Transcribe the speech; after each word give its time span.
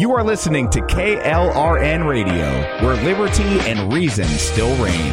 You 0.00 0.14
are 0.14 0.24
listening 0.24 0.70
to 0.70 0.80
KLRN 0.80 2.08
Radio, 2.08 2.50
where 2.82 2.96
liberty 3.04 3.60
and 3.68 3.92
reason 3.92 4.24
still 4.24 4.74
reign. 4.82 5.12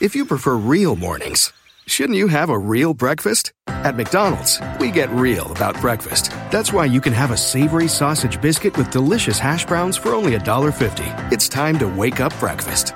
If 0.00 0.14
you 0.14 0.24
prefer 0.24 0.56
real 0.56 0.96
mornings, 0.96 1.52
shouldn't 1.86 2.16
you 2.16 2.28
have 2.28 2.48
a 2.48 2.58
real 2.58 2.94
breakfast? 2.94 3.52
At 3.66 3.94
McDonald's, 3.94 4.58
we 4.80 4.90
get 4.90 5.10
real 5.10 5.52
about 5.52 5.78
breakfast. 5.82 6.30
That's 6.50 6.72
why 6.72 6.86
you 6.86 7.02
can 7.02 7.12
have 7.12 7.30
a 7.30 7.36
savory 7.36 7.88
sausage 7.88 8.40
biscuit 8.40 8.78
with 8.78 8.90
delicious 8.90 9.38
hash 9.38 9.66
browns 9.66 9.98
for 9.98 10.14
only 10.14 10.34
$1.50. 10.34 11.30
It's 11.30 11.50
time 11.50 11.78
to 11.78 11.86
wake 11.86 12.20
up 12.20 12.32
breakfast. 12.38 12.94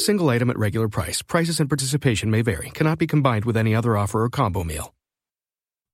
Single 0.00 0.30
item 0.30 0.48
at 0.48 0.58
regular 0.58 0.88
price. 0.88 1.20
Prices 1.20 1.60
and 1.60 1.68
participation 1.68 2.30
may 2.30 2.40
vary. 2.40 2.70
Cannot 2.70 2.98
be 2.98 3.06
combined 3.06 3.44
with 3.44 3.54
any 3.54 3.74
other 3.74 3.98
offer 3.98 4.22
or 4.22 4.30
combo 4.30 4.64
meal. 4.64 4.94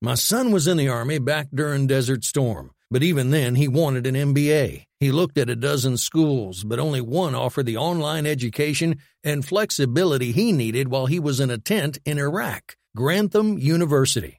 My 0.00 0.14
son 0.14 0.52
was 0.52 0.68
in 0.68 0.76
the 0.76 0.88
Army 0.88 1.18
back 1.18 1.48
during 1.52 1.88
Desert 1.88 2.22
Storm, 2.22 2.70
but 2.88 3.02
even 3.02 3.30
then 3.30 3.56
he 3.56 3.66
wanted 3.66 4.06
an 4.06 4.14
MBA. 4.14 4.84
He 5.00 5.10
looked 5.10 5.38
at 5.38 5.50
a 5.50 5.56
dozen 5.56 5.96
schools, 5.96 6.62
but 6.62 6.78
only 6.78 7.00
one 7.00 7.34
offered 7.34 7.66
the 7.66 7.78
online 7.78 8.26
education 8.26 8.98
and 9.24 9.44
flexibility 9.44 10.30
he 10.30 10.52
needed 10.52 10.86
while 10.86 11.06
he 11.06 11.18
was 11.18 11.40
in 11.40 11.50
a 11.50 11.58
tent 11.58 11.98
in 12.04 12.18
Iraq 12.18 12.76
Grantham 12.94 13.58
University. 13.58 14.38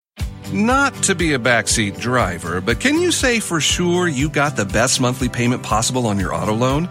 Not 0.51 0.93
to 1.03 1.15
be 1.15 1.33
a 1.33 1.39
backseat 1.39 1.97
driver, 1.99 2.59
but 2.59 2.79
can 2.81 2.99
you 2.99 3.11
say 3.11 3.39
for 3.39 3.61
sure 3.61 4.07
you 4.07 4.29
got 4.29 4.57
the 4.57 4.65
best 4.65 4.99
monthly 4.99 5.29
payment 5.29 5.63
possible 5.63 6.07
on 6.07 6.19
your 6.19 6.33
auto 6.33 6.53
loan? 6.53 6.89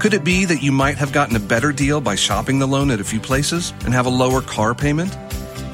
Could 0.00 0.14
it 0.14 0.24
be 0.24 0.46
that 0.46 0.62
you 0.62 0.72
might 0.72 0.96
have 0.96 1.12
gotten 1.12 1.36
a 1.36 1.40
better 1.40 1.72
deal 1.72 2.00
by 2.00 2.14
shopping 2.14 2.58
the 2.58 2.66
loan 2.66 2.90
at 2.90 3.00
a 3.00 3.04
few 3.04 3.20
places 3.20 3.72
and 3.84 3.92
have 3.92 4.06
a 4.06 4.10
lower 4.10 4.40
car 4.40 4.74
payment? 4.74 5.14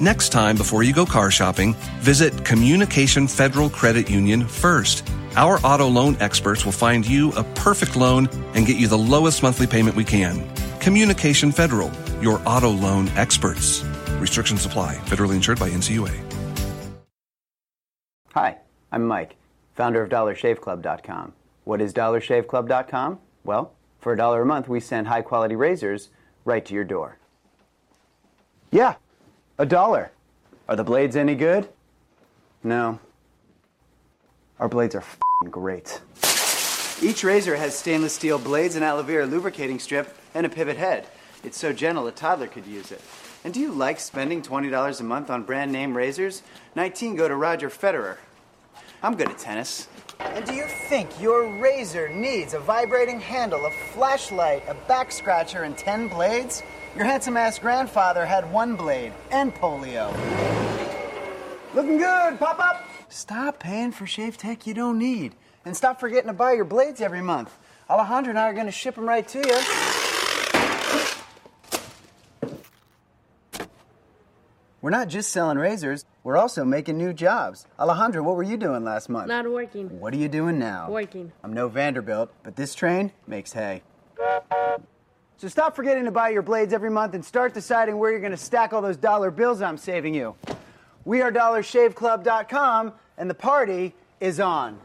Next 0.01 0.31
time 0.31 0.57
before 0.57 0.83
you 0.83 0.93
go 0.93 1.07
car 1.07 1.31
shopping, 1.31 1.75
visit 2.01 2.45
Communication 2.45 3.29
Federal 3.29 3.71
Credit 3.71 4.11
Union 4.11 4.47
first. 4.47 5.09
Our 5.37 5.59
auto 5.61 5.87
loan 5.87 6.17
experts 6.21 6.65
will 6.65 6.73
find 6.73 7.07
you 7.07 7.33
a 7.33 7.45
perfect 7.55 7.95
loan 7.95 8.29
and 8.55 8.67
get 8.67 8.77
you 8.77 8.89
the 8.89 8.99
lowest 8.99 9.43
monthly 9.43 9.67
payment 9.69 9.95
we 9.95 10.05
can. 10.05 10.49
Communication 10.81 11.53
Federal, 11.53 11.93
your 12.21 12.43
auto 12.47 12.71
loan 12.71 13.09
experts. 13.11 13.85
Restrictions 14.19 14.67
apply. 14.67 14.97
Federally 15.05 15.37
insured 15.37 15.61
by 15.61 15.71
NCUA. 15.71 16.28
Hi, 18.35 18.59
I'm 18.93 19.07
Mike, 19.07 19.37
founder 19.75 20.03
of 20.03 20.11
DollarShaveClub.com. 20.11 21.33
What 21.65 21.81
is 21.81 21.95
DollarShaveClub.com? 21.95 23.19
Well, 23.45 23.73
for 24.01 24.13
a 24.13 24.17
dollar 24.19 24.43
a 24.43 24.47
month, 24.47 24.69
we 24.69 24.81
send 24.81 25.09
high 25.09 25.23
quality 25.23 25.57
razors 25.57 26.11
right 26.45 26.65
to 26.67 26.75
your 26.75 26.85
door. 26.85 27.17
Yeah, 28.71 28.97
a 29.59 29.65
dollar. 29.65 30.13
Are 30.69 30.77
the 30.77 30.85
blades 30.85 31.17
any 31.17 31.35
good? 31.35 31.71
No. 32.63 33.01
Our 34.59 34.69
blades 34.69 34.95
are 34.95 35.05
great. 35.51 36.03
Each 37.01 37.25
razor 37.25 37.57
has 37.57 37.79
stainless 37.79 38.13
steel 38.13 38.39
blades, 38.39 38.77
an 38.77 38.83
aloe 38.83 39.03
vera 39.05 39.25
lubricating 39.25 39.79
strip, 39.79 40.15
and 40.35 40.45
a 40.45 40.51
pivot 40.51 40.77
head. 40.77 41.07
It's 41.45 41.57
so 41.57 41.73
gentle 41.73 42.07
a 42.07 42.13
toddler 42.13 42.49
could 42.49 42.67
use 42.67 42.93
it. 42.93 43.01
And 43.45 43.55
do 43.55 43.61
you 43.61 43.73
like 43.73 44.01
spending 44.01 44.43
$20 44.43 45.01
a 45.01 45.05
month 45.05 45.31
on 45.31 45.45
brand 45.45 45.71
name 45.71 45.97
razors? 45.97 46.43
19 46.75 47.17
go 47.17 47.29
to 47.29 47.37
Roger 47.37 47.71
Federer. 47.71 48.17
I'm 49.03 49.17
good 49.17 49.31
at 49.31 49.39
tennis. 49.39 49.89
And 50.19 50.45
do 50.45 50.55
you 50.55 50.67
think 50.67 51.09
your 51.21 51.47
razor 51.61 52.09
needs 52.09 52.55
a 52.55 52.59
vibrating 52.59 53.21
handle, 53.21 53.65
a 53.65 53.71
flashlight, 53.93 54.65
a 54.69 54.75
back 54.89 55.13
scratcher, 55.13 55.63
and 55.63 55.79
10 55.79 56.09
blades? 56.09 56.65
Your 56.97 57.05
handsome 57.05 57.37
ass 57.37 57.59
grandfather 57.61 58.27
had 58.27 58.51
one 58.53 58.75
blade 58.75 59.13
and 59.31 59.55
polio. 59.55 60.13
Looking 61.75 61.99
good, 61.99 62.39
pop 62.41 62.59
up! 62.59 62.85
Stop 63.09 63.61
paying 63.61 63.93
for 63.93 64.07
shave 64.07 64.37
tech 64.37 64.67
you 64.67 64.75
don't 64.75 64.99
need. 64.99 65.35
And 65.65 65.77
stop 65.77 66.01
forgetting 66.01 66.27
to 66.27 66.33
buy 66.33 66.55
your 66.55 66.65
blades 66.65 67.01
every 67.01 67.23
month. 67.23 67.57
Alejandro 67.89 68.31
and 68.31 68.39
I 68.39 68.49
are 68.49 68.55
going 68.55 68.67
to 68.67 68.73
ship 68.73 68.97
them 68.97 69.09
right 69.09 69.27
to 69.29 69.39
you. 69.39 69.88
We're 74.89 74.97
not 74.97 75.09
just 75.09 75.33
selling 75.33 75.59
razors, 75.59 76.07
we're 76.25 76.39
also 76.39 76.65
making 76.65 76.97
new 76.97 77.13
jobs. 77.13 77.67
Alejandro, 77.79 78.23
what 78.23 78.37
were 78.37 78.43
you 78.43 78.57
doing 78.57 78.85
last 78.85 79.11
month? 79.11 79.29
Not 79.29 79.47
working. 79.47 80.01
What 80.01 80.15
are 80.15 80.17
you 80.17 80.31
doing 80.31 80.59
now? 80.59 80.89
Working. 80.89 81.31
I'm 81.45 81.53
no 81.53 81.69
Vanderbilt, 81.69 82.33
but 82.43 82.57
this 82.57 82.75
train 82.75 83.13
makes 83.27 83.53
hay. 83.53 83.83
So 85.37 85.47
stop 85.47 85.77
forgetting 85.77 86.07
to 86.07 86.11
buy 86.11 86.31
your 86.31 86.41
blades 86.41 86.73
every 86.73 86.89
month 86.89 87.13
and 87.13 87.23
start 87.23 87.53
deciding 87.53 87.99
where 87.99 88.11
you're 88.11 88.21
going 88.21 88.31
to 88.31 88.39
stack 88.39 88.73
all 88.73 88.81
those 88.81 88.97
dollar 88.97 89.31
bills 89.31 89.61
I'm 89.61 89.77
saving 89.77 90.15
you. 90.15 90.37
We 91.05 91.21
are 91.21 91.31
DollarShaveClub.com, 91.31 92.95
and 93.19 93.29
the 93.29 93.35
party 93.35 93.95
is 94.21 94.41
on. 94.41 94.81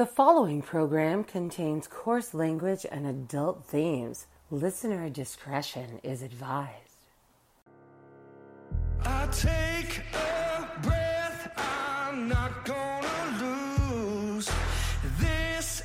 The 0.00 0.06
following 0.06 0.62
program 0.62 1.24
contains 1.24 1.86
coarse 1.86 2.32
language 2.32 2.86
and 2.90 3.06
adult 3.06 3.66
themes. 3.66 4.28
Listener 4.50 5.10
discretion 5.10 6.00
is 6.02 6.22
advised. 6.22 7.04
I 9.04 9.26
take 9.26 10.00
a 10.14 10.66
breath, 10.80 11.52
I'm 11.54 12.30
not 12.30 12.64
gonna 12.64 13.44
lose. 13.44 14.50
This 15.18 15.82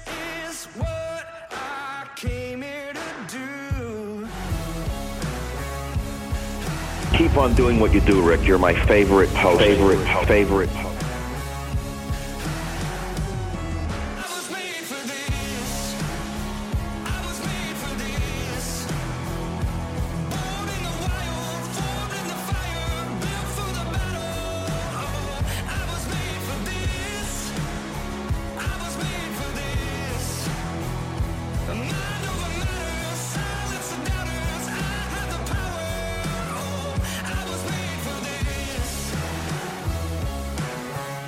is 0.47 0.63
what 0.77 1.50
I 1.51 2.07
came 2.15 2.62
here 2.62 2.94
to 2.94 3.38
do. 3.38 4.27
Keep 7.17 7.35
on 7.35 7.53
doing 7.53 7.81
what 7.81 7.94
you 7.94 8.00
do, 8.00 8.21
Rick. 8.21 8.47
You're 8.47 8.59
my 8.59 8.73
favorite 8.85 9.27
host. 9.31 9.59
Favorite, 9.59 10.07
host. 10.07 10.27
favorite. 10.29 10.69
host. 10.69 10.94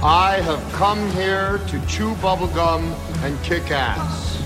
I 0.09 0.39
have 0.39 0.71
come 0.71 1.11
here 1.11 1.57
to 1.67 1.85
chew 1.85 2.13
bubblegum 2.15 2.81
and 3.25 3.43
kick 3.43 3.69
ass. 3.71 4.41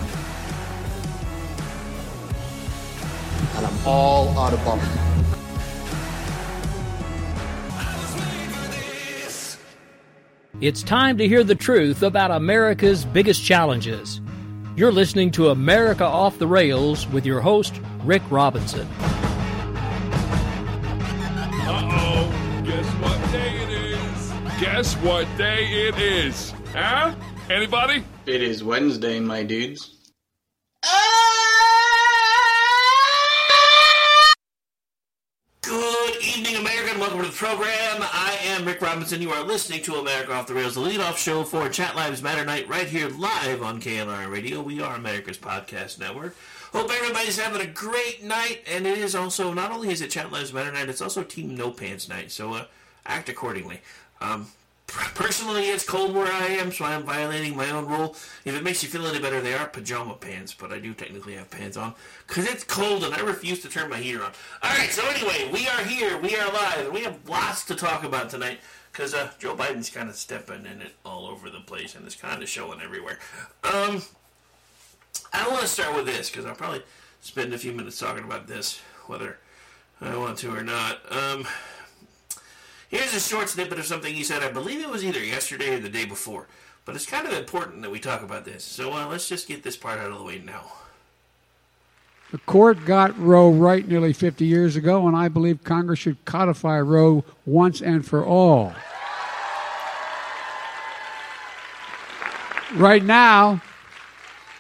And 3.56 3.68
I'm 3.68 3.88
all 3.88 4.30
out 4.40 4.54
of 4.54 4.60
bubblegum. 4.62 4.98
It's 10.62 10.82
time 10.82 11.20
to 11.20 11.28
hear 11.28 11.44
the 11.44 11.54
truth 11.54 12.02
about 12.02 12.32
America's 12.32 13.06
biggest 13.06 13.46
challenges. 13.46 14.20
You're 14.76 14.92
listening 14.92 15.30
to 15.34 15.50
America 15.50 16.06
Off 16.06 16.40
the 16.40 16.48
Rails 16.48 17.08
with 17.10 17.24
your 17.24 17.40
host, 17.40 17.80
Rick 18.04 18.24
Robinson. 18.32 18.88
Guess 24.82 24.96
what 25.04 25.28
day 25.38 25.66
it 25.66 26.00
is? 26.00 26.56
Huh? 26.74 27.14
Anybody? 27.52 28.04
It 28.26 28.42
is 28.42 28.64
Wednesday, 28.64 29.20
my 29.20 29.44
dudes. 29.44 30.12
Good 35.62 36.24
evening, 36.24 36.56
America, 36.56 36.90
and 36.90 37.00
welcome 37.00 37.20
to 37.20 37.28
the 37.28 37.32
program. 37.32 37.68
I 38.02 38.40
am 38.46 38.66
Rick 38.66 38.82
Robinson. 38.82 39.22
You 39.22 39.30
are 39.30 39.44
listening 39.44 39.84
to 39.84 39.98
America 39.98 40.34
Off 40.34 40.48
the 40.48 40.56
Rails, 40.56 40.74
the 40.74 40.80
lead-off 40.80 41.20
show 41.20 41.44
for 41.44 41.70
Chat 41.70 41.96
Lives 41.96 42.24
Matter 42.24 42.44
Night, 42.44 42.68
right 42.68 42.88
here 42.88 43.08
live 43.10 43.62
on 43.62 43.80
KLRN 43.80 44.32
Radio. 44.32 44.64
We 44.64 44.82
are 44.82 44.96
America's 44.96 45.38
podcast 45.38 46.00
network. 46.00 46.36
Hope 46.74 46.90
everybody's 46.90 47.38
having 47.38 47.62
a 47.62 47.72
great 47.72 48.24
night, 48.24 48.64
and 48.68 48.88
it 48.88 48.98
is 48.98 49.14
also 49.14 49.54
not 49.54 49.72
only 49.72 49.92
is 49.92 50.02
it 50.02 50.10
Chat 50.10 50.32
Lives 50.32 50.52
Matter 50.52 50.72
Night, 50.72 50.90
it's 50.90 51.04
also 51.04 51.22
Team 51.22 51.54
No 51.54 51.70
Pants 51.70 52.10
Night. 52.10 52.32
So 52.32 52.56
uh, 52.56 52.66
act 53.06 53.30
accordingly. 53.30 53.82
Um, 54.20 54.48
Personally, 55.16 55.70
it's 55.70 55.88
cold 55.88 56.14
where 56.14 56.32
I 56.32 56.48
am, 56.48 56.72
so 56.72 56.84
I 56.84 56.94
am 56.94 57.04
violating 57.04 57.56
my 57.56 57.70
own 57.72 57.88
rule. 57.88 58.16
If 58.44 58.56
it 58.56 58.64
makes 58.64 58.84
you 58.84 58.90
feel 58.90 59.08
any 59.08 59.20
better, 59.20 59.40
they 59.40 59.54
are 59.54 59.68
pajama 59.68 60.16
pants, 60.16 60.54
but 60.54 60.74
I 60.74 60.80
do 60.80 60.94
technically 60.94 61.36
have 61.36 61.50
pants 61.50 61.78
on 61.78 61.94
because 62.28 62.46
it's 62.46 62.64
cold 62.66 63.04
and 63.06 63.14
I 63.14 63.22
refuse 63.22 63.62
to 63.62 63.70
turn 63.70 63.90
my 63.90 63.98
heater 63.98 64.22
on. 64.24 64.32
All 64.62 64.78
right, 64.78 64.90
so 64.90 65.08
anyway, 65.08 65.50
we 65.54 65.68
are 65.68 65.84
here, 65.86 66.18
we 66.18 66.36
are 66.36 66.52
live, 66.52 66.86
and 66.86 66.94
we 66.94 67.04
have 67.04 67.18
lots 67.30 67.64
to 67.66 67.76
talk 67.76 68.04
about 68.04 68.30
tonight 68.30 68.60
because 68.92 69.14
uh, 69.14 69.30
Joe 69.40 69.56
Biden's 69.56 69.90
kind 69.90 70.10
of 70.10 70.16
stepping 70.16 70.66
in 70.66 70.82
it 70.82 70.94
all 71.06 71.26
over 71.26 71.50
the 71.50 71.62
place 71.62 71.96
and 71.96 72.06
it's 72.06 72.16
kind 72.16 72.44
of 72.44 72.50
showing 72.50 72.82
everywhere. 72.82 73.20
Um, 73.64 74.02
I 75.32 75.48
want 75.48 75.62
to 75.62 75.68
start 75.68 75.96
with 75.96 76.06
this 76.06 76.30
because 76.30 76.46
I'll 76.46 76.56
probably 76.56 76.84
spend 77.22 77.54
a 77.54 77.58
few 77.58 77.72
minutes 77.72 78.00
talking 78.00 78.26
about 78.26 78.48
this, 78.48 78.82
whether 79.08 79.38
I 80.02 80.18
want 80.18 80.38
to 80.40 80.54
or 80.54 80.64
not. 80.64 81.00
Um, 81.10 81.48
Here's 82.92 83.14
a 83.14 83.22
short 83.22 83.48
snippet 83.48 83.80
of 83.80 83.86
something 83.86 84.14
he 84.14 84.24
said. 84.24 84.44
I 84.44 84.52
believe 84.52 84.82
it 84.82 84.90
was 84.90 85.06
either 85.06 85.24
yesterday 85.24 85.76
or 85.76 85.80
the 85.80 85.88
day 85.88 86.04
before. 86.04 86.48
But 86.84 86.96
it's 86.96 87.06
kind 87.06 87.26
of 87.26 87.32
important 87.32 87.84
that 87.84 87.90
we 87.90 88.00
talk 88.00 88.22
about 88.22 88.44
this. 88.44 88.66
So 88.66 88.92
uh, 88.92 89.08
let's 89.08 89.30
just 89.30 89.48
get 89.48 89.64
this 89.64 89.78
part 89.78 89.98
out 89.98 90.12
of 90.12 90.18
the 90.18 90.26
way 90.26 90.40
now. 90.40 90.64
The 92.32 92.40
court 92.40 92.84
got 92.86 93.18
Roe 93.18 93.50
right 93.50 93.88
nearly 93.88 94.12
50 94.12 94.46
years 94.46 94.76
ago, 94.76 95.08
and 95.08 95.16
I 95.16 95.30
believe 95.30 95.64
Congress 95.64 96.00
should 96.00 96.24
codify 96.26 96.82
Roe 96.82 97.24
once 97.46 97.82
and 97.82 98.06
for 98.06 98.26
all. 98.26 98.74
Right 102.74 103.04
now, 103.04 103.62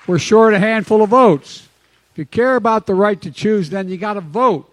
we're 0.07 0.19
short 0.19 0.53
a 0.53 0.59
handful 0.59 1.01
of 1.01 1.09
votes. 1.09 1.67
If 2.13 2.17
you 2.17 2.25
care 2.25 2.55
about 2.55 2.85
the 2.85 2.95
right 2.95 3.19
to 3.21 3.31
choose, 3.31 3.69
then 3.69 3.89
you 3.89 3.97
got 3.97 4.13
to 4.13 4.21
vote. 4.21 4.70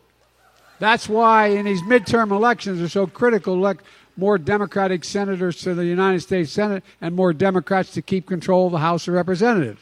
That's 0.79 1.09
why 1.09 1.49
in 1.49 1.65
these 1.65 1.83
midterm 1.83 2.31
elections 2.31 2.81
are 2.81 2.89
so 2.89 3.07
critical. 3.07 3.55
Elect 3.55 3.85
more 4.17 4.39
Democratic 4.39 5.05
senators 5.05 5.61
to 5.63 5.75
the 5.75 5.85
United 5.85 6.21
States 6.21 6.53
Senate 6.53 6.83
and 7.01 7.15
more 7.15 7.33
Democrats 7.33 7.93
to 7.93 8.03
keep 8.03 8.27
control 8.27 8.67
of 8.67 8.73
the 8.73 8.79
House 8.79 9.07
of 9.09 9.15
Representatives. 9.15 9.81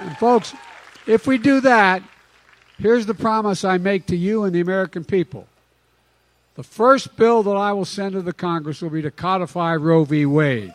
And 0.00 0.16
folks, 0.18 0.54
if 1.06 1.26
we 1.26 1.38
do 1.38 1.60
that, 1.60 2.02
here's 2.78 3.06
the 3.06 3.14
promise 3.14 3.64
I 3.64 3.78
make 3.78 4.06
to 4.06 4.16
you 4.16 4.44
and 4.44 4.54
the 4.54 4.60
American 4.60 5.04
people. 5.04 5.46
The 6.56 6.62
first 6.62 7.16
bill 7.16 7.42
that 7.44 7.56
I 7.56 7.72
will 7.72 7.84
send 7.84 8.12
to 8.12 8.22
the 8.22 8.32
Congress 8.32 8.82
will 8.82 8.90
be 8.90 9.02
to 9.02 9.10
codify 9.10 9.74
Roe 9.74 10.04
v. 10.04 10.26
Wade. 10.26 10.72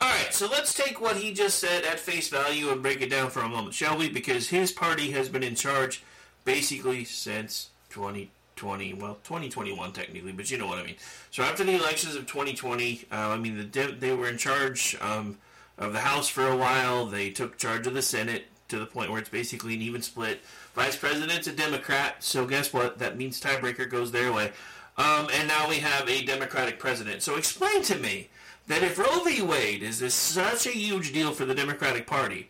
All 0.00 0.08
right, 0.08 0.32
so 0.32 0.46
let's 0.46 0.74
take 0.74 1.00
what 1.00 1.16
he 1.16 1.32
just 1.32 1.58
said 1.58 1.84
at 1.84 1.98
face 1.98 2.28
value 2.28 2.70
and 2.70 2.82
break 2.82 3.00
it 3.00 3.10
down 3.10 3.30
for 3.30 3.40
a 3.40 3.48
moment, 3.48 3.74
shall 3.74 3.96
we? 3.96 4.08
Because 4.08 4.48
his 4.48 4.70
party 4.72 5.12
has 5.12 5.28
been 5.28 5.42
in 5.42 5.54
charge 5.54 6.02
basically 6.46 7.04
since 7.04 7.68
2020, 7.90 8.94
well, 8.94 9.18
2021 9.24 9.92
technically, 9.92 10.32
but 10.32 10.50
you 10.50 10.56
know 10.56 10.66
what 10.66 10.78
I 10.78 10.84
mean. 10.84 10.94
So 11.30 11.42
after 11.42 11.62
the 11.62 11.74
elections 11.74 12.14
of 12.14 12.26
2020, 12.26 13.04
uh, 13.12 13.14
I 13.14 13.36
mean, 13.36 13.70
the 13.70 13.96
they 13.98 14.14
were 14.14 14.28
in 14.28 14.38
charge 14.38 14.96
um, 15.02 15.36
of 15.76 15.92
the 15.92 16.00
House 16.00 16.30
for 16.30 16.48
a 16.48 16.56
while. 16.56 17.04
They 17.04 17.28
took 17.28 17.58
charge 17.58 17.86
of 17.86 17.92
the 17.92 18.00
Senate 18.00 18.46
to 18.68 18.78
the 18.78 18.86
point 18.86 19.10
where 19.10 19.20
it's 19.20 19.28
basically 19.28 19.74
an 19.74 19.82
even 19.82 20.00
split. 20.00 20.40
Vice 20.74 20.96
President's 20.96 21.46
a 21.46 21.52
Democrat, 21.52 22.16
so 22.20 22.46
guess 22.46 22.72
what? 22.72 22.98
That 22.98 23.18
means 23.18 23.40
tiebreaker 23.40 23.88
goes 23.90 24.10
their 24.10 24.32
way. 24.32 24.52
Um, 24.96 25.28
and 25.34 25.46
now 25.46 25.68
we 25.68 25.76
have 25.76 26.08
a 26.08 26.24
Democratic 26.24 26.78
president. 26.78 27.22
So 27.22 27.36
explain 27.36 27.82
to 27.82 27.98
me 27.98 28.30
that 28.66 28.82
if 28.82 28.98
Roe 28.98 29.22
v. 29.24 29.42
Wade 29.42 29.82
is 29.82 29.98
this 30.00 30.14
such 30.14 30.66
a 30.66 30.70
huge 30.70 31.12
deal 31.12 31.32
for 31.32 31.44
the 31.44 31.54
Democratic 31.54 32.06
Party, 32.06 32.48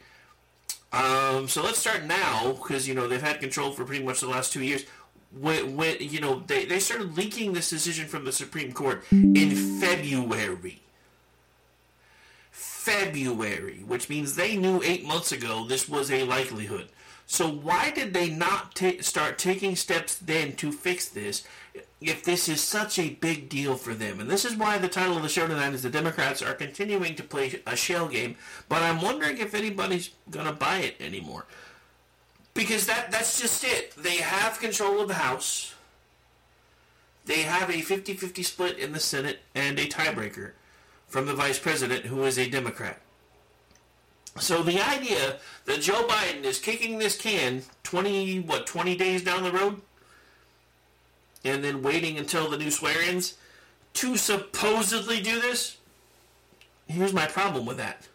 um, 0.92 1.48
so 1.48 1.62
let's 1.62 1.78
start 1.78 2.04
now 2.04 2.52
because 2.52 2.86
you 2.86 2.94
know 2.94 3.08
they've 3.08 3.22
had 3.22 3.40
control 3.40 3.72
for 3.72 3.84
pretty 3.84 4.04
much 4.04 4.20
the 4.20 4.28
last 4.28 4.52
two 4.52 4.62
years. 4.62 4.84
When, 5.38 5.76
when 5.76 5.96
you 6.00 6.20
know 6.20 6.42
they, 6.46 6.64
they 6.64 6.78
started 6.78 7.16
leaking 7.16 7.52
this 7.52 7.68
decision 7.68 8.06
from 8.06 8.24
the 8.24 8.32
Supreme 8.32 8.72
Court 8.72 9.02
in 9.10 9.80
February. 9.80 10.82
February, 12.50 13.82
which 13.84 14.08
means 14.08 14.36
they 14.36 14.56
knew 14.56 14.80
eight 14.84 15.04
months 15.04 15.32
ago 15.32 15.66
this 15.66 15.88
was 15.88 16.10
a 16.10 16.22
likelihood. 16.24 16.88
So 17.26 17.50
why 17.50 17.90
did 17.90 18.14
they 18.14 18.30
not 18.30 18.76
ta 18.76 18.92
start 19.00 19.36
taking 19.36 19.74
steps 19.74 20.14
then 20.14 20.54
to 20.56 20.70
fix 20.70 21.08
this 21.08 21.42
if 22.00 22.22
this 22.24 22.48
is 22.48 22.60
such 22.60 23.00
a 23.00 23.10
big 23.10 23.48
deal 23.48 23.74
for 23.74 23.94
them? 23.94 24.20
And 24.20 24.30
this 24.30 24.44
is 24.44 24.54
why 24.54 24.78
the 24.78 24.88
title 24.88 25.16
of 25.16 25.24
the 25.24 25.28
show 25.28 25.48
tonight 25.48 25.74
is 25.74 25.82
The 25.82 25.90
Democrats 25.90 26.40
Are 26.40 26.54
Continuing 26.54 27.16
to 27.16 27.24
Play 27.24 27.60
a 27.66 27.74
Shell 27.74 28.08
Game, 28.08 28.36
but 28.68 28.82
I'm 28.82 29.02
wondering 29.02 29.38
if 29.38 29.54
anybody's 29.54 30.10
going 30.30 30.46
to 30.46 30.52
buy 30.52 30.78
it 30.78 30.94
anymore. 31.00 31.46
Because 32.54 32.86
that 32.86 33.10
that's 33.10 33.40
just 33.40 33.64
it. 33.64 33.94
They 33.96 34.16
have 34.16 34.60
control 34.60 35.00
of 35.00 35.08
the 35.08 35.14
House. 35.14 35.74
They 37.26 37.42
have 37.42 37.68
a 37.70 37.82
50-50 37.82 38.44
split 38.44 38.78
in 38.78 38.92
the 38.92 39.00
Senate 39.00 39.40
and 39.52 39.80
a 39.80 39.88
tiebreaker 39.88 40.52
from 41.08 41.26
the 41.26 41.34
vice 41.34 41.58
president 41.58 42.04
who 42.06 42.22
is 42.22 42.38
a 42.38 42.48
Democrat. 42.48 43.00
So 44.38 44.62
the 44.62 44.80
idea 44.80 45.36
that 45.64 45.80
Joe 45.80 46.06
Biden 46.06 46.44
is 46.44 46.58
kicking 46.58 46.98
this 46.98 47.16
can 47.16 47.62
20 47.84 48.40
what 48.40 48.66
20 48.66 48.96
days 48.96 49.24
down 49.24 49.42
the 49.42 49.52
road 49.52 49.80
and 51.44 51.64
then 51.64 51.82
waiting 51.82 52.18
until 52.18 52.50
the 52.50 52.58
new 52.58 52.70
swear-ins 52.70 53.34
to 53.94 54.16
supposedly 54.16 55.22
do 55.22 55.40
this 55.40 55.78
here's 56.86 57.12
my 57.12 57.26
problem 57.26 57.66
with 57.66 57.76
that. 57.78 58.06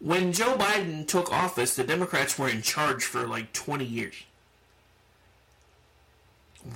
When 0.00 0.32
Joe 0.32 0.56
Biden 0.56 1.06
took 1.06 1.32
office, 1.32 1.74
the 1.74 1.84
Democrats 1.84 2.38
were 2.38 2.48
in 2.48 2.62
charge 2.62 3.04
for 3.04 3.26
like 3.26 3.52
20 3.52 3.84
years. 3.84 4.14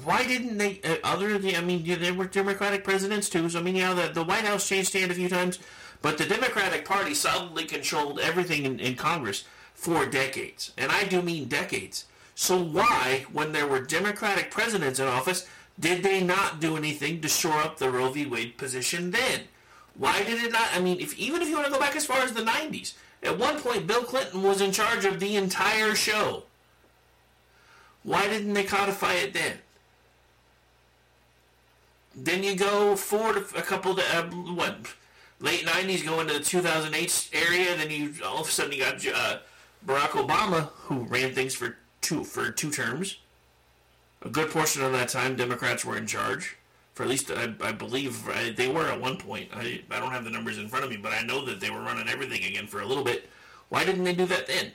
Why 0.04 0.26
didn't 0.26 0.59
they? 0.59 0.80
Uh, 0.82 0.97
other 1.04 1.38
than 1.38 1.54
I 1.54 1.61
mean, 1.61 1.85
there 1.85 2.14
were 2.14 2.26
Democratic 2.26 2.82
presidents 2.85 3.28
too. 3.28 3.49
So 3.49 3.59
I 3.59 3.62
mean, 3.62 3.76
yeah, 3.76 3.94
the, 3.94 4.12
the 4.12 4.25
White 4.25 4.44
House 4.44 4.68
changed 4.68 4.92
hand 4.92 5.11
a 5.11 5.14
few 5.14 5.28
times, 5.28 5.59
but 6.02 6.18
the 6.18 6.26
Democratic 6.26 6.85
Party 6.85 7.14
solidly 7.14 7.64
controlled 7.64 8.21
everything 8.21 8.64
in, 8.64 8.80
in 8.80 8.97
Congress 8.97 9.44
for 9.75 10.04
decades, 10.04 10.73
and 10.76 10.92
I 10.92 11.04
do 11.04 11.23
mean 11.23 11.47
decades. 11.47 12.06
So 12.35 12.62
why, 12.62 13.26
when 13.32 13.52
there 13.52 13.66
were 13.66 13.80
Democratic 13.80 14.50
presidents 14.50 14.99
in 14.99 15.06
office, 15.06 15.49
did 15.78 16.02
they 16.02 16.23
not 16.23 16.61
do 16.61 16.76
anything 16.76 17.21
to 17.21 17.28
shore 17.28 17.59
up 17.59 17.78
the 17.78 17.90
Roe 17.90 18.11
v. 18.11 18.26
Wade 18.26 18.59
position 18.59 19.11
then? 19.11 19.42
Why 19.94 20.23
did 20.23 20.42
it 20.42 20.52
not? 20.52 20.68
I 20.75 20.80
mean, 20.80 21.00
if 21.00 21.18
even 21.18 21.42
if 21.42 21.49
you 21.49 21.54
want 21.54 21.66
to 21.66 21.73
go 21.73 21.80
back 21.80 21.97
as 21.97 22.06
far 22.06 22.18
as 22.18 22.32
the 22.32 22.42
'90s, 22.42 22.94
at 23.23 23.38
one 23.38 23.61
point 23.61 23.87
Bill 23.87 24.02
Clinton 24.02 24.42
was 24.42 24.61
in 24.61 24.73
charge 24.73 25.04
of 25.04 25.21
the 25.21 25.37
entire 25.37 25.94
show. 25.94 26.44
Why 28.02 28.26
didn't 28.26 28.54
they 28.54 28.64
codify 28.64 29.14
it 29.14 29.32
then? 29.32 29.59
Then 32.14 32.42
you 32.42 32.56
go 32.56 32.97
forward 32.97 33.44
a 33.56 33.62
couple 33.62 33.94
to 33.94 34.02
uh, 34.16 34.25
what 34.25 34.76
late 35.42 35.66
'90s, 35.66 36.04
go 36.04 36.20
into 36.20 36.34
the 36.34 36.40
2008 36.40 37.30
area. 37.34 37.76
Then 37.76 37.90
you 37.90 38.14
all 38.25 38.40
of 38.40 38.49
a 38.49 38.50
sudden 38.50 38.72
you 38.72 38.80
got 38.80 39.06
uh, 39.06 39.38
Barack 39.87 40.11
Obama, 40.11 40.70
who 40.75 41.00
ran 41.00 41.34
things 41.34 41.54
for 41.54 41.76
two 42.00 42.25
for 42.25 42.50
two 42.50 42.70
terms. 42.70 43.18
A 44.22 44.30
good 44.30 44.50
portion 44.50 44.82
of 44.82 44.92
that 44.92 45.08
time, 45.08 45.37
Democrats 45.37 45.84
were 45.84 45.96
in 45.96 46.06
charge. 46.06 46.56
For 46.94 47.02
at 47.02 47.08
least 47.08 47.30
I, 47.30 47.54
I 47.61 47.72
believe 47.72 48.28
I, 48.28 48.50
they 48.50 48.68
were 48.68 48.87
at 48.87 49.00
one 49.00 49.16
point. 49.16 49.49
I, 49.54 49.82
I 49.90 49.99
don't 49.99 50.12
have 50.12 50.25
the 50.25 50.30
numbers 50.30 50.58
in 50.58 50.68
front 50.68 50.84
of 50.84 50.90
me, 50.90 50.96
but 50.96 51.12
I 51.12 51.22
know 51.22 51.44
that 51.46 51.58
they 51.58 51.70
were 51.70 51.80
running 51.80 52.08
everything 52.08 52.44
again 52.44 52.66
for 52.66 52.80
a 52.80 52.87
little 52.87 53.04
bit. 53.04 53.28
Why 53.70 53.84
didn't 53.84 54.04
they 54.04 54.14
do 54.14 54.26
that 54.26 54.46
then? 54.46 54.72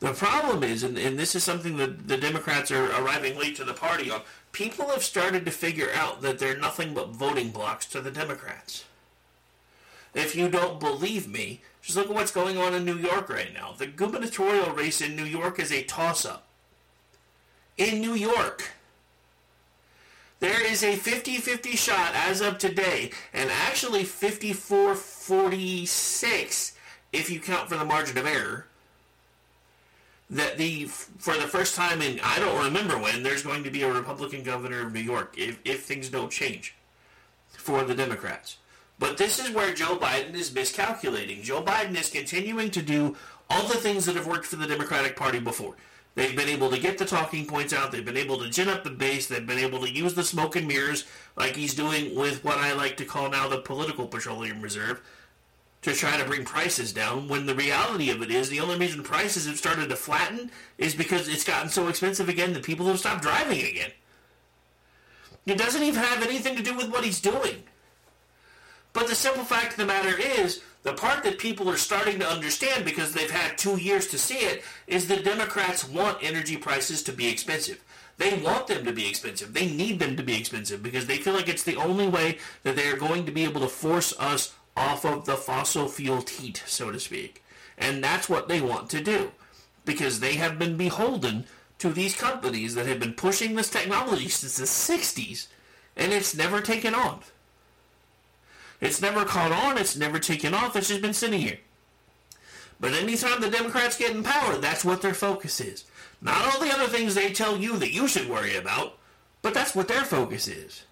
The 0.00 0.12
problem 0.12 0.62
is, 0.62 0.82
and, 0.82 0.98
and 0.98 1.18
this 1.18 1.34
is 1.34 1.42
something 1.42 1.78
that 1.78 2.06
the 2.08 2.18
Democrats 2.18 2.70
are 2.70 2.90
arriving 3.02 3.38
late 3.38 3.56
to 3.56 3.64
the 3.64 3.72
party 3.72 4.10
on, 4.10 4.20
people 4.54 4.88
have 4.88 5.02
started 5.02 5.44
to 5.44 5.50
figure 5.50 5.90
out 5.94 6.22
that 6.22 6.38
they're 6.38 6.56
nothing 6.56 6.94
but 6.94 7.10
voting 7.10 7.50
blocks 7.50 7.84
to 7.86 8.00
the 8.00 8.10
Democrats. 8.10 8.84
If 10.14 10.36
you 10.36 10.48
don't 10.48 10.80
believe 10.80 11.28
me, 11.28 11.60
just 11.82 11.98
look 11.98 12.08
at 12.08 12.14
what's 12.14 12.30
going 12.30 12.56
on 12.56 12.72
in 12.72 12.84
New 12.84 12.96
York 12.96 13.28
right 13.28 13.52
now. 13.52 13.74
The 13.76 13.88
gubernatorial 13.88 14.70
race 14.70 15.00
in 15.00 15.16
New 15.16 15.24
York 15.24 15.58
is 15.58 15.72
a 15.72 15.82
toss 15.82 16.24
up. 16.24 16.46
In 17.76 18.00
New 18.00 18.14
York, 18.14 18.70
there 20.38 20.64
is 20.64 20.84
a 20.84 20.94
50 20.94 21.38
50 21.38 21.70
shot 21.72 22.12
as 22.14 22.40
of 22.40 22.58
today, 22.58 23.10
and 23.32 23.50
actually 23.50 24.04
54 24.04 24.94
46 24.94 26.76
if 27.12 27.28
you 27.28 27.40
count 27.40 27.68
for 27.68 27.76
the 27.76 27.84
margin 27.84 28.16
of 28.18 28.26
error 28.26 28.66
that 30.30 30.56
the 30.56 30.84
for 30.84 31.34
the 31.34 31.46
first 31.46 31.74
time 31.74 32.00
in 32.00 32.18
I 32.22 32.38
don't 32.38 32.64
remember 32.64 32.98
when 32.98 33.22
there's 33.22 33.42
going 33.42 33.64
to 33.64 33.70
be 33.70 33.82
a 33.82 33.92
Republican 33.92 34.42
governor 34.42 34.86
of 34.86 34.92
New 34.92 35.00
York 35.00 35.34
if, 35.36 35.58
if 35.64 35.84
things 35.84 36.08
don't 36.08 36.30
change 36.30 36.74
for 37.50 37.84
the 37.84 37.94
Democrats. 37.94 38.58
But 38.98 39.18
this 39.18 39.38
is 39.38 39.50
where 39.50 39.74
Joe 39.74 39.96
Biden 39.96 40.34
is 40.34 40.54
miscalculating. 40.54 41.42
Joe 41.42 41.62
Biden 41.62 41.98
is 41.98 42.10
continuing 42.10 42.70
to 42.70 42.82
do 42.82 43.16
all 43.50 43.66
the 43.66 43.74
things 43.74 44.06
that 44.06 44.16
have 44.16 44.26
worked 44.26 44.46
for 44.46 44.56
the 44.56 44.66
Democratic 44.66 45.16
Party 45.16 45.40
before. 45.40 45.74
They've 46.14 46.36
been 46.36 46.48
able 46.48 46.70
to 46.70 46.78
get 46.78 46.96
the 46.96 47.04
talking 47.04 47.44
points 47.44 47.72
out. 47.72 47.90
They've 47.90 48.04
been 48.04 48.16
able 48.16 48.38
to 48.38 48.48
gin 48.48 48.68
up 48.68 48.84
the 48.84 48.90
base. 48.90 49.26
They've 49.26 49.46
been 49.46 49.58
able 49.58 49.80
to 49.80 49.90
use 49.90 50.14
the 50.14 50.22
smoke 50.22 50.54
and 50.54 50.68
mirrors 50.68 51.04
like 51.36 51.56
he's 51.56 51.74
doing 51.74 52.14
with 52.14 52.44
what 52.44 52.58
I 52.58 52.72
like 52.72 52.96
to 52.98 53.04
call 53.04 53.28
now 53.30 53.48
the 53.48 53.58
political 53.58 54.06
petroleum 54.06 54.60
reserve 54.60 55.02
to 55.84 55.92
try 55.92 56.16
to 56.16 56.24
bring 56.24 56.46
prices 56.46 56.94
down 56.94 57.28
when 57.28 57.44
the 57.44 57.54
reality 57.54 58.10
of 58.10 58.22
it 58.22 58.30
is 58.30 58.48
the 58.48 58.60
only 58.60 58.76
reason 58.76 59.02
prices 59.02 59.46
have 59.46 59.58
started 59.58 59.90
to 59.90 59.96
flatten 59.96 60.50
is 60.78 60.94
because 60.94 61.28
it's 61.28 61.44
gotten 61.44 61.68
so 61.68 61.88
expensive 61.88 62.30
again 62.30 62.54
that 62.54 62.62
people 62.62 62.86
have 62.86 62.98
stopped 62.98 63.22
driving 63.22 63.60
again. 63.60 63.90
It 65.44 65.58
doesn't 65.58 65.82
even 65.82 66.02
have 66.02 66.22
anything 66.22 66.56
to 66.56 66.62
do 66.62 66.74
with 66.74 66.90
what 66.90 67.04
he's 67.04 67.20
doing. 67.20 67.64
But 68.94 69.08
the 69.08 69.14
simple 69.14 69.44
fact 69.44 69.72
of 69.72 69.76
the 69.76 69.84
matter 69.84 70.18
is, 70.18 70.62
the 70.84 70.94
part 70.94 71.22
that 71.24 71.38
people 71.38 71.68
are 71.68 71.76
starting 71.76 72.18
to 72.18 72.28
understand 72.28 72.86
because 72.86 73.12
they've 73.12 73.30
had 73.30 73.58
two 73.58 73.76
years 73.76 74.06
to 74.08 74.18
see 74.18 74.38
it 74.38 74.64
is 74.86 75.06
the 75.06 75.16
Democrats 75.18 75.86
want 75.86 76.18
energy 76.22 76.56
prices 76.56 77.02
to 77.02 77.12
be 77.12 77.28
expensive. 77.28 77.84
They 78.16 78.38
want 78.38 78.68
them 78.68 78.86
to 78.86 78.92
be 78.92 79.06
expensive. 79.06 79.52
They 79.52 79.66
need 79.66 79.98
them 79.98 80.16
to 80.16 80.22
be 80.22 80.38
expensive 80.38 80.82
because 80.82 81.06
they 81.06 81.18
feel 81.18 81.34
like 81.34 81.48
it's 81.48 81.64
the 81.64 81.76
only 81.76 82.08
way 82.08 82.38
that 82.62 82.76
they 82.76 82.88
are 82.88 82.96
going 82.96 83.26
to 83.26 83.32
be 83.32 83.44
able 83.44 83.60
to 83.60 83.68
force 83.68 84.14
us 84.18 84.54
off 84.76 85.04
of 85.04 85.24
the 85.24 85.36
fossil 85.36 85.88
fuel 85.88 86.22
teat, 86.22 86.62
so 86.66 86.90
to 86.90 87.00
speak. 87.00 87.42
And 87.78 88.02
that's 88.02 88.28
what 88.28 88.48
they 88.48 88.60
want 88.60 88.90
to 88.90 89.02
do 89.02 89.32
because 89.84 90.20
they 90.20 90.34
have 90.34 90.58
been 90.58 90.76
beholden 90.76 91.44
to 91.78 91.90
these 91.90 92.16
companies 92.16 92.74
that 92.74 92.86
have 92.86 93.00
been 93.00 93.14
pushing 93.14 93.54
this 93.54 93.70
technology 93.70 94.28
since 94.28 94.56
the 94.56 94.64
60s 94.64 95.48
and 95.96 96.12
it's 96.12 96.34
never 96.34 96.60
taken 96.60 96.94
off. 96.94 97.32
It's 98.80 99.00
never 99.00 99.24
caught 99.24 99.52
on, 99.52 99.78
it's 99.78 99.96
never 99.96 100.18
taken 100.18 100.54
off, 100.54 100.76
it's 100.76 100.88
just 100.88 101.02
been 101.02 101.14
sitting 101.14 101.40
here. 101.40 101.58
But 102.80 102.92
anytime 102.92 103.40
the 103.40 103.50
Democrats 103.50 103.96
get 103.96 104.14
in 104.14 104.22
power, 104.22 104.56
that's 104.56 104.84
what 104.84 105.00
their 105.00 105.14
focus 105.14 105.60
is. 105.60 105.84
Not 106.20 106.42
all 106.42 106.60
the 106.60 106.72
other 106.72 106.88
things 106.88 107.14
they 107.14 107.32
tell 107.32 107.56
you 107.56 107.76
that 107.78 107.92
you 107.92 108.08
should 108.08 108.28
worry 108.28 108.56
about, 108.56 108.98
but 109.42 109.54
that's 109.54 109.74
what 109.74 109.88
their 109.88 110.04
focus 110.04 110.48
is. 110.48 110.84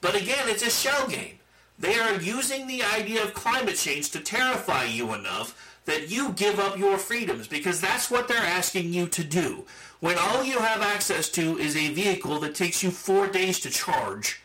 But 0.00 0.14
again, 0.14 0.48
it's 0.48 0.66
a 0.66 0.70
shell 0.70 1.08
game. 1.08 1.39
They 1.80 1.98
are 1.98 2.20
using 2.20 2.66
the 2.66 2.82
idea 2.82 3.24
of 3.24 3.32
climate 3.32 3.76
change 3.76 4.10
to 4.10 4.20
terrify 4.20 4.84
you 4.84 5.14
enough 5.14 5.78
that 5.86 6.10
you 6.10 6.32
give 6.32 6.60
up 6.60 6.78
your 6.78 6.98
freedoms 6.98 7.48
because 7.48 7.80
that's 7.80 8.10
what 8.10 8.28
they're 8.28 8.36
asking 8.36 8.92
you 8.92 9.08
to 9.08 9.24
do. 9.24 9.64
When 10.00 10.18
all 10.18 10.44
you 10.44 10.58
have 10.58 10.82
access 10.82 11.30
to 11.30 11.58
is 11.58 11.76
a 11.76 11.88
vehicle 11.88 12.38
that 12.40 12.54
takes 12.54 12.82
you 12.82 12.90
four 12.90 13.26
days 13.26 13.60
to 13.60 13.70
charge, 13.70 14.42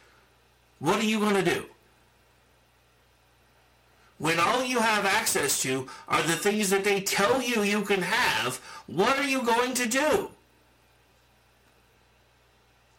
what 0.79 0.99
are 0.99 1.05
you 1.05 1.19
going 1.19 1.35
to 1.35 1.43
do? 1.43 1.65
When 4.17 4.39
all 4.39 4.63
you 4.63 4.79
have 4.79 5.05
access 5.05 5.61
to 5.63 5.87
are 6.07 6.23
the 6.23 6.37
things 6.37 6.69
that 6.69 6.85
they 6.85 7.01
tell 7.01 7.41
you 7.41 7.63
you 7.63 7.81
can 7.81 8.01
have, 8.01 8.57
what 8.87 9.19
are 9.19 9.27
you 9.27 9.43
going 9.43 9.73
to 9.73 9.89
do? 9.89 10.29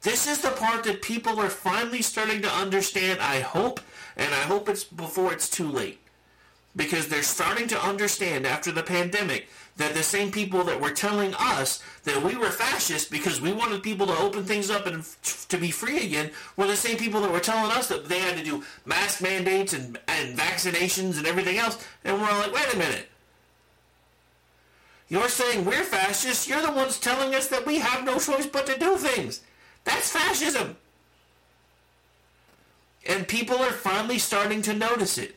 This 0.02 0.28
is 0.28 0.40
the 0.40 0.50
part 0.50 0.84
that 0.84 1.02
people 1.02 1.40
are 1.40 1.48
finally 1.48 2.02
starting 2.02 2.42
to 2.42 2.48
understand, 2.48 3.20
I 3.20 3.40
hope, 3.40 3.80
and 4.16 4.34
I 4.34 4.42
hope 4.42 4.68
it's 4.68 4.84
before 4.84 5.32
it's 5.32 5.48
too 5.48 5.68
late. 5.70 6.00
Because 6.74 7.08
they're 7.08 7.22
starting 7.22 7.68
to 7.68 7.82
understand 7.82 8.46
after 8.46 8.70
the 8.70 8.82
pandemic 8.82 9.48
that 9.76 9.94
the 9.94 10.02
same 10.02 10.30
people 10.30 10.62
that 10.64 10.80
were 10.80 10.90
telling 10.90 11.34
us 11.38 11.82
that 12.04 12.22
we 12.22 12.36
were 12.36 12.50
fascist 12.50 13.10
because 13.10 13.40
we 13.40 13.52
wanted 13.52 13.82
people 13.82 14.06
to 14.06 14.18
open 14.18 14.44
things 14.44 14.70
up 14.70 14.86
and 14.86 14.98
f- 14.98 15.46
to 15.48 15.58
be 15.58 15.70
free 15.70 16.04
again 16.04 16.30
were 16.56 16.66
the 16.66 16.76
same 16.76 16.96
people 16.96 17.20
that 17.20 17.32
were 17.32 17.40
telling 17.40 17.70
us 17.72 17.88
that 17.88 18.08
they 18.08 18.18
had 18.18 18.36
to 18.36 18.44
do 18.44 18.62
mask 18.84 19.22
mandates 19.22 19.72
and, 19.72 19.98
and 20.08 20.38
vaccinations 20.38 21.18
and 21.18 21.26
everything 21.26 21.58
else. 21.58 21.82
And 22.04 22.20
we're 22.20 22.28
like, 22.28 22.54
wait 22.54 22.74
a 22.74 22.78
minute. 22.78 23.08
You're 25.08 25.28
saying 25.28 25.64
we're 25.64 25.84
fascists. 25.84 26.48
You're 26.48 26.62
the 26.62 26.72
ones 26.72 26.98
telling 26.98 27.34
us 27.34 27.48
that 27.48 27.66
we 27.66 27.78
have 27.78 28.04
no 28.04 28.18
choice 28.18 28.46
but 28.46 28.66
to 28.66 28.78
do 28.78 28.96
things. 28.96 29.40
That's 29.84 30.10
fascism. 30.10 30.76
And 33.08 33.26
people 33.28 33.56
are 33.56 33.72
finally 33.72 34.18
starting 34.18 34.62
to 34.62 34.74
notice 34.74 35.18
it. 35.18 35.34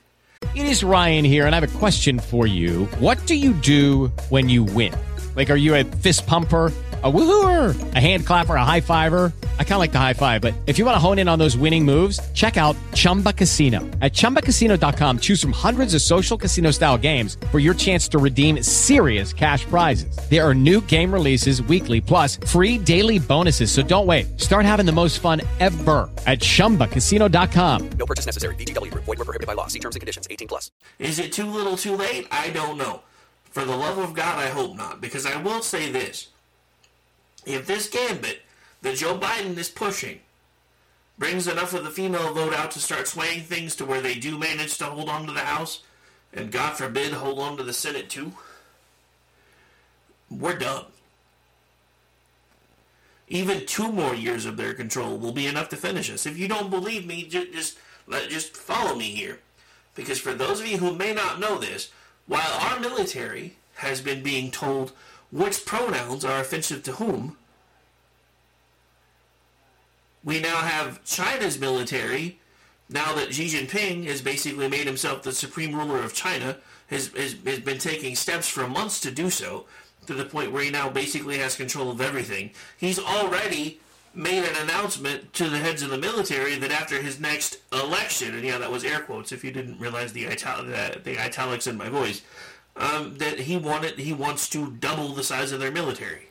It 0.55 0.65
is 0.65 0.83
Ryan 0.83 1.25
here, 1.25 1.45
and 1.45 1.53
I 1.53 1.59
have 1.59 1.75
a 1.75 1.79
question 1.79 2.17
for 2.17 2.47
you. 2.47 2.85
What 2.99 3.23
do 3.27 3.35
you 3.35 3.53
do 3.53 4.07
when 4.29 4.49
you 4.49 4.63
win? 4.63 4.93
Like, 5.35 5.49
are 5.49 5.55
you 5.55 5.75
a 5.75 5.83
fist 5.83 6.25
pumper? 6.25 6.71
A 7.01 7.09
woohooer, 7.09 7.95
a 7.95 7.99
hand 7.99 8.25
clapper, 8.25 8.55
a 8.55 8.65
high 8.65 8.81
fiver. 8.81 9.31
I 9.57 9.63
kind 9.63 9.75
of 9.75 9.79
like 9.79 9.93
the 9.93 9.99
high 9.99 10.13
five, 10.13 10.41
but 10.41 10.53
if 10.65 10.77
you 10.77 10.83
want 10.83 10.95
to 10.95 10.99
hone 10.99 11.17
in 11.17 11.29
on 11.29 11.39
those 11.39 11.55
winning 11.55 11.85
moves, 11.85 12.19
check 12.33 12.57
out 12.57 12.75
Chumba 12.93 13.31
Casino. 13.31 13.79
At 14.01 14.11
ChumbaCasino.com, 14.11 15.19
choose 15.19 15.41
from 15.41 15.53
hundreds 15.53 15.93
of 15.93 16.01
social 16.01 16.37
casino 16.37 16.71
style 16.71 16.97
games 16.97 17.37
for 17.51 17.59
your 17.59 17.73
chance 17.73 18.09
to 18.09 18.17
redeem 18.17 18.61
serious 18.61 19.31
cash 19.31 19.63
prizes. 19.63 20.13
There 20.29 20.45
are 20.45 20.53
new 20.53 20.81
game 20.81 21.13
releases 21.13 21.63
weekly, 21.63 22.01
plus 22.01 22.35
free 22.35 22.77
daily 22.77 23.17
bonuses. 23.17 23.71
So 23.71 23.81
don't 23.81 24.05
wait. 24.05 24.37
Start 24.37 24.65
having 24.65 24.85
the 24.85 24.91
most 24.91 25.19
fun 25.19 25.39
ever 25.61 26.09
at 26.27 26.39
ChumbaCasino.com. 26.39 27.89
No 27.91 28.05
purchase 28.05 28.25
necessary. 28.25 28.55
VGW 28.55 28.91
Group. 28.91 29.05
Void 29.05 29.19
were 29.19 29.25
prohibited 29.25 29.47
by 29.47 29.53
law. 29.53 29.67
See 29.67 29.79
terms 29.79 29.95
and 29.95 30.01
conditions. 30.01 30.27
18 30.29 30.49
plus. 30.49 30.69
Is 30.99 31.17
it 31.17 31.31
too 31.31 31.49
little 31.49 31.77
too 31.77 31.95
late? 31.95 32.27
I 32.29 32.49
don't 32.49 32.77
know. 32.77 33.03
For 33.51 33.63
the 33.63 33.75
love 33.75 33.97
of 33.97 34.13
God, 34.13 34.37
I 34.37 34.47
hope 34.47 34.75
not. 34.75 34.99
Because 35.01 35.25
I 35.25 35.41
will 35.41 35.61
say 35.61 35.89
this. 35.91 36.27
If 37.49 37.65
this 37.65 37.89
gambit 37.89 38.43
that 38.83 38.97
Joe 38.97 39.17
Biden 39.17 39.57
is 39.57 39.69
pushing 39.69 40.19
brings 41.17 41.47
enough 41.47 41.73
of 41.73 41.83
the 41.83 41.89
female 41.89 42.31
vote 42.31 42.53
out 42.53 42.69
to 42.71 42.79
start 42.79 43.07
swaying 43.07 43.41
things 43.41 43.75
to 43.75 43.85
where 43.85 44.01
they 44.01 44.13
do 44.13 44.37
manage 44.37 44.77
to 44.77 44.85
hold 44.85 45.09
on 45.09 45.25
to 45.25 45.33
the 45.33 45.39
House, 45.39 45.81
and 46.31 46.51
God 46.51 46.77
forbid 46.77 47.11
hold 47.11 47.39
on 47.39 47.57
to 47.57 47.63
the 47.63 47.73
Senate 47.73 48.07
too, 48.07 48.33
we're 50.29 50.59
done. 50.59 50.85
Even 53.27 53.65
two 53.65 53.91
more 53.91 54.13
years 54.13 54.45
of 54.45 54.55
their 54.55 54.75
control 54.75 55.17
will 55.17 55.31
be 55.31 55.47
enough 55.47 55.69
to 55.69 55.75
finish 55.75 56.11
us. 56.11 56.27
If 56.27 56.37
you 56.37 56.47
don't 56.47 56.69
believe 56.69 57.07
me, 57.07 57.23
ju- 57.23 57.51
just 57.51 57.79
let, 58.05 58.29
just 58.29 58.55
follow 58.55 58.95
me 58.95 59.05
here. 59.05 59.39
Because 59.95 60.19
for 60.19 60.35
those 60.35 60.59
of 60.59 60.67
you 60.67 60.77
who 60.77 60.95
may 60.95 61.15
not 61.15 61.39
know 61.39 61.57
this, 61.57 61.89
while 62.27 62.59
our 62.61 62.79
military 62.79 63.55
has 63.77 64.01
been 64.01 64.21
being 64.21 64.51
told 64.51 64.91
which 65.31 65.65
pronouns 65.65 66.25
are 66.25 66.39
offensive 66.41 66.83
to 66.83 66.93
whom, 66.93 67.37
we 70.23 70.39
now 70.39 70.57
have 70.57 71.03
China's 71.03 71.59
military, 71.59 72.39
now 72.89 73.13
that 73.13 73.33
Xi 73.33 73.45
Jinping 73.45 74.05
has 74.05 74.21
basically 74.21 74.67
made 74.67 74.87
himself 74.87 75.23
the 75.23 75.31
supreme 75.31 75.75
ruler 75.75 76.03
of 76.03 76.13
China, 76.13 76.57
has, 76.87 77.07
has, 77.09 77.35
has 77.45 77.59
been 77.59 77.77
taking 77.77 78.15
steps 78.15 78.47
for 78.47 78.67
months 78.67 78.99
to 79.01 79.11
do 79.11 79.29
so, 79.29 79.65
to 80.07 80.13
the 80.13 80.25
point 80.25 80.51
where 80.51 80.63
he 80.63 80.71
now 80.71 80.89
basically 80.89 81.37
has 81.37 81.55
control 81.55 81.91
of 81.91 82.01
everything. 82.01 82.51
He's 82.77 82.99
already 82.99 83.79
made 84.13 84.43
an 84.43 84.55
announcement 84.63 85.31
to 85.33 85.47
the 85.49 85.59
heads 85.59 85.83
of 85.83 85.91
the 85.91 85.97
military 85.97 86.55
that 86.55 86.71
after 86.71 86.99
his 87.01 87.19
next 87.19 87.57
election, 87.71 88.33
and 88.33 88.43
yeah, 88.43 88.57
that 88.57 88.71
was 88.71 88.83
air 88.83 89.01
quotes 89.01 89.31
if 89.31 89.43
you 89.43 89.51
didn't 89.51 89.79
realize 89.79 90.13
the, 90.13 90.27
ital- 90.27 90.65
the, 90.65 90.99
the 91.03 91.19
italics 91.19 91.67
in 91.67 91.77
my 91.77 91.89
voice, 91.89 92.23
um, 92.75 93.17
that 93.17 93.39
he 93.39 93.57
wanted 93.57 93.99
he 93.99 94.13
wants 94.13 94.49
to 94.49 94.71
double 94.71 95.09
the 95.09 95.23
size 95.23 95.51
of 95.51 95.59
their 95.59 95.71
military. 95.71 96.28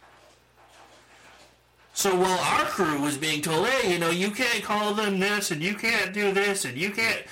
So 1.99 2.15
while 2.15 2.39
our 2.39 2.65
crew 2.65 3.01
was 3.01 3.17
being 3.17 3.43
told, 3.43 3.67
hey, 3.67 3.93
you 3.93 3.99
know, 3.99 4.11
you 4.11 4.31
can't 4.31 4.63
call 4.63 4.95
them 4.95 5.19
this, 5.19 5.51
and 5.51 5.61
you 5.61 5.75
can't 5.75 6.15
do 6.15 6.31
this, 6.31 6.65
and 6.65 6.79
you 6.79 6.93
can't, 6.93 7.25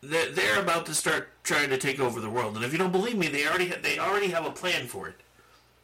they're 0.00 0.60
about 0.60 0.86
to 0.86 0.94
start 0.94 1.30
trying 1.42 1.70
to 1.70 1.76
take 1.76 1.98
over 1.98 2.20
the 2.20 2.30
world. 2.30 2.54
And 2.54 2.64
if 2.64 2.70
you 2.70 2.78
don't 2.78 2.92
believe 2.92 3.18
me, 3.18 3.26
they 3.26 3.48
already 3.48 3.66
they 3.82 3.98
already 3.98 4.28
have 4.28 4.46
a 4.46 4.52
plan 4.52 4.86
for 4.86 5.08
it. 5.08 5.16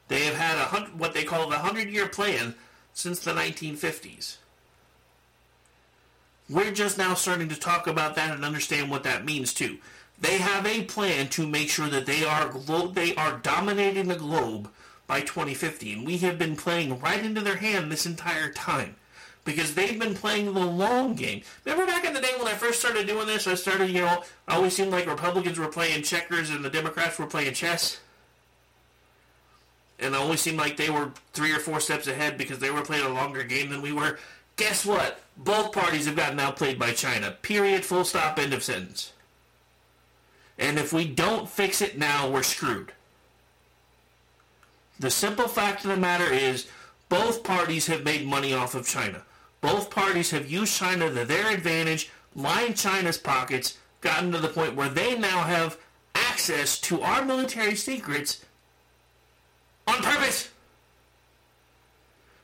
They 0.07 0.20
have 0.20 0.37
had 0.37 0.57
a 0.57 0.87
what 0.90 1.14
they 1.14 1.24
call 1.24 1.51
the 1.51 1.59
hundred 1.59 1.90
year 1.90 2.07
plan 2.07 2.55
since 2.94 3.18
the 3.18 3.33
1950s. 3.33 4.37
We're 6.48 6.70
just 6.70 6.96
now 6.96 7.14
starting 7.14 7.48
to 7.48 7.59
talk 7.59 7.88
about 7.88 8.14
that 8.14 8.31
and 8.31 8.44
understand 8.44 8.88
what 8.88 9.03
that 9.03 9.24
means 9.24 9.53
too. 9.53 9.79
They 10.20 10.38
have 10.38 10.64
a 10.64 10.85
plan 10.85 11.27
to 11.31 11.44
make 11.44 11.70
sure 11.70 11.88
that 11.88 12.07
they 12.07 12.24
are 12.24 12.51
glo- 12.51 12.87
they 12.87 13.16
are 13.16 13.38
dominating 13.38 14.07
the 14.07 14.14
globe 14.14 14.70
by 15.09 15.23
2050, 15.23 15.94
and 15.94 16.07
we 16.07 16.18
have 16.18 16.38
been 16.38 16.55
playing 16.55 17.01
right 17.01 17.25
into 17.25 17.40
their 17.40 17.57
hand 17.57 17.90
this 17.90 18.07
entire 18.07 18.53
time 18.53 18.94
because 19.44 19.75
they've 19.75 19.99
been 19.99 20.14
playing 20.14 20.53
the 20.53 20.61
long 20.61 21.14
game. 21.14 21.40
Remember 21.64 21.87
back 21.87 22.05
in 22.05 22.12
the 22.12 22.21
day 22.21 22.35
when 22.37 22.47
I 22.47 22.53
first 22.53 22.79
started 22.79 23.07
doing 23.07 23.27
this, 23.27 23.47
I 23.47 23.55
started, 23.55 23.88
you 23.88 24.03
know, 24.03 24.23
I 24.47 24.57
always 24.57 24.77
seemed 24.77 24.90
like 24.90 25.07
Republicans 25.07 25.59
were 25.59 25.68
playing 25.68 26.03
checkers 26.03 26.51
and 26.51 26.62
the 26.62 26.68
Democrats 26.68 27.18
were 27.18 27.27
playing 27.27 27.55
chess. 27.55 27.99
And 29.99 30.14
it 30.14 30.18
always 30.18 30.42
seemed 30.42 30.59
like 30.59 30.77
they 30.77 30.90
were 30.90 31.12
three 31.33 31.53
or 31.53 31.59
four 31.59 31.81
steps 31.81 32.07
ahead 32.07 32.37
because 32.37 32.59
they 32.59 32.71
were 32.71 32.83
playing 32.83 33.07
a 33.07 33.09
longer 33.09 33.42
game 33.42 33.71
than 33.71 33.81
we 33.81 33.92
were. 33.92 34.18
Guess 34.57 34.85
what? 34.85 35.21
Both 35.38 35.73
parties 35.73 36.05
have 36.05 36.16
gotten 36.16 36.38
outplayed 36.38 36.79
by 36.79 36.92
China. 36.92 37.31
Period, 37.40 37.85
full 37.85 38.05
stop, 38.05 38.38
end 38.38 38.53
of 38.53 38.62
sentence. 38.62 39.12
And 40.59 40.79
if 40.79 40.92
we 40.92 41.07
don't 41.07 41.49
fix 41.49 41.81
it 41.81 41.97
now, 41.97 42.29
we're 42.29 42.42
screwed. 42.42 42.92
The 44.99 45.11
simple 45.11 45.49
fact 45.49 45.85
of 45.85 45.91
the 45.91 45.97
matter 45.97 46.33
is, 46.33 46.67
both 47.09 47.45
parties 47.45 47.87
have 47.87 48.05
made 48.05 48.27
money 48.27 48.53
off 48.53 48.75
of 48.75 48.87
China. 48.87 49.23
Both 49.61 49.91
parties 49.91 50.31
have 50.31 50.51
used 50.51 50.77
China 50.77 51.09
to 51.09 51.25
their 51.25 51.51
advantage, 51.53 52.11
lined 52.35 52.77
China's 52.77 53.19
pockets, 53.19 53.79
gotten 54.01 54.33
to 54.33 54.39
the 54.39 54.49
point 54.49 54.75
where 54.75 54.89
they 54.89 55.17
now 55.17 55.43
have 55.43 55.79
access 56.15 56.81
to 56.81 57.01
our 57.03 57.25
military 57.25 57.75
secrets 57.75 58.45
on 59.87 60.03
purpose. 60.03 60.51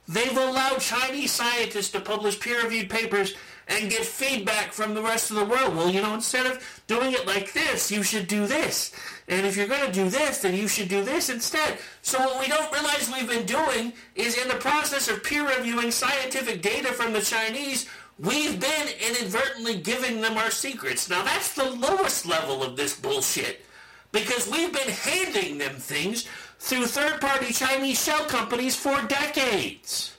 They've 0.09 0.37
allowed 0.37 0.81
Chinese 0.81 1.33
scientists 1.33 1.91
to 1.91 2.01
publish 2.01 2.41
peer-reviewed 2.41 2.91
papers 2.91 3.35
and 3.69 3.91
get 3.91 4.05
feedback 4.05 4.73
from 4.73 4.95
the 4.95 5.03
rest 5.03 5.31
of 5.31 5.37
the 5.37 5.45
world. 5.45 5.75
Well, 5.75 5.91
you 5.91 6.03
know, 6.03 6.15
instead 6.15 6.47
of 6.47 6.83
doing 6.87 7.13
it 7.13 7.27
like 7.27 7.53
this, 7.53 7.91
you 7.91 8.03
should 8.03 8.29
do 8.29 8.47
this. 8.47 8.93
And 9.29 9.47
if 9.47 9.57
you're 9.57 9.67
going 9.67 9.87
to 9.87 9.93
do 9.93 10.11
this, 10.11 10.39
then 10.41 10.55
you 10.55 10.69
should 10.69 10.89
do 10.89 11.03
this 11.03 11.31
instead. 11.31 11.79
So 12.03 12.19
what 12.19 12.41
we 12.41 12.49
don't 12.49 12.73
realize 12.73 13.11
we've 13.11 13.29
been 13.29 13.47
doing 13.47 13.93
is 14.15 14.37
in 14.37 14.49
the 14.49 14.55
process 14.57 15.09
of 15.09 15.25
peer 15.25 15.49
reviewing 15.49 15.91
scientific 15.91 16.61
data 16.61 16.89
from 16.89 17.13
the 17.13 17.23
Chinese, 17.23 17.89
we've 18.19 18.61
been 18.61 18.89
inadvertently 19.09 19.79
giving 19.79 20.21
them 20.21 20.37
our 20.37 20.51
secrets. 20.51 21.09
Now 21.09 21.23
that's 21.23 21.55
the 21.55 21.71
lowest 21.71 22.27
level 22.27 22.63
of 22.63 22.77
this 22.77 22.99
bullshit. 22.99 23.65
Because 24.13 24.49
we've 24.49 24.73
been 24.73 24.91
handing 24.91 25.59
them 25.59 25.75
things 25.75 26.29
through 26.61 26.87
third-party 26.87 27.53
Chinese 27.53 28.03
shell 28.03 28.25
companies 28.27 28.77
for 28.77 29.03
decades. 29.03 30.17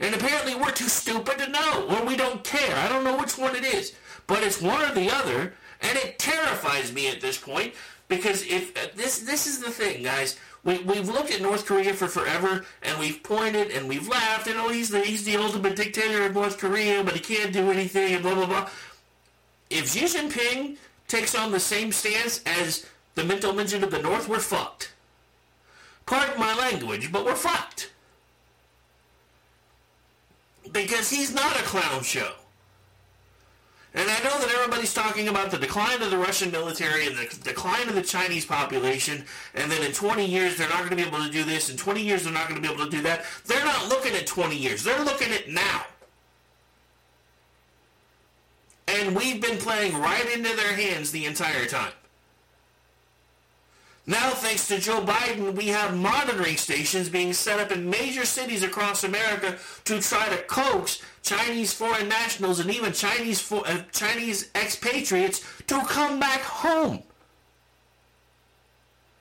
And 0.00 0.14
apparently 0.14 0.54
we're 0.54 0.72
too 0.72 0.88
stupid 0.88 1.38
to 1.38 1.48
know, 1.48 1.86
or 1.88 2.04
we 2.04 2.16
don't 2.16 2.42
care. 2.42 2.76
I 2.76 2.88
don't 2.88 3.04
know 3.04 3.16
which 3.16 3.38
one 3.38 3.54
it 3.54 3.64
is. 3.64 3.92
But 4.26 4.42
it's 4.42 4.60
one 4.60 4.82
or 4.82 4.94
the 4.94 5.10
other, 5.10 5.54
and 5.80 5.98
it 5.98 6.18
terrifies 6.18 6.92
me 6.92 7.08
at 7.08 7.20
this 7.20 7.38
point, 7.38 7.74
because 8.08 8.42
if 8.42 8.76
uh, 8.76 8.88
this 8.96 9.20
this 9.20 9.46
is 9.46 9.60
the 9.60 9.70
thing, 9.70 10.02
guys. 10.02 10.38
We, 10.64 10.78
we've 10.78 11.10
looked 11.10 11.30
at 11.30 11.42
North 11.42 11.66
Korea 11.66 11.92
for 11.92 12.08
forever, 12.08 12.64
and 12.82 12.98
we've 12.98 13.22
pointed 13.22 13.70
and 13.70 13.86
we've 13.86 14.08
laughed, 14.08 14.46
and 14.46 14.58
oh, 14.58 14.70
he's 14.70 14.88
the, 14.88 15.00
he's 15.00 15.24
the 15.24 15.36
ultimate 15.36 15.76
dictator 15.76 16.24
of 16.24 16.32
North 16.32 16.56
Korea, 16.56 17.04
but 17.04 17.12
he 17.12 17.20
can't 17.20 17.52
do 17.52 17.70
anything, 17.70 18.14
and 18.14 18.22
blah, 18.22 18.34
blah, 18.34 18.46
blah. 18.46 18.70
If 19.68 19.90
Xi 19.90 20.06
Jinping 20.06 20.78
takes 21.06 21.34
on 21.34 21.52
the 21.52 21.60
same 21.60 21.92
stance 21.92 22.42
as 22.46 22.86
the 23.14 23.24
mental 23.24 23.52
midget 23.52 23.82
of 23.82 23.90
the 23.90 24.00
North, 24.00 24.26
we're 24.26 24.38
fucked. 24.38 24.92
Pardon 26.06 26.38
my 26.38 26.54
language, 26.54 27.12
but 27.12 27.26
we're 27.26 27.34
fucked. 27.34 27.90
Because 30.72 31.10
he's 31.10 31.34
not 31.34 31.56
a 31.56 31.62
clown 31.62 32.02
show. 32.02 32.32
And 33.96 34.10
I 34.10 34.18
know 34.24 34.40
that 34.40 34.50
everybody's 34.50 34.92
talking 34.92 35.28
about 35.28 35.52
the 35.52 35.58
decline 35.58 36.02
of 36.02 36.10
the 36.10 36.18
Russian 36.18 36.50
military 36.50 37.06
and 37.06 37.16
the 37.16 37.40
decline 37.44 37.88
of 37.88 37.94
the 37.94 38.02
Chinese 38.02 38.44
population, 38.44 39.24
and 39.54 39.70
then 39.70 39.84
in 39.84 39.92
20 39.92 40.26
years 40.26 40.56
they're 40.56 40.68
not 40.68 40.78
going 40.78 40.90
to 40.90 40.96
be 40.96 41.02
able 41.02 41.24
to 41.24 41.30
do 41.30 41.44
this, 41.44 41.70
in 41.70 41.76
20 41.76 42.02
years 42.02 42.24
they're 42.24 42.32
not 42.32 42.48
going 42.48 42.60
to 42.60 42.68
be 42.68 42.74
able 42.74 42.84
to 42.84 42.90
do 42.90 43.02
that. 43.02 43.24
They're 43.46 43.64
not 43.64 43.88
looking 43.88 44.14
at 44.14 44.26
20 44.26 44.56
years, 44.56 44.82
they're 44.82 45.04
looking 45.04 45.32
at 45.32 45.48
now. 45.48 45.84
And 48.88 49.04
And 49.04 49.14
we've 49.14 49.40
been 49.40 49.58
playing 49.58 49.98
right 49.98 50.34
into 50.34 50.56
their 50.56 50.74
hands 50.74 51.10
the 51.10 51.26
entire 51.26 51.66
time. 51.66 51.92
Now, 54.06 54.30
thanks 54.30 54.68
to 54.68 54.78
Joe 54.78 55.00
Biden, 55.00 55.54
we 55.54 55.68
have 55.68 55.96
monitoring 55.96 56.58
stations 56.58 57.08
being 57.08 57.32
set 57.32 57.58
up 57.58 57.72
in 57.72 57.88
major 57.88 58.26
cities 58.26 58.62
across 58.62 59.02
America 59.02 59.56
to 59.84 60.00
try 60.00 60.28
to 60.28 60.42
coax 60.42 61.00
Chinese 61.22 61.72
foreign 61.72 62.08
nationals 62.08 62.60
and 62.60 62.70
even 62.70 62.92
Chinese 62.92 63.50
uh, 63.50 63.82
Chinese 63.92 64.50
expatriates 64.54 65.42
to 65.68 65.80
come 65.86 66.20
back 66.20 66.42
home. 66.42 67.02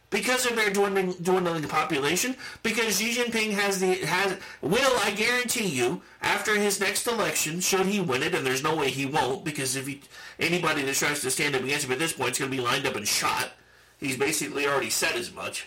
Because 0.10 0.46
of 0.46 0.58
their 0.58 0.70
dwindling, 0.70 1.14
dwindling 1.14 1.64
population, 1.64 2.36
because 2.62 3.00
Xi 3.00 3.16
Jinping 3.16 3.54
has 3.54 3.80
the 3.80 3.96
has 4.06 4.38
will 4.62 5.00
I 5.00 5.12
guarantee 5.12 5.68
you 5.68 6.02
after 6.22 6.56
his 6.56 6.82
next 6.82 7.08
election, 7.08 7.62
should 7.62 7.86
he 7.86 8.02
win 8.02 8.22
it, 8.22 8.36
and 8.36 8.46
there's 8.46 8.62
no 8.62 8.76
way 8.76 8.90
he 8.90 9.06
won't, 9.06 9.46
because 9.46 9.78
if 9.78 9.88
he, 9.88 10.02
anybody 10.40 10.84
that 10.84 10.96
tries 10.96 11.22
to 11.22 11.32
stand 11.32 11.56
up 11.56 11.64
against 11.64 11.86
him 11.86 11.94
at 11.94 12.00
this 12.00 12.14
point 12.14 12.32
is 12.32 12.40
going 12.40 12.52
to 12.52 12.58
be 12.58 12.62
lined 12.62 12.86
up 12.86 12.98
and 12.98 13.08
shot. 13.08 13.54
He's 14.04 14.18
basically 14.18 14.68
already 14.68 14.90
said 14.90 15.16
as 15.16 15.34
much. 15.34 15.66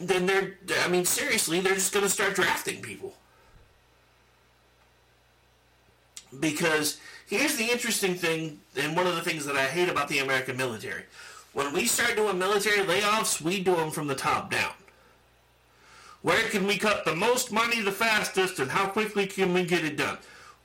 Then 0.00 0.24
they're, 0.24 0.54
I 0.82 0.88
mean, 0.88 1.04
seriously, 1.04 1.60
they're 1.60 1.74
just 1.74 1.92
going 1.92 2.06
to 2.06 2.10
start 2.10 2.34
drafting 2.34 2.80
people. 2.80 3.12
Because 6.40 6.98
here's 7.26 7.56
the 7.56 7.70
interesting 7.70 8.14
thing, 8.14 8.58
and 8.74 8.96
one 8.96 9.06
of 9.06 9.16
the 9.16 9.20
things 9.20 9.44
that 9.44 9.54
I 9.54 9.66
hate 9.66 9.90
about 9.90 10.08
the 10.08 10.20
American 10.20 10.56
military. 10.56 11.02
When 11.52 11.74
we 11.74 11.84
start 11.84 12.16
doing 12.16 12.38
military 12.38 12.78
layoffs, 12.86 13.42
we 13.42 13.62
do 13.62 13.76
them 13.76 13.90
from 13.90 14.06
the 14.06 14.14
top 14.14 14.50
down. 14.50 14.72
Where 16.22 16.48
can 16.48 16.66
we 16.66 16.78
cut 16.78 17.04
the 17.04 17.14
most 17.14 17.52
money 17.52 17.82
the 17.82 17.92
fastest, 17.92 18.60
and 18.60 18.70
how 18.70 18.86
quickly 18.86 19.26
can 19.26 19.52
we 19.52 19.66
get 19.66 19.84
it 19.84 19.98
done? 19.98 20.16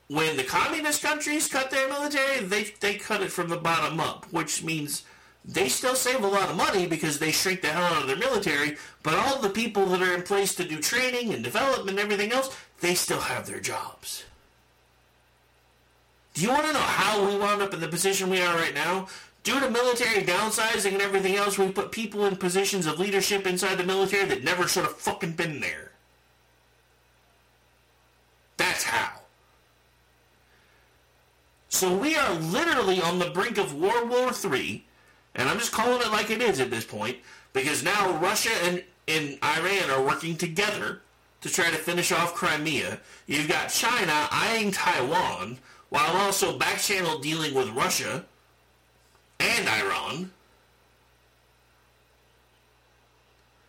When 0.08 0.38
the 0.38 0.46
communist 0.46 1.04
countries 1.04 1.50
cut 1.50 1.70
their 1.70 1.90
military, 1.90 2.46
they, 2.46 2.64
they 2.80 2.96
cut 2.96 3.22
it 3.22 3.30
from 3.34 3.50
the 3.50 3.58
bottom 3.58 4.00
up, 4.00 4.26
which 4.32 4.64
means 4.64 5.04
they 5.48 5.70
still 5.70 5.96
save 5.96 6.24
a 6.24 6.28
lot 6.28 6.50
of 6.50 6.58
money 6.58 6.88
because 6.88 7.20
they 7.20 7.32
shrink 7.32 7.62
the 7.62 7.70
hell 7.70 7.84
out 7.84 8.02
of 8.02 8.08
their 8.08 8.18
military, 8.18 8.76
but 9.02 9.14
all 9.14 9.40
the 9.40 9.50
people 9.50 9.86
that 9.88 10.02
are 10.02 10.14
in 10.14 10.24
place 10.24 10.54
to 10.56 10.68
do 10.68 10.82
training 10.82 11.34
and 11.34 11.44
development 11.44 11.92
and 11.92 12.00
everything 12.00 12.34
else, 12.34 12.56
they 12.82 12.94
still 12.94 13.22
have 13.22 13.48
their 13.48 13.62
jobs. 13.62 14.26
Do 16.34 16.42
you 16.42 16.50
want 16.50 16.66
to 16.66 16.74
know 16.74 16.80
how 16.80 17.26
we 17.26 17.38
wound 17.38 17.62
up 17.62 17.74
in 17.74 17.80
the 17.80 17.88
position 17.88 18.30
we 18.30 18.42
are 18.42 18.56
right 18.56 18.74
now? 18.74 19.08
Due 19.44 19.60
to 19.62 19.72
military 19.72 20.24
downsizing 20.24 20.92
and 20.92 21.02
everything 21.02 21.36
else, 21.36 21.58
we 21.58 21.72
put 21.72 21.92
people 21.92 22.26
in 22.26 22.36
positions 22.36 22.86
of 22.86 23.00
leadership 23.00 23.48
inside 23.48 23.76
the 23.76 23.84
military 23.86 24.26
that 24.26 24.44
never 24.44 24.68
should 24.68 24.84
have 24.84 24.98
fucking 24.98 25.32
been 25.32 25.62
there. 25.62 25.92
That's 28.58 28.84
how. 28.84 29.22
So 31.70 31.96
we 31.96 32.18
are 32.18 32.34
literally 32.34 33.02
on 33.02 33.20
the 33.20 33.30
brink 33.30 33.58
of 33.58 33.74
World 33.74 34.10
War 34.10 34.32
III, 34.32 34.84
and 35.38 35.48
I'm 35.48 35.60
just 35.60 35.72
calling 35.72 36.02
it 36.02 36.12
like 36.12 36.30
it 36.30 36.42
is 36.42 36.60
at 36.60 36.72
this 36.72 36.86
point, 36.86 37.18
because 37.54 37.84
now 37.84 38.18
Russia 38.18 38.52
and, 38.64 38.84
and 39.08 39.38
Iran 39.44 39.90
are 39.90 40.04
working 40.04 40.36
together 40.36 41.02
to 41.42 41.50
try 41.50 41.70
to 41.70 41.78
finish 41.78 42.12
off 42.12 42.34
Crimea. 42.34 43.00
You've 43.28 43.48
got 43.48 43.70
China 43.70 44.28
eyeing 44.32 44.72
Taiwan, 44.72 45.60
while 45.90 46.18
also 46.18 46.58
backchannel 46.58 47.22
dealing 47.22 47.54
with 47.54 47.70
Russia 47.70 48.26
and 49.40 49.70
Iran. 49.70 50.32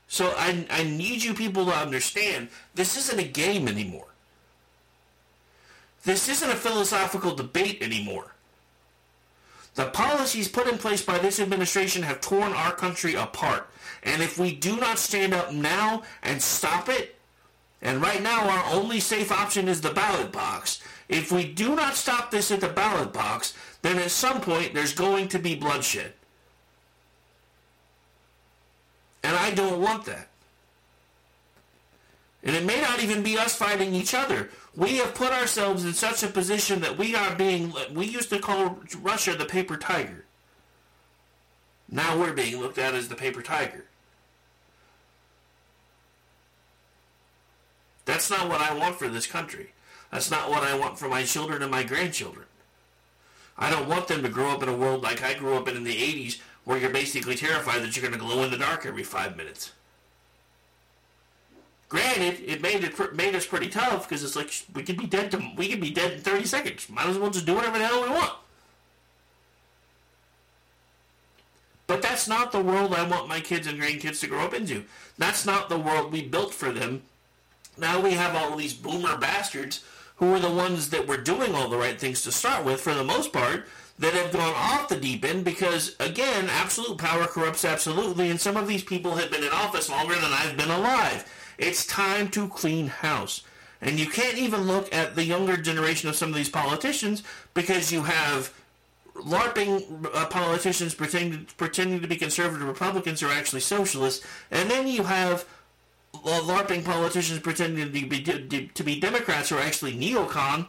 So 0.08 0.32
I, 0.36 0.66
I 0.70 0.84
need 0.84 1.22
you 1.22 1.34
people 1.34 1.66
to 1.66 1.72
understand 1.72 2.48
this 2.74 2.96
isn't 2.96 3.20
a 3.20 3.28
game 3.28 3.68
anymore. 3.68 4.06
This 6.04 6.28
isn't 6.30 6.50
a 6.50 6.56
philosophical 6.56 7.34
debate 7.34 7.82
anymore. 7.82 8.32
The 9.78 9.90
policies 9.90 10.48
put 10.48 10.66
in 10.66 10.76
place 10.76 11.04
by 11.04 11.18
this 11.18 11.38
administration 11.38 12.02
have 12.02 12.20
torn 12.20 12.52
our 12.52 12.72
country 12.72 13.14
apart. 13.14 13.70
And 14.02 14.20
if 14.20 14.36
we 14.36 14.52
do 14.52 14.76
not 14.76 14.98
stand 14.98 15.32
up 15.32 15.52
now 15.52 16.02
and 16.24 16.42
stop 16.42 16.88
it, 16.88 17.14
and 17.80 18.02
right 18.02 18.20
now 18.20 18.48
our 18.48 18.74
only 18.74 18.98
safe 18.98 19.30
option 19.30 19.68
is 19.68 19.80
the 19.80 19.92
ballot 19.92 20.32
box, 20.32 20.82
if 21.08 21.30
we 21.30 21.44
do 21.44 21.76
not 21.76 21.94
stop 21.94 22.32
this 22.32 22.50
at 22.50 22.60
the 22.60 22.68
ballot 22.68 23.12
box, 23.12 23.54
then 23.82 23.98
at 23.98 24.10
some 24.10 24.40
point 24.40 24.74
there's 24.74 24.92
going 24.92 25.28
to 25.28 25.38
be 25.38 25.54
bloodshed. 25.54 26.12
And 29.22 29.36
I 29.36 29.52
don't 29.52 29.80
want 29.80 30.06
that. 30.06 30.26
And 32.42 32.56
it 32.56 32.64
may 32.64 32.80
not 32.80 33.00
even 33.00 33.22
be 33.22 33.38
us 33.38 33.54
fighting 33.54 33.94
each 33.94 34.12
other. 34.12 34.50
We 34.78 34.98
have 34.98 35.12
put 35.12 35.32
ourselves 35.32 35.84
in 35.84 35.92
such 35.92 36.22
a 36.22 36.28
position 36.28 36.82
that 36.82 36.96
we 36.96 37.16
are 37.16 37.34
being, 37.34 37.74
we 37.92 38.06
used 38.06 38.30
to 38.30 38.38
call 38.38 38.78
Russia 39.02 39.34
the 39.34 39.44
paper 39.44 39.76
tiger. 39.76 40.24
Now 41.90 42.16
we're 42.16 42.32
being 42.32 42.60
looked 42.60 42.78
at 42.78 42.94
as 42.94 43.08
the 43.08 43.16
paper 43.16 43.42
tiger. 43.42 43.86
That's 48.04 48.30
not 48.30 48.48
what 48.48 48.60
I 48.60 48.72
want 48.72 48.94
for 48.94 49.08
this 49.08 49.26
country. 49.26 49.72
That's 50.12 50.30
not 50.30 50.48
what 50.48 50.62
I 50.62 50.78
want 50.78 50.96
for 50.96 51.08
my 51.08 51.24
children 51.24 51.60
and 51.60 51.72
my 51.72 51.82
grandchildren. 51.82 52.46
I 53.58 53.70
don't 53.70 53.88
want 53.88 54.06
them 54.06 54.22
to 54.22 54.28
grow 54.28 54.50
up 54.50 54.62
in 54.62 54.68
a 54.68 54.76
world 54.76 55.02
like 55.02 55.24
I 55.24 55.34
grew 55.34 55.56
up 55.56 55.66
in 55.66 55.76
in 55.76 55.82
the 55.82 55.96
80s 55.96 56.38
where 56.62 56.78
you're 56.78 56.90
basically 56.90 57.34
terrified 57.34 57.82
that 57.82 57.96
you're 57.96 58.08
going 58.08 58.16
to 58.16 58.24
glow 58.24 58.44
in 58.44 58.52
the 58.52 58.56
dark 58.56 58.86
every 58.86 59.02
five 59.02 59.36
minutes. 59.36 59.72
Granted, 61.88 62.40
it 62.46 62.60
made 62.60 62.84
it 62.84 63.14
made 63.14 63.34
us 63.34 63.46
pretty 63.46 63.68
tough 63.68 64.08
because 64.08 64.22
it's 64.22 64.36
like 64.36 64.52
we 64.74 64.82
could 64.82 64.98
be 64.98 65.06
dead 65.06 65.30
to, 65.30 65.42
we 65.56 65.68
could 65.68 65.80
be 65.80 65.90
dead 65.90 66.12
in 66.12 66.20
30 66.20 66.44
seconds. 66.44 66.88
Might 66.90 67.06
as 67.06 67.18
well 67.18 67.30
just 67.30 67.46
do 67.46 67.54
whatever 67.54 67.78
the 67.78 67.86
hell 67.86 68.02
we 68.02 68.10
want. 68.10 68.32
But 71.86 72.02
that's 72.02 72.28
not 72.28 72.52
the 72.52 72.60
world 72.60 72.92
I 72.92 73.08
want 73.08 73.28
my 73.28 73.40
kids 73.40 73.66
and 73.66 73.80
grandkids 73.80 74.20
to 74.20 74.26
grow 74.26 74.40
up 74.40 74.52
into. 74.52 74.84
That's 75.16 75.46
not 75.46 75.70
the 75.70 75.78
world 75.78 76.12
we 76.12 76.22
built 76.22 76.52
for 76.52 76.70
them. 76.70 77.02
Now 77.78 78.00
we 78.00 78.12
have 78.12 78.36
all 78.36 78.56
these 78.56 78.74
boomer 78.74 79.16
bastards 79.16 79.82
who 80.16 80.34
are 80.34 80.40
the 80.40 80.50
ones 80.50 80.90
that 80.90 81.06
were 81.06 81.16
doing 81.16 81.54
all 81.54 81.70
the 81.70 81.78
right 81.78 81.98
things 81.98 82.22
to 82.24 82.32
start 82.32 82.66
with 82.66 82.80
for 82.82 82.92
the 82.92 83.04
most 83.04 83.32
part 83.32 83.66
that 83.98 84.12
have 84.12 84.32
gone 84.32 84.52
off 84.54 84.88
the 84.88 84.96
deep 84.96 85.24
end 85.24 85.44
because 85.44 85.96
again 85.98 86.48
absolute 86.50 86.98
power 86.98 87.26
corrupts 87.26 87.64
absolutely 87.64 88.30
and 88.30 88.40
some 88.40 88.56
of 88.56 88.68
these 88.68 88.82
people 88.82 89.16
have 89.16 89.30
been 89.30 89.42
in 89.42 89.50
office 89.50 89.88
longer 89.88 90.14
than 90.14 90.32
I've 90.32 90.56
been 90.56 90.70
alive 90.70 91.24
it's 91.58 91.86
time 91.86 92.28
to 92.28 92.48
clean 92.48 92.86
house 92.86 93.42
and 93.80 93.98
you 93.98 94.06
can't 94.06 94.38
even 94.38 94.62
look 94.62 94.92
at 94.94 95.14
the 95.14 95.24
younger 95.24 95.56
generation 95.56 96.08
of 96.08 96.16
some 96.16 96.30
of 96.30 96.34
these 96.34 96.48
politicians 96.48 97.22
because 97.54 97.92
you 97.92 98.02
have 98.02 98.52
LARPing 99.14 100.06
uh, 100.14 100.26
politicians 100.26 100.94
pretending, 100.94 101.46
pretending 101.56 102.00
to 102.00 102.06
be 102.08 102.16
conservative 102.16 102.66
Republicans 102.66 103.20
who 103.20 103.28
are 103.28 103.32
actually 103.32 103.60
socialists 103.60 104.24
and 104.50 104.70
then 104.70 104.86
you 104.86 105.02
have 105.02 105.44
LARPing 106.14 106.84
politicians 106.84 107.40
pretending 107.40 107.84
to 107.92 108.06
be, 108.06 108.68
to 108.68 108.82
be 108.82 109.00
Democrats 109.00 109.50
who 109.50 109.56
are 109.56 109.62
actually 109.62 109.92
neocon, 109.92 110.66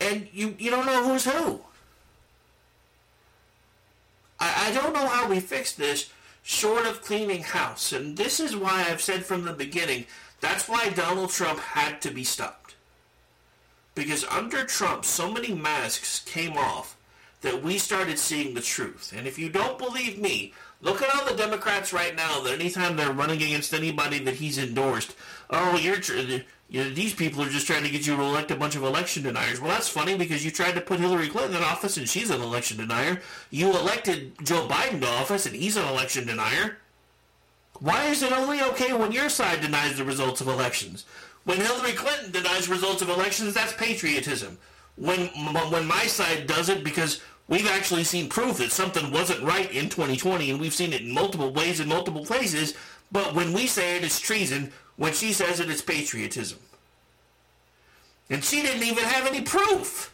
and 0.00 0.28
you, 0.32 0.54
you 0.58 0.70
don't 0.70 0.86
know 0.86 1.04
who's 1.04 1.24
who. 1.24 1.60
I, 4.40 4.68
I 4.68 4.72
don't 4.72 4.92
know 4.92 5.06
how 5.06 5.28
we 5.28 5.40
fix 5.40 5.72
this 5.72 6.10
short 6.48 6.86
of 6.86 7.02
cleaning 7.02 7.42
house, 7.42 7.92
and 7.92 8.16
this 8.16 8.40
is 8.40 8.56
why 8.56 8.86
I've 8.88 9.02
said 9.02 9.22
from 9.26 9.44
the 9.44 9.52
beginning 9.52 10.06
that's 10.40 10.66
why 10.66 10.88
Donald 10.88 11.28
Trump 11.28 11.58
had 11.58 12.00
to 12.02 12.10
be 12.10 12.24
stopped. 12.24 12.74
Because 13.94 14.24
under 14.24 14.64
Trump, 14.64 15.04
so 15.04 15.30
many 15.30 15.52
masks 15.52 16.20
came 16.20 16.56
off 16.56 16.96
that 17.42 17.62
we 17.62 17.76
started 17.76 18.18
seeing 18.18 18.54
the 18.54 18.60
truth. 18.62 19.12
And 19.14 19.26
if 19.26 19.38
you 19.38 19.48
don't 19.50 19.78
believe 19.78 20.18
me, 20.18 20.54
Look 20.80 21.02
at 21.02 21.12
all 21.12 21.26
the 21.26 21.36
Democrats 21.36 21.92
right 21.92 22.14
now 22.14 22.40
that 22.42 22.60
anytime 22.60 22.96
they're 22.96 23.12
running 23.12 23.42
against 23.42 23.74
anybody 23.74 24.20
that 24.20 24.36
he's 24.36 24.58
endorsed, 24.58 25.14
oh, 25.50 25.76
you're 25.76 25.96
you 26.68 26.84
know, 26.84 26.90
these 26.90 27.14
people 27.14 27.42
are 27.42 27.48
just 27.48 27.66
trying 27.66 27.84
to 27.84 27.90
get 27.90 28.06
you 28.06 28.16
to 28.16 28.22
elect 28.22 28.50
a 28.50 28.56
bunch 28.56 28.76
of 28.76 28.82
election 28.82 29.22
deniers. 29.22 29.60
Well, 29.60 29.70
that's 29.70 29.88
funny 29.88 30.16
because 30.16 30.44
you 30.44 30.50
tried 30.50 30.74
to 30.74 30.80
put 30.80 31.00
Hillary 31.00 31.28
Clinton 31.28 31.56
in 31.56 31.62
office 31.62 31.96
and 31.96 32.08
she's 32.08 32.30
an 32.30 32.42
election 32.42 32.76
denier. 32.76 33.22
You 33.50 33.70
elected 33.70 34.32
Joe 34.44 34.66
Biden 34.68 35.00
to 35.00 35.08
office 35.08 35.46
and 35.46 35.56
he's 35.56 35.76
an 35.76 35.88
election 35.88 36.26
denier. 36.26 36.76
Why 37.80 38.06
is 38.06 38.22
it 38.22 38.32
only 38.32 38.60
okay 38.62 38.92
when 38.92 39.12
your 39.12 39.28
side 39.28 39.60
denies 39.60 39.96
the 39.96 40.04
results 40.04 40.40
of 40.40 40.48
elections? 40.48 41.06
When 41.44 41.58
Hillary 41.58 41.92
Clinton 41.92 42.32
denies 42.32 42.68
results 42.68 43.00
of 43.00 43.08
elections, 43.08 43.54
that's 43.54 43.72
patriotism. 43.72 44.58
When 44.96 45.28
when 45.70 45.86
my 45.86 46.06
side 46.06 46.46
does 46.46 46.68
it 46.68 46.82
because 46.82 47.20
We've 47.48 47.66
actually 47.66 48.04
seen 48.04 48.28
proof 48.28 48.58
that 48.58 48.72
something 48.72 49.10
wasn't 49.10 49.42
right 49.42 49.70
in 49.72 49.88
2020, 49.88 50.50
and 50.50 50.60
we've 50.60 50.74
seen 50.74 50.92
it 50.92 51.00
in 51.00 51.12
multiple 51.12 51.50
ways 51.50 51.80
in 51.80 51.88
multiple 51.88 52.24
places. 52.24 52.74
But 53.10 53.34
when 53.34 53.54
we 53.54 53.66
say 53.66 53.96
it, 53.96 54.04
it's 54.04 54.20
treason. 54.20 54.70
When 54.98 55.14
she 55.14 55.32
says 55.32 55.60
it, 55.60 55.70
it's 55.70 55.80
patriotism. 55.80 56.58
And 58.28 58.44
she 58.44 58.60
didn't 58.60 58.82
even 58.82 59.04
have 59.04 59.26
any 59.26 59.40
proof. 59.40 60.12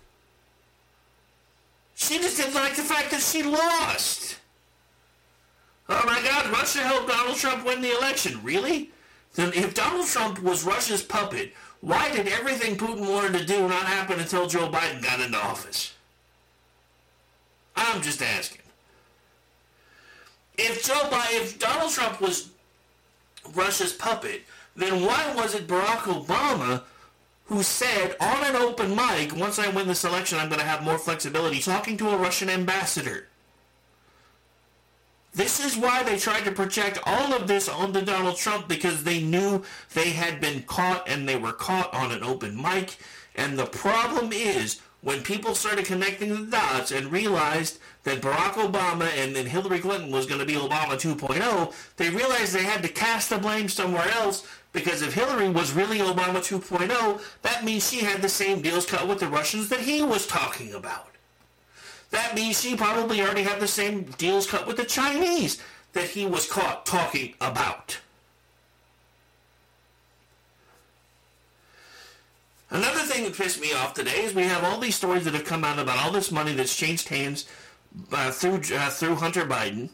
She 1.97 2.19
just 2.19 2.37
didn't 2.37 2.55
like 2.55 2.77
the 2.77 2.83
fact 2.83 3.11
that 3.11 3.23
she 3.23 3.43
lost. 3.43 4.37
Oh 5.89 6.03
my 6.07 6.23
God, 6.23 6.53
Russia 6.53 6.81
helped 6.81 7.09
Donald 7.09 7.37
Trump 7.37 7.67
win 7.67 7.81
the 7.81 7.97
election. 7.97 8.41
Really? 8.45 8.91
then 9.35 9.53
if 9.53 9.75
Donald 9.75 10.07
Trump 10.07 10.41
was 10.43 10.65
Russia's 10.65 11.03
puppet, 11.03 11.53
why 11.81 12.11
did 12.13 12.29
everything 12.29 12.77
Putin 12.77 13.11
wanted 13.11 13.37
to 13.39 13.45
do 13.45 13.67
not 13.67 13.85
happen 13.85 14.21
until 14.21 14.47
Joe 14.47 14.71
Biden 14.71 15.03
got 15.03 15.21
into 15.21 15.37
office? 15.37 15.93
I'm 17.75 18.01
just 18.01 18.23
asking. 18.23 18.63
If 20.57 20.85
Joe 20.85 21.09
Biden, 21.11 21.43
if 21.43 21.59
Donald 21.59 21.91
Trump 21.91 22.21
was 22.21 22.51
Russia's 23.55 23.93
puppet, 23.93 24.43
then 24.77 25.03
why 25.03 25.33
was 25.37 25.55
it 25.55 25.67
Barack 25.67 26.03
Obama 26.03 26.83
who 27.47 27.63
said 27.63 28.17
on 28.21 28.45
an 28.45 28.57
open 28.57 28.97
mic, 28.97 29.37
once 29.37 29.59
I 29.59 29.69
win 29.69 29.87
this 29.87 30.05
election, 30.05 30.39
I'm 30.39 30.49
going 30.49 30.61
to 30.61 30.67
have 30.67 30.83
more 30.83 30.99
flexibility, 30.99 31.61
talking 31.61 31.97
to 31.99 32.11
a 32.11 32.17
Russian 32.17 32.49
ambassador? 32.49 33.29
This 35.35 35.65
is 35.65 35.77
why 35.77 36.05
they 36.05 36.17
tried 36.17 36.45
to 36.45 36.53
project 36.53 37.01
all 37.05 37.35
of 37.35 37.49
this 37.49 37.69
onto 37.69 38.03
Donald 38.03 38.37
Trump 38.37 38.69
because 38.69 39.03
they 39.03 39.21
knew 39.21 39.65
they 39.93 40.11
had 40.11 40.41
been 40.41 40.63
caught 40.63 41.09
and 41.09 41.29
they 41.29 41.37
were 41.37 41.53
caught 41.53 41.93
on 41.93 42.13
an 42.13 42.23
open 42.23 42.57
mic. 42.57 42.97
And 43.35 43.59
the 43.59 43.67
problem 43.67 44.33
is 44.33 44.81
when 45.03 45.23
people 45.23 45.57
started 45.57 45.87
connecting 45.87 46.29
the 46.29 46.51
dots 46.51 46.93
and 46.93 47.11
realized 47.11 47.79
that 48.05 48.23
Barack 48.23 48.53
Obama 48.53 49.09
and 49.19 49.35
then 49.35 49.47
Hillary 49.47 49.81
Clinton 49.81 50.13
was 50.13 50.27
going 50.27 50.39
to 50.39 50.47
be 50.47 50.55
Obama 50.55 50.93
2.0, 50.93 51.75
they 51.97 52.11
realized 52.11 52.55
they 52.55 52.63
had 52.63 52.83
to 52.83 52.89
cast 52.89 53.29
the 53.29 53.39
blame 53.39 53.69
somewhere 53.69 54.09
else 54.13 54.47
because 54.75 55.03
if 55.03 55.15
Hillary 55.15 55.49
was 55.49 55.73
really 55.73 55.99
Obama 55.99 56.41
2.0, 56.41 57.21
that 57.43 57.65
means 57.65 57.89
she 57.89 58.01
had 58.01 58.21
the 58.21 58.29
same 58.29 58.61
deals 58.61 58.85
cut 58.85 59.07
with 59.07 59.21
the 59.21 59.29
Russians 59.29 59.69
that 59.69 59.81
he 59.81 60.03
was 60.03 60.27
talking 60.27 60.75
about. 60.75 61.09
That 62.11 62.35
means 62.35 62.61
she 62.61 62.77
probably 62.77 63.23
already 63.23 63.45
had 63.45 63.61
the 63.61 63.69
same 63.69 64.03
deals 64.19 64.49
cut 64.49 64.67
with 64.67 64.77
the 64.77 64.85
Chinese 64.85 65.63
that 65.93 66.09
he 66.09 66.27
was 66.27 66.51
caught 66.51 66.85
talking 66.85 67.35
about. 67.41 67.99
Another 72.71 73.01
thing 73.01 73.23
that 73.25 73.37
pissed 73.37 73.61
me 73.61 73.73
off 73.73 73.95
today 73.95 74.25
is 74.25 74.35
we 74.35 74.43
have 74.43 74.65
all 74.65 74.81
these 74.81 74.97
stories 74.97 75.25
that 75.25 75.35
have 75.35 75.45
come 75.45 75.63
out 75.63 75.79
about 75.79 76.05
all 76.05 76.11
this 76.11 76.33
money 76.33 76.53
that's 76.53 76.77
changed 76.77 77.09
hands 77.09 77.47
uh, 78.13 78.33
through 78.33 78.61
uh, 78.77 78.91
through 78.91 79.15
Hunter 79.15 79.45
Biden, 79.45 79.91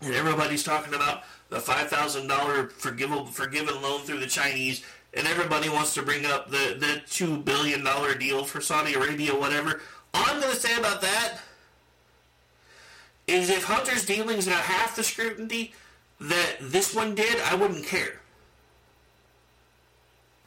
and 0.00 0.14
everybody's 0.14 0.64
talking 0.64 0.94
about 0.94 1.24
the 1.50 1.60
five 1.60 1.88
thousand 1.88 2.26
dollar 2.26 2.68
forgivable 2.68 3.26
forgiven 3.26 3.80
loan 3.82 4.00
through 4.00 4.20
the 4.20 4.26
Chinese, 4.26 4.84
and 5.14 5.26
everybody 5.26 5.68
wants 5.68 5.94
to 5.94 6.02
bring 6.02 6.26
up 6.26 6.50
the 6.50 6.76
the 6.78 7.02
two 7.08 7.38
billion 7.38 7.82
dollar 7.82 8.14
deal 8.14 8.44
for 8.44 8.60
Saudi 8.60 8.94
Arabia, 8.94 9.34
whatever. 9.34 9.80
All 10.14 10.24
I'm 10.26 10.40
going 10.40 10.52
to 10.52 10.60
say 10.60 10.76
about 10.78 11.00
that 11.02 11.38
is 13.26 13.50
if 13.50 13.64
Hunter's 13.64 14.06
dealings 14.06 14.46
got 14.46 14.62
half 14.62 14.96
the 14.96 15.04
scrutiny 15.04 15.72
that 16.20 16.56
this 16.60 16.94
one 16.94 17.14
did, 17.14 17.40
I 17.42 17.54
wouldn't 17.54 17.84
care. 17.84 18.20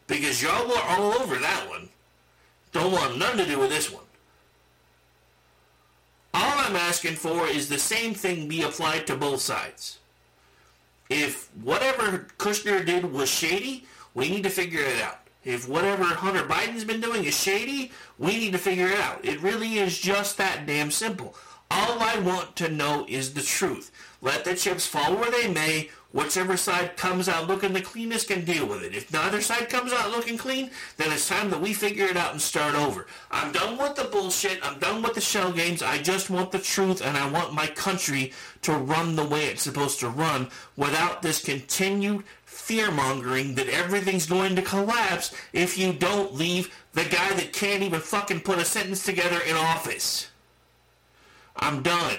Because 0.07 0.41
y'all 0.41 0.67
were 0.67 0.81
all 0.89 1.13
over 1.13 1.35
that 1.35 1.69
one. 1.69 1.89
Don't 2.71 2.91
want 2.91 3.17
nothing 3.17 3.45
to 3.45 3.51
do 3.51 3.59
with 3.59 3.69
this 3.69 3.91
one. 3.91 4.03
All 6.33 6.59
I'm 6.59 6.75
asking 6.75 7.15
for 7.15 7.47
is 7.47 7.69
the 7.69 7.77
same 7.77 8.13
thing 8.13 8.47
be 8.47 8.63
applied 8.63 9.05
to 9.07 9.15
both 9.15 9.41
sides. 9.41 9.99
If 11.11 11.53
whatever 11.61 12.27
Kushner 12.37 12.85
did 12.85 13.11
was 13.11 13.27
shady, 13.29 13.85
we 14.13 14.29
need 14.29 14.43
to 14.43 14.49
figure 14.49 14.79
it 14.79 15.01
out. 15.01 15.27
If 15.43 15.67
whatever 15.67 16.05
Hunter 16.05 16.43
Biden's 16.43 16.85
been 16.85 17.01
doing 17.01 17.25
is 17.25 17.37
shady, 17.37 17.91
we 18.17 18.37
need 18.37 18.53
to 18.53 18.57
figure 18.57 18.87
it 18.87 18.97
out. 18.97 19.25
It 19.25 19.41
really 19.41 19.77
is 19.77 19.99
just 19.99 20.37
that 20.37 20.65
damn 20.65 20.89
simple. 20.89 21.35
All 21.69 21.99
I 21.99 22.17
want 22.19 22.55
to 22.57 22.69
know 22.69 23.05
is 23.09 23.33
the 23.33 23.41
truth. 23.41 23.91
Let 24.21 24.45
the 24.45 24.55
chips 24.55 24.85
fall 24.85 25.17
where 25.17 25.29
they 25.29 25.49
may. 25.49 25.89
Whichever 26.13 26.57
side 26.57 26.97
comes 26.97 27.29
out 27.29 27.47
looking 27.47 27.71
the 27.71 27.81
cleanest 27.81 28.27
can 28.27 28.43
deal 28.43 28.67
with 28.67 28.83
it. 28.83 28.93
If 28.93 29.13
neither 29.13 29.39
side 29.39 29.69
comes 29.69 29.93
out 29.93 30.11
looking 30.11 30.37
clean, 30.37 30.69
then 30.97 31.11
it's 31.11 31.29
time 31.29 31.49
that 31.51 31.61
we 31.61 31.73
figure 31.73 32.05
it 32.05 32.17
out 32.17 32.33
and 32.33 32.41
start 32.41 32.75
over. 32.75 33.07
I'm 33.31 33.53
done 33.53 33.77
with 33.77 33.95
the 33.95 34.03
bullshit. 34.03 34.59
I'm 34.61 34.77
done 34.79 35.01
with 35.01 35.13
the 35.13 35.21
shell 35.21 35.53
games. 35.53 35.81
I 35.81 35.99
just 35.99 36.29
want 36.29 36.51
the 36.51 36.59
truth 36.59 37.01
and 37.01 37.15
I 37.15 37.29
want 37.29 37.53
my 37.53 37.67
country 37.67 38.33
to 38.63 38.73
run 38.73 39.15
the 39.15 39.23
way 39.23 39.45
it's 39.45 39.63
supposed 39.63 40.01
to 40.01 40.09
run 40.09 40.49
without 40.75 41.21
this 41.21 41.41
continued 41.41 42.25
fear 42.43 42.91
mongering 42.91 43.55
that 43.55 43.69
everything's 43.69 44.25
going 44.25 44.57
to 44.57 44.61
collapse 44.61 45.33
if 45.53 45.77
you 45.77 45.93
don't 45.93 46.35
leave 46.35 46.75
the 46.91 47.03
guy 47.03 47.33
that 47.33 47.53
can't 47.53 47.83
even 47.83 48.01
fucking 48.01 48.41
put 48.41 48.59
a 48.59 48.65
sentence 48.65 49.05
together 49.05 49.39
in 49.47 49.55
office. 49.55 50.29
I'm 51.55 51.81
done. 51.81 52.17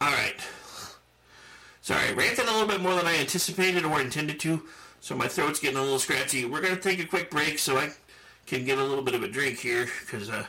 Alright. 0.00 0.40
Sorry, 1.80 2.12
ranted 2.14 2.46
a 2.46 2.52
little 2.52 2.68
bit 2.68 2.80
more 2.80 2.94
than 2.94 3.06
I 3.06 3.16
anticipated 3.16 3.84
or 3.84 4.00
intended 4.00 4.38
to, 4.40 4.62
so 5.00 5.16
my 5.16 5.26
throat's 5.26 5.58
getting 5.58 5.78
a 5.78 5.82
little 5.82 5.98
scratchy. 5.98 6.44
We're 6.44 6.60
going 6.60 6.76
to 6.76 6.80
take 6.80 7.00
a 7.00 7.06
quick 7.06 7.30
break 7.30 7.58
so 7.58 7.78
I 7.78 7.90
can 8.46 8.64
get 8.64 8.78
a 8.78 8.84
little 8.84 9.02
bit 9.02 9.14
of 9.14 9.22
a 9.22 9.28
drink 9.28 9.58
here, 9.58 9.88
because 10.00 10.28
uh, 10.28 10.46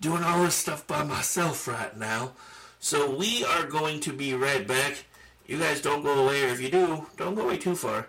doing 0.00 0.22
all 0.22 0.42
this 0.42 0.54
stuff 0.54 0.86
by 0.86 1.04
myself 1.04 1.68
right 1.68 1.96
now. 1.96 2.32
So 2.80 3.14
we 3.14 3.44
are 3.44 3.64
going 3.64 4.00
to 4.00 4.12
be 4.12 4.34
right 4.34 4.66
back. 4.66 5.04
You 5.46 5.58
guys 5.58 5.80
don't 5.80 6.02
go 6.02 6.24
away, 6.24 6.44
or 6.44 6.48
if 6.48 6.60
you 6.60 6.70
do, 6.70 7.06
don't 7.16 7.34
go 7.34 7.42
away 7.42 7.58
too 7.58 7.76
far. 7.76 8.08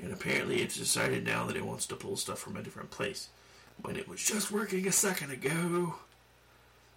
And 0.00 0.12
apparently 0.12 0.62
it's 0.62 0.76
decided 0.76 1.24
now 1.24 1.46
that 1.46 1.56
it 1.56 1.66
wants 1.66 1.86
to 1.86 1.96
pull 1.96 2.16
stuff 2.16 2.38
from 2.38 2.56
a 2.56 2.62
different 2.62 2.90
place. 2.90 3.28
When 3.82 3.96
it 3.96 4.08
was 4.08 4.22
just 4.22 4.50
working 4.50 4.86
a 4.86 4.92
second 4.92 5.30
ago. 5.30 5.94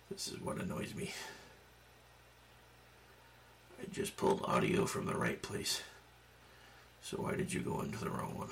This 0.10 0.28
is 0.28 0.39
what 0.41 0.58
annoys 0.58 0.94
me. 0.96 1.12
I 3.82 3.86
just 3.91 4.15
pulled 4.18 4.44
audio 4.46 4.86
from 4.86 5.06
the 5.06 5.15
right 5.15 5.41
place. 5.41 5.82
So 7.02 7.18
why 7.18 7.36
did 7.36 7.54
you 7.54 7.60
go 7.62 7.82
into 7.82 7.98
the 7.98 8.10
wrong 8.10 8.38
one? 8.38 8.50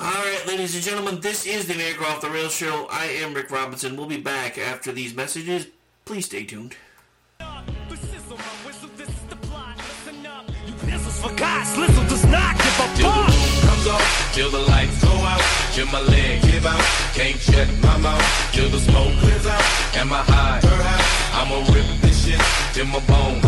Alright, 0.00 0.46
ladies 0.46 0.74
and 0.74 0.82
gentlemen, 0.82 1.20
this 1.20 1.46
is 1.46 1.66
the 1.66 1.74
America 1.74 2.04
Off 2.04 2.22
the 2.22 2.30
Rail 2.30 2.48
show. 2.48 2.86
I 2.90 3.04
am 3.04 3.34
Rick 3.34 3.50
Robinson. 3.50 3.96
We'll 3.96 4.06
be 4.06 4.16
back 4.16 4.56
after 4.56 4.92
these 4.92 5.14
messages. 5.14 5.66
Please 6.06 6.24
stay 6.24 6.44
tuned. 6.44 6.74
For 11.20 11.28
does 12.08 12.24
not 12.26 12.56
give 12.56 12.66
a 12.66 12.88
fuck. 12.96 13.59
Comes 13.80 13.94
off, 13.94 14.34
till 14.34 14.50
the 14.50 14.58
lights 14.58 15.02
go 15.02 15.10
out, 15.10 15.42
till 15.72 15.86
my 15.86 16.00
leg 16.00 16.42
give 16.42 16.66
out, 16.66 16.80
can't 17.14 17.40
shut 17.40 17.68
my 17.82 17.96
mouth, 17.98 18.52
till 18.52 18.68
the 18.68 18.78
smoke 18.78 19.12
clears 19.18 19.46
out, 19.46 19.62
and 19.96 20.08
my 20.08 20.22
high, 20.22 20.60
I'ma 21.32 21.56
rip 21.72 21.86
this 22.02 22.26
shit, 22.26 22.40
till 22.74 22.86
my 22.86 23.00
bone 23.00 23.40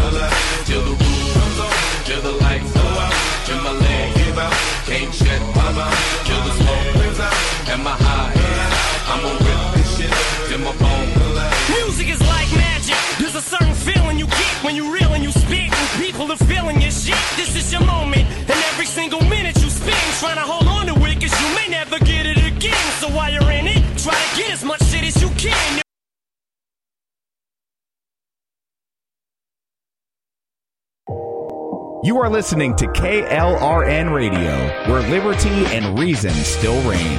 are 32.23 32.31
listening 32.31 32.77
to 32.77 32.87
KLRN 32.87 34.15
Radio, 34.15 34.53
where 34.87 35.03
liberty 35.11 35.67
and 35.75 35.99
reason 35.99 36.31
still 36.31 36.81
reign. 36.89 37.19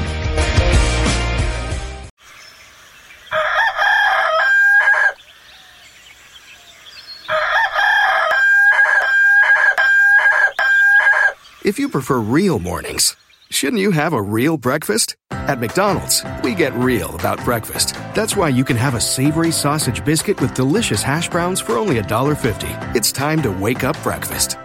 If 11.65 11.77
you 11.77 11.89
prefer 11.89 12.19
real 12.19 12.59
mornings, 12.59 13.17
shouldn't 13.51 13.81
you 13.81 13.91
have 13.91 14.13
a 14.13 14.21
real 14.21 14.55
breakfast? 14.55 15.17
At 15.31 15.59
McDonald's, 15.59 16.23
we 16.43 16.55
get 16.55 16.73
real 16.75 17.13
about 17.15 17.43
breakfast. 17.43 17.95
That's 18.15 18.37
why 18.37 18.47
you 18.47 18.63
can 18.63 18.77
have 18.77 18.95
a 18.95 19.01
savory 19.01 19.51
sausage 19.51 20.05
biscuit 20.05 20.39
with 20.39 20.53
delicious 20.53 21.03
hash 21.03 21.29
browns 21.29 21.59
for 21.59 21.73
only 21.73 21.99
$1.50. 21.99 22.95
It's 22.95 23.11
time 23.11 23.41
to 23.41 23.51
wake 23.51 23.83
up 23.83 24.01
breakfast. 24.01 24.55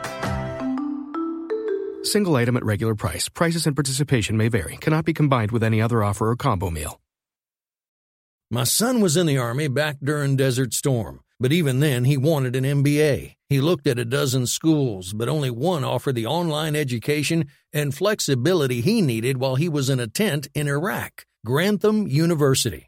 Single 2.09 2.37
item 2.37 2.57
at 2.57 2.65
regular 2.65 2.95
price. 2.95 3.29
Prices 3.29 3.67
and 3.67 3.77
participation 3.77 4.39
may 4.39 4.49
vary. 4.49 4.79
Cannot 4.79 5.05
be 5.05 5.13
combined 5.13 5.51
with 5.51 5.63
any 5.63 5.83
other 5.83 6.03
offer 6.03 6.31
or 6.31 6.37
combo 6.37 6.71
meal. 6.71 7.03
My 8.51 8.65
son 8.65 9.03
was 9.03 9.15
in 9.15 9.27
the 9.27 9.37
Army 9.37 9.69
back 9.69 9.99
during 10.03 10.35
Desert 10.35 10.73
Storm, 10.73 11.21
but 11.39 11.53
even 11.53 11.81
then 11.81 12.05
he 12.05 12.17
wanted 12.17 12.57
an 12.57 12.65
MBA. 12.65 13.35
He 13.51 13.61
looked 13.61 13.87
at 13.87 13.99
a 13.99 14.07
dozen 14.07 14.47
schools, 14.47 15.13
but 15.13 15.29
only 15.29 15.51
one 15.51 15.85
offered 15.85 16.15
the 16.15 16.25
online 16.25 16.75
education 16.75 17.45
and 17.75 17.95
flexibility 17.95 18.81
he 18.81 19.03
needed 19.03 19.37
while 19.37 19.57
he 19.57 19.69
was 19.69 19.91
in 19.91 20.01
a 20.01 20.07
tent 20.07 20.49
in 20.55 20.67
Iraq. 20.67 21.27
Grantham 21.45 22.07
University. 22.09 22.88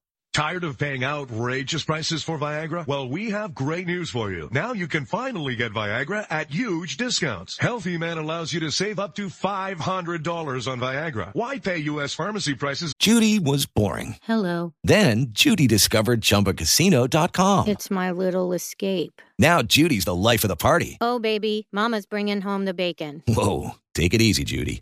Tired 0.33 0.63
of 0.63 0.77
paying 0.77 1.03
outrageous 1.03 1.83
prices 1.83 2.23
for 2.23 2.39
Viagra? 2.39 2.87
Well, 2.87 3.09
we 3.09 3.31
have 3.31 3.53
great 3.53 3.85
news 3.85 4.09
for 4.09 4.31
you. 4.31 4.47
Now 4.53 4.71
you 4.71 4.87
can 4.87 5.03
finally 5.05 5.57
get 5.57 5.73
Viagra 5.73 6.25
at 6.29 6.49
huge 6.49 6.95
discounts. 6.95 7.57
Healthy 7.57 7.97
Man 7.97 8.17
allows 8.17 8.53
you 8.53 8.61
to 8.61 8.71
save 8.71 8.97
up 8.97 9.13
to 9.15 9.27
$500 9.27 9.75
on 10.71 10.79
Viagra. 10.79 11.33
Why 11.33 11.59
pay 11.59 11.79
U.S. 11.79 12.13
pharmacy 12.13 12.55
prices? 12.55 12.93
Judy 12.97 13.39
was 13.39 13.65
boring. 13.65 14.15
Hello. 14.23 14.73
Then 14.85 15.27
Judy 15.31 15.67
discovered 15.67 16.21
ChumbaCasino.com. 16.21 17.67
It's 17.67 17.91
my 17.91 18.11
little 18.11 18.53
escape. 18.53 19.21
Now 19.37 19.61
Judy's 19.61 20.05
the 20.05 20.15
life 20.15 20.45
of 20.45 20.47
the 20.47 20.55
party. 20.55 20.97
Oh, 21.01 21.19
baby, 21.19 21.67
mama's 21.73 22.05
bringing 22.05 22.39
home 22.39 22.63
the 22.63 22.73
bacon. 22.73 23.21
Whoa, 23.27 23.71
take 23.93 24.13
it 24.13 24.21
easy, 24.21 24.45
Judy. 24.45 24.81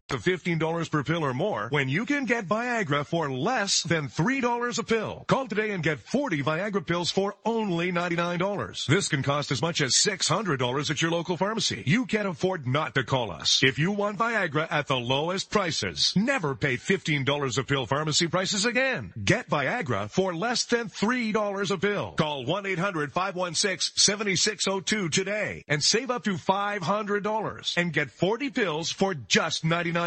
To 0.11 0.17
$15 0.17 0.91
per 0.91 1.03
pill 1.03 1.23
or 1.23 1.33
more 1.33 1.69
when 1.69 1.87
you 1.87 2.05
can 2.05 2.25
get 2.25 2.45
Viagra 2.45 3.05
for 3.05 3.31
less 3.31 3.81
than 3.83 4.09
$3 4.09 4.77
a 4.77 4.83
pill. 4.83 5.23
Call 5.29 5.47
today 5.47 5.71
and 5.71 5.81
get 5.81 6.01
40 6.01 6.43
Viagra 6.43 6.85
pills 6.85 7.09
for 7.09 7.35
only 7.45 7.93
$99. 7.93 8.87
This 8.87 9.07
can 9.07 9.23
cost 9.23 9.51
as 9.51 9.61
much 9.61 9.79
as 9.79 9.93
$600 9.93 10.89
at 10.89 11.01
your 11.01 11.11
local 11.11 11.37
pharmacy. 11.37 11.83
You 11.85 12.05
can't 12.05 12.27
afford 12.27 12.67
not 12.67 12.93
to 12.95 13.05
call 13.05 13.31
us. 13.31 13.63
If 13.63 13.79
you 13.79 13.93
want 13.93 14.17
Viagra 14.17 14.67
at 14.69 14.87
the 14.87 14.97
lowest 14.97 15.49
prices, 15.49 16.11
never 16.17 16.55
pay 16.55 16.75
$15 16.75 17.57
a 17.57 17.63
pill 17.63 17.85
pharmacy 17.85 18.27
prices 18.27 18.65
again. 18.65 19.13
Get 19.23 19.49
Viagra 19.49 20.11
for 20.11 20.35
less 20.35 20.65
than 20.65 20.89
$3 20.89 21.71
a 21.71 21.77
pill. 21.77 22.15
Call 22.17 22.43
1-800-516-7602 22.43 25.09
today 25.09 25.63
and 25.69 25.81
save 25.81 26.11
up 26.11 26.25
to 26.25 26.33
$500 26.33 27.77
and 27.77 27.93
get 27.93 28.11
40 28.11 28.49
pills 28.49 28.91
for 28.91 29.13
just 29.13 29.63
$99. 29.63 30.00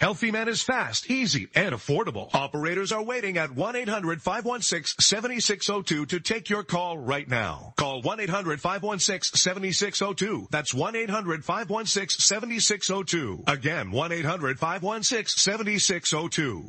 Healthy 0.00 0.30
Man 0.30 0.48
is 0.48 0.62
fast, 0.62 1.10
easy, 1.10 1.48
and 1.54 1.74
affordable. 1.74 2.28
Operators 2.34 2.92
are 2.92 3.02
waiting 3.02 3.38
at 3.38 3.50
1-800-516-7602 3.50 6.08
to 6.08 6.20
take 6.20 6.50
your 6.50 6.62
call 6.62 6.98
right 6.98 7.28
now. 7.28 7.72
Call 7.76 8.02
1-800-516-7602. 8.02 10.50
That's 10.50 10.74
1-800-516-7602. 10.74 13.48
Again, 13.48 13.90
1-800-516-7602. 13.92 16.68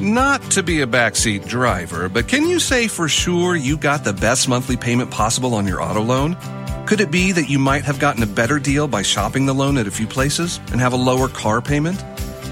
Not 0.00 0.42
to 0.50 0.64
be 0.64 0.80
a 0.80 0.88
backseat 0.88 1.46
driver, 1.46 2.08
but 2.08 2.26
can 2.26 2.48
you 2.48 2.58
say 2.58 2.88
for 2.88 3.08
sure 3.08 3.54
you 3.54 3.76
got 3.76 4.02
the 4.02 4.12
best 4.12 4.48
monthly 4.48 4.76
payment 4.76 5.12
possible 5.12 5.54
on 5.54 5.68
your 5.68 5.80
auto 5.80 6.02
loan? 6.02 6.36
Could 6.84 7.00
it 7.00 7.12
be 7.12 7.30
that 7.30 7.48
you 7.48 7.60
might 7.60 7.84
have 7.84 8.00
gotten 8.00 8.20
a 8.22 8.26
better 8.26 8.58
deal 8.58 8.88
by 8.88 9.02
shopping 9.02 9.46
the 9.46 9.54
loan 9.54 9.78
at 9.78 9.86
a 9.86 9.92
few 9.92 10.08
places 10.08 10.58
and 10.72 10.80
have 10.80 10.94
a 10.94 10.96
lower 10.96 11.28
car 11.28 11.62
payment? 11.62 12.02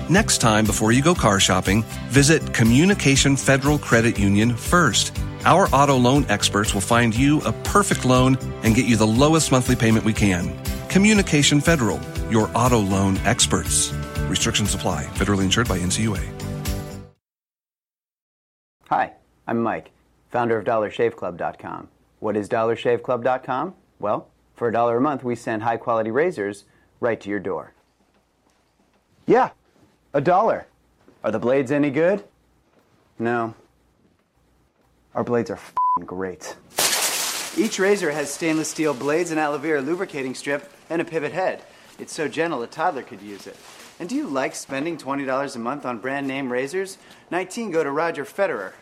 Next 0.09 0.39
time, 0.39 0.65
before 0.65 0.93
you 0.93 1.03
go 1.03 1.17
car 1.17 1.41
shopping, 1.41 1.83
visit 2.11 2.55
Communication 2.55 3.37
Federal 3.37 3.77
Credit 3.77 4.21
Union 4.21 4.55
first. 4.55 5.19
Our 5.45 5.67
auto 5.75 5.97
loan 5.97 6.25
experts 6.29 6.73
will 6.73 6.81
find 6.81 7.13
you 7.13 7.41
a 7.41 7.51
perfect 7.65 8.05
loan 8.05 8.39
and 8.63 8.77
get 8.77 8.87
you 8.87 8.97
the 8.97 9.07
lowest 9.07 9.51
monthly 9.51 9.75
payment 9.75 10.05
we 10.05 10.13
can. 10.13 10.57
Communication 10.89 11.61
Federal, 11.61 12.01
your 12.31 12.53
auto 12.55 12.79
loan 12.79 13.17
experts. 13.25 13.93
Restrictions 14.29 14.75
apply. 14.75 15.07
Federally 15.07 15.43
insured 15.43 15.69
by 15.69 15.81
NCUA. 15.81 16.42
Hi, 18.93 19.15
I'm 19.47 19.63
Mike, 19.63 19.91
founder 20.31 20.59
of 20.59 20.67
DollarShaveClub.com. 20.67 21.89
What 22.21 22.37
is 22.37 22.47
DollarShaveClub.com? 22.47 23.75
Well, 23.99 24.29
for 24.55 24.69
a 24.69 24.73
dollar 24.75 24.99
a 24.99 25.01
month, 25.01 25.25
we 25.25 25.35
send 25.35 25.63
high 25.63 25.79
quality 25.79 26.11
razors 26.11 26.65
right 27.01 27.19
to 27.23 27.31
your 27.31 27.41
door. 27.41 27.73
Yeah, 29.27 29.53
a 30.13 30.21
dollar. 30.21 30.67
Are 31.25 31.31
the 31.31 31.39
blades 31.39 31.73
any 31.73 31.89
good? 31.89 32.23
No. 33.19 33.55
Our 35.15 35.25
blades 35.25 35.49
are 35.49 35.59
great. 36.05 36.55
Each 37.57 37.79
razor 37.79 38.11
has 38.11 38.31
stainless 38.31 38.69
steel 38.69 38.93
blades, 38.93 39.31
an 39.31 39.39
aloe 39.39 39.57
vera 39.57 39.81
lubricating 39.81 40.35
strip, 40.35 40.71
and 40.91 41.01
a 41.01 41.05
pivot 41.07 41.33
head. 41.33 41.63
It's 41.99 42.13
so 42.13 42.29
gentle 42.29 42.61
a 42.63 42.67
toddler 42.67 43.05
could 43.05 43.23
use 43.23 43.47
it. 43.47 43.57
And 44.03 44.09
do 44.09 44.17
you 44.17 44.27
like 44.27 44.57
spending 44.57 44.97
$20 44.97 45.55
a 45.55 45.59
month 45.61 45.87
on 45.87 45.99
brand 45.99 46.27
name 46.27 46.51
razors? 46.51 46.99
19 47.31 47.71
go 47.71 47.85
to 47.85 47.91
Roger 47.93 48.25
Federer. 48.25 48.73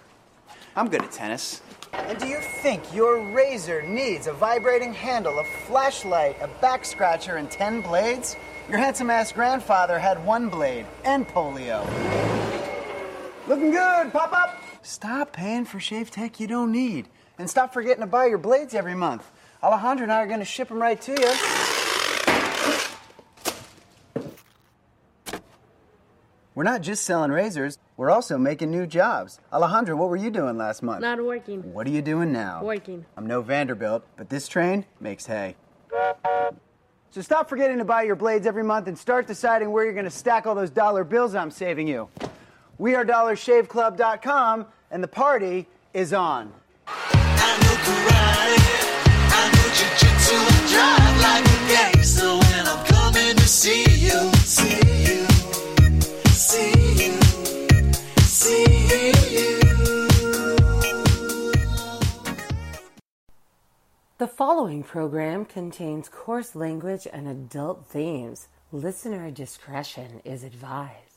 I'm 0.74 0.88
good 0.88 1.02
at 1.02 1.12
tennis. 1.12 1.60
And 1.92 2.18
do 2.18 2.26
you 2.26 2.38
think 2.40 2.82
your 2.94 3.20
razor 3.34 3.82
needs 3.82 4.28
a 4.28 4.32
vibrating 4.32 4.94
handle, 4.94 5.38
a 5.38 5.44
flashlight, 5.66 6.40
a 6.40 6.48
back 6.62 6.86
scratcher, 6.86 7.36
and 7.36 7.50
10 7.50 7.82
blades? 7.82 8.34
Your 8.66 8.78
handsome 8.78 9.10
ass 9.10 9.30
grandfather 9.30 9.98
had 9.98 10.24
one 10.24 10.48
blade 10.48 10.86
and 11.04 11.28
polio. 11.28 11.84
Looking 13.46 13.72
good, 13.72 14.12
pop 14.14 14.32
up! 14.32 14.56
Stop 14.80 15.34
paying 15.34 15.66
for 15.66 15.78
shave 15.80 16.10
tech 16.10 16.40
you 16.40 16.46
don't 16.46 16.72
need. 16.72 17.08
And 17.38 17.50
stop 17.50 17.74
forgetting 17.74 18.00
to 18.00 18.06
buy 18.06 18.24
your 18.24 18.38
blades 18.38 18.72
every 18.72 18.94
month. 18.94 19.30
Alejandro 19.62 20.04
and 20.04 20.12
I 20.12 20.22
are 20.22 20.26
going 20.26 20.38
to 20.38 20.46
ship 20.46 20.68
them 20.68 20.80
right 20.80 20.98
to 20.98 21.12
you. 21.12 21.69
We're 26.60 26.64
not 26.64 26.82
just 26.82 27.06
selling 27.06 27.30
razors, 27.30 27.78
we're 27.96 28.10
also 28.10 28.36
making 28.36 28.70
new 28.70 28.86
jobs. 28.86 29.40
Alejandro, 29.50 29.96
what 29.96 30.10
were 30.10 30.16
you 30.16 30.30
doing 30.30 30.58
last 30.58 30.82
month? 30.82 31.00
Not 31.00 31.24
working. 31.24 31.62
What 31.72 31.86
are 31.86 31.90
you 31.90 32.02
doing 32.02 32.32
now? 32.32 32.62
Working. 32.62 33.06
I'm 33.16 33.26
no 33.26 33.40
Vanderbilt, 33.40 34.04
but 34.18 34.28
this 34.28 34.46
train 34.46 34.84
makes 35.00 35.24
hay. 35.24 35.56
So 37.12 37.22
stop 37.22 37.48
forgetting 37.48 37.78
to 37.78 37.86
buy 37.86 38.02
your 38.02 38.14
blades 38.14 38.46
every 38.46 38.62
month 38.62 38.88
and 38.88 38.98
start 38.98 39.26
deciding 39.26 39.70
where 39.70 39.84
you're 39.86 39.94
going 39.94 40.04
to 40.04 40.10
stack 40.10 40.46
all 40.46 40.54
those 40.54 40.68
dollar 40.68 41.02
bills 41.02 41.34
I'm 41.34 41.50
saving 41.50 41.88
you. 41.88 42.10
We 42.76 42.94
are 42.94 43.06
DollarShaveClub.com, 43.06 44.66
and 44.90 45.02
the 45.02 45.08
party 45.08 45.66
is 45.94 46.12
on. 46.12 46.52
drive 50.68 51.20
like 51.22 51.46
a 51.46 51.68
gangster 51.72 52.26
when 52.26 52.66
I'm 52.66 52.84
coming 52.84 53.36
to 53.36 53.48
see 53.48 53.84
you, 53.96 54.30
see 54.44 54.76
you, 54.76 54.99
The 56.50 57.06
following 64.26 64.82
program 64.82 65.44
contains 65.44 66.08
coarse 66.08 66.56
language 66.56 67.06
and 67.12 67.28
adult 67.28 67.86
themes. 67.86 68.48
Listener 68.72 69.30
discretion 69.30 70.22
is 70.24 70.42
advised. 70.42 71.09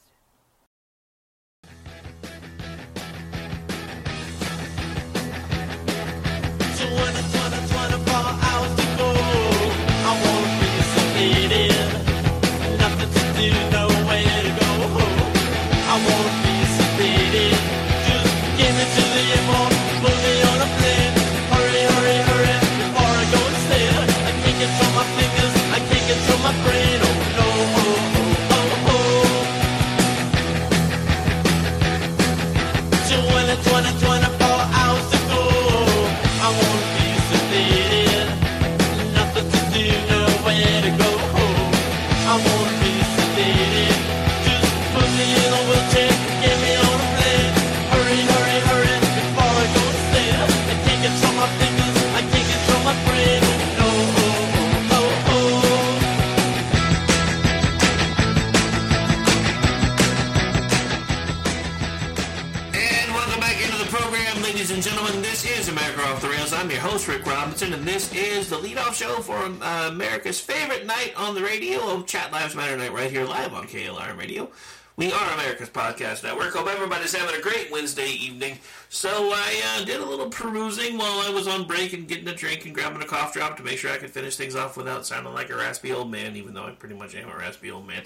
Chat 72.23 72.31
Lives 72.31 72.55
Matter 72.55 72.77
Night, 72.77 72.93
right 72.93 73.11
here 73.11 73.25
live 73.25 73.53
on 73.53 73.67
KLRN 73.67 74.17
Radio. 74.17 74.49
We 74.95 75.11
are 75.11 75.33
America's 75.33 75.67
podcast 75.67 76.23
network. 76.23 76.53
Hope 76.53 76.67
everybody's 76.67 77.13
having 77.13 77.37
a 77.37 77.41
great 77.41 77.69
Wednesday 77.69 78.07
evening. 78.07 78.59
So 78.87 79.09
I 79.09 79.61
uh, 79.65 79.83
did 79.83 79.99
a 79.99 80.05
little 80.05 80.29
perusing 80.29 80.97
while 80.97 81.19
I 81.19 81.29
was 81.31 81.49
on 81.49 81.67
break 81.67 81.91
and 81.91 82.07
getting 82.07 82.29
a 82.29 82.33
drink 82.33 82.65
and 82.65 82.73
grabbing 82.73 83.01
a 83.01 83.05
cough 83.05 83.33
drop 83.33 83.57
to 83.57 83.63
make 83.63 83.77
sure 83.77 83.91
I 83.91 83.97
could 83.97 84.11
finish 84.11 84.37
things 84.37 84.55
off 84.55 84.77
without 84.77 85.05
sounding 85.05 85.33
like 85.33 85.49
a 85.49 85.57
raspy 85.57 85.91
old 85.91 86.11
man, 86.11 86.37
even 86.37 86.53
though 86.53 86.63
I 86.63 86.71
pretty 86.71 86.95
much 86.95 87.13
am 87.13 87.29
a 87.29 87.35
raspy 87.35 87.69
old 87.71 87.85
man. 87.85 88.03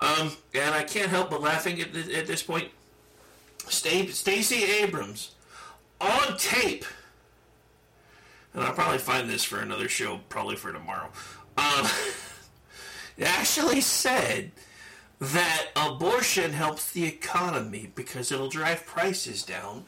Um, 0.00 0.32
and 0.52 0.74
I 0.74 0.82
can't 0.82 1.08
help 1.08 1.30
but 1.30 1.40
laughing 1.40 1.80
at, 1.80 1.94
th- 1.94 2.08
at 2.08 2.26
this 2.26 2.42
point. 2.42 2.70
Sta- 3.68 4.08
Stacey 4.08 4.64
Abrams 4.64 5.36
on 6.00 6.36
tape, 6.38 6.86
and 8.52 8.64
I'll 8.64 8.74
probably 8.74 8.98
find 8.98 9.30
this 9.30 9.44
for 9.44 9.60
another 9.60 9.88
show, 9.88 10.18
probably 10.28 10.56
for 10.56 10.72
tomorrow. 10.72 11.10
Um, 11.56 11.86
actually 13.20 13.80
said 13.80 14.52
that 15.20 15.66
abortion 15.76 16.52
helps 16.52 16.92
the 16.92 17.04
economy 17.04 17.92
because 17.94 18.32
it'll 18.32 18.48
drive 18.48 18.86
prices 18.86 19.42
down 19.42 19.84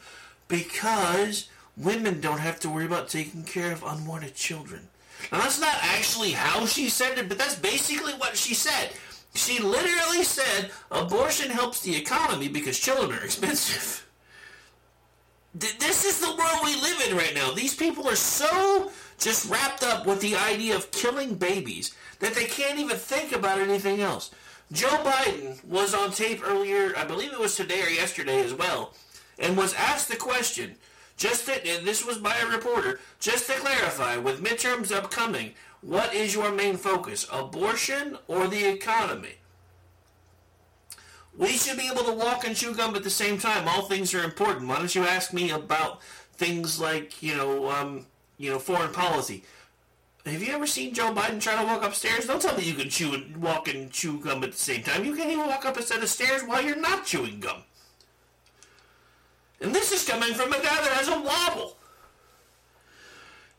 because 0.49 1.49
women 1.77 2.21
don't 2.21 2.41
have 2.41 2.61
to 2.61 2.69
worry 2.69 2.85
about 2.85 3.09
taking 3.09 3.45
care 3.45 3.73
of 3.73 3.83
unwanted 3.83 4.35
children. 4.35 4.89
Now, 5.31 5.39
that's 5.39 5.61
not 5.61 5.77
actually 5.81 6.33
how 6.33 6.67
she 6.67 6.89
said 6.89 7.19
it, 7.19 7.29
but 7.29 7.39
that's 7.39 7.55
basically 7.55 8.13
what 8.15 8.37
she 8.37 8.55
said. 8.55 8.91
She 9.35 9.61
literally 9.61 10.25
said 10.25 10.71
abortion 10.91 11.51
helps 11.51 11.81
the 11.81 11.97
economy 11.97 12.49
because 12.49 12.79
children 12.79 13.19
are 13.19 13.25
expensive. 13.25 14.07
This 15.55 16.05
is 16.05 16.19
the 16.19 16.35
world 16.35 16.61
we 16.65 16.75
live 16.81 17.09
in 17.09 17.17
right 17.17 17.35
now. 17.35 17.53
These 17.53 17.75
people 17.75 18.09
are 18.09 18.17
so 18.17 18.91
just 19.19 19.51
wrapped 19.51 19.83
up 19.83 20.07
with 20.07 20.21
the 20.21 20.35
idea 20.35 20.75
of 20.75 20.91
killing 20.91 21.35
babies 21.35 21.95
that 22.23 22.35
they 22.35 22.45
can't 22.45 22.79
even 22.79 22.97
think 22.97 23.33
about 23.33 23.59
anything 23.59 24.01
else. 24.01 24.31
Joe 24.71 24.97
Biden 25.05 25.63
was 25.65 25.93
on 25.93 26.13
tape 26.13 26.41
earlier, 26.47 26.97
I 26.97 27.05
believe 27.05 27.33
it 27.33 27.39
was 27.41 27.57
today 27.57 27.83
or 27.83 27.89
yesterday 27.89 28.41
as 28.41 28.55
well, 28.55 28.95
and 29.41 29.57
was 29.57 29.75
asked 29.75 30.09
the 30.09 30.17
question, 30.17 30.77
just 31.17 31.47
to, 31.47 31.69
and 31.69 31.85
this 31.85 32.07
was 32.07 32.19
by 32.19 32.37
a 32.39 32.47
reporter, 32.47 33.01
just 33.19 33.49
to 33.49 33.55
clarify, 33.55 34.17
with 34.17 34.43
midterms 34.43 34.93
upcoming, 34.93 35.55
what 35.81 36.15
is 36.15 36.33
your 36.33 36.53
main 36.53 36.77
focus, 36.77 37.27
abortion 37.33 38.17
or 38.29 38.47
the 38.47 38.67
economy? 38.67 39.35
We 41.37 41.49
should 41.49 41.77
be 41.77 41.89
able 41.89 42.05
to 42.05 42.13
walk 42.13 42.47
and 42.47 42.55
chew 42.55 42.73
gum 42.73 42.95
at 42.95 43.03
the 43.03 43.11
same 43.11 43.39
time. 43.39 43.67
All 43.67 43.83
things 43.83 44.15
are 44.15 44.23
important. 44.23 44.69
Why 44.69 44.77
don't 44.79 44.95
you 44.95 45.05
ask 45.05 45.33
me 45.33 45.51
about 45.51 46.03
things 46.35 46.79
like, 46.79 47.21
you 47.21 47.37
know, 47.37 47.69
um, 47.69 48.07
you 48.39 48.51
know, 48.51 48.61
foreign 48.61 48.93
policy? 48.93 49.43
Have 50.25 50.43
you 50.43 50.53
ever 50.53 50.69
seen 50.69 50.95
Joe 50.95 51.13
Biden 51.13 51.41
try 51.41 51.57
to 51.61 51.67
walk 51.67 51.83
upstairs? 51.83 52.27
Don't 52.27 52.41
tell 52.41 52.57
me 52.57 52.63
you 52.63 52.75
can 52.75 52.89
chew 52.89 53.15
and 53.15 53.37
walk 53.39 53.67
and 53.67 53.91
chew 53.91 54.21
gum 54.21 54.45
at 54.45 54.53
the 54.53 54.59
same 54.59 54.83
time. 54.83 55.05
You 55.05 55.17
can't 55.17 55.31
even 55.31 55.49
walk 55.49 55.67
up 55.67 55.77
a 55.77 55.83
set 55.83 56.03
of 56.03 56.09
stairs 56.09 56.43
while 56.43 56.63
you're 56.63 56.77
not 56.77 57.05
chewing 57.05 57.41
gum. 57.41 57.63
And 59.61 59.75
this 59.75 59.91
is 59.91 60.07
coming 60.09 60.33
from 60.35 60.53
a 60.53 60.57
guy 60.57 60.63
that 60.63 60.93
has 60.93 61.09
a 61.09 61.21
wobble. 61.21 61.77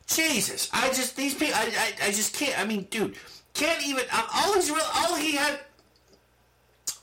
Jesus, 0.08 0.70
I 0.74 0.88
just 0.90 1.16
these 1.16 1.34
people, 1.34 1.56
I, 1.56 1.72
I, 1.78 2.08
I 2.08 2.12
just 2.12 2.36
can't. 2.36 2.58
I 2.60 2.66
mean, 2.66 2.88
dude, 2.90 3.16
can't 3.54 3.86
even. 3.86 4.04
All 4.34 4.54
he's 4.54 4.70
real, 4.70 4.82
all 4.96 5.16
he 5.16 5.36
had, 5.36 5.60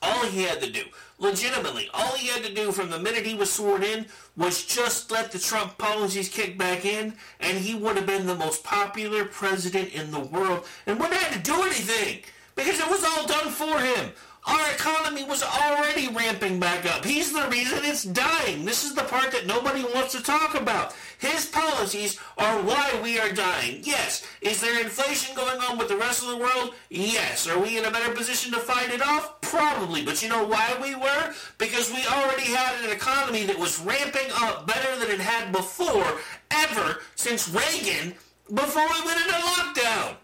all 0.02 0.26
he 0.26 0.42
had 0.42 0.61
to 0.61 0.70
do, 0.70 0.82
legitimately, 1.18 1.88
all 1.94 2.14
he 2.16 2.28
had 2.28 2.44
to 2.44 2.54
do 2.54 2.72
from 2.72 2.90
the 2.90 2.98
minute 2.98 3.26
he 3.26 3.34
was 3.34 3.50
sworn 3.50 3.82
in 3.82 4.06
was 4.41 4.64
just 4.64 5.11
let 5.11 5.30
the 5.30 5.38
Trump 5.38 5.76
policies 5.76 6.30
kick 6.30 6.57
back 6.57 6.86
in, 6.86 7.12
and 7.41 7.59
he 7.59 7.74
would 7.74 7.97
have 7.97 8.07
been 8.07 8.26
the 8.26 8.34
most 8.34 8.64
popular 8.64 9.26
president 9.26 9.91
in 9.91 10.11
the 10.11 10.18
world, 10.18 10.66
and 10.86 10.99
wouldn't 10.99 11.20
have 11.20 11.32
had 11.34 11.45
to 11.45 11.51
do 11.53 11.62
anything 11.62 12.22
because 12.57 12.80
it 12.80 12.91
was 12.91 13.05
all 13.05 13.26
done 13.26 13.51
for 13.51 13.78
him. 13.78 14.12
Our 14.47 14.70
economy 14.72 15.24
was 15.24 15.43
already 15.43 16.09
ramping 16.09 16.59
back 16.59 16.86
up. 16.86 17.05
He's 17.05 17.32
the 17.32 17.47
reason 17.49 17.80
it's 17.82 18.05
dying. 18.05 18.64
This 18.64 18.84
is 18.84 18.95
the 18.95 19.03
part 19.03 19.32
that 19.32 19.47
nobody 19.47 19.82
wants 19.82 20.12
to 20.12 20.22
talk 20.22 20.55
about. 20.55 20.95
His 21.18 21.45
policies 21.45 22.18
are 22.38 22.62
why 22.62 22.99
we 23.03 23.18
are 23.18 23.30
dying. 23.30 23.80
Yes. 23.84 24.26
Is 24.41 24.61
there 24.62 24.80
inflation 24.80 25.36
going 25.36 25.61
on 25.61 25.76
with 25.76 25.88
the 25.88 25.97
rest 25.97 26.22
of 26.22 26.30
the 26.30 26.38
world? 26.38 26.74
Yes. 26.88 27.47
Are 27.47 27.59
we 27.61 27.76
in 27.76 27.84
a 27.84 27.91
better 27.91 28.14
position 28.14 28.51
to 28.53 28.59
fight 28.59 28.91
it 28.91 29.07
off? 29.07 29.43
Probably. 29.43 30.03
But 30.05 30.22
you 30.22 30.30
know 30.30 30.47
why 30.47 30.74
we 30.82 30.95
were? 30.95 31.34
Because 31.59 31.91
we 31.91 32.03
already 32.07 32.45
had 32.45 32.82
an 32.82 32.91
economy 32.91 33.45
that 33.45 33.59
was 33.59 33.78
ramping 33.80 34.30
up 34.36 34.66
better 34.66 34.99
than 34.99 35.11
it 35.11 35.20
had 35.20 35.53
before, 35.53 36.18
ever 36.51 37.01
since 37.14 37.47
Reagan, 37.49 38.14
before 38.53 38.88
we 38.88 39.07
went 39.07 39.20
into 39.20 39.32
lockdown. 39.32 40.16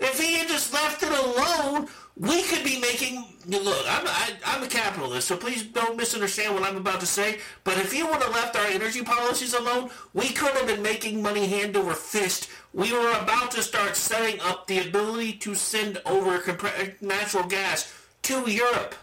If 0.00 0.20
he 0.20 0.34
had 0.34 0.48
just 0.48 0.72
left 0.72 1.02
it 1.02 1.10
alone, 1.10 1.88
we 2.18 2.42
could 2.42 2.64
be 2.64 2.80
making. 2.80 3.24
Look, 3.46 3.84
I'm 3.88 4.06
I, 4.06 4.32
I'm 4.44 4.62
a 4.62 4.66
capitalist, 4.66 5.28
so 5.28 5.36
please 5.36 5.62
don't 5.62 5.96
misunderstand 5.96 6.54
what 6.54 6.64
I'm 6.64 6.76
about 6.76 7.00
to 7.00 7.06
say. 7.06 7.38
But 7.64 7.78
if 7.78 7.94
you 7.94 8.06
would 8.06 8.22
have 8.22 8.32
left 8.32 8.56
our 8.56 8.66
energy 8.66 9.02
policies 9.02 9.54
alone, 9.54 9.90
we 10.14 10.30
could 10.30 10.54
have 10.54 10.66
been 10.66 10.82
making 10.82 11.22
money 11.22 11.46
hand 11.46 11.76
over 11.76 11.94
fist. 11.94 12.50
We 12.74 12.92
were 12.92 13.12
about 13.12 13.52
to 13.52 13.62
start 13.62 13.96
setting 13.96 14.40
up 14.40 14.66
the 14.66 14.80
ability 14.80 15.34
to 15.34 15.54
send 15.54 16.02
over 16.04 16.38
compre- 16.38 17.00
natural 17.00 17.44
gas 17.44 17.92
to 18.22 18.50
Europe. 18.50 18.94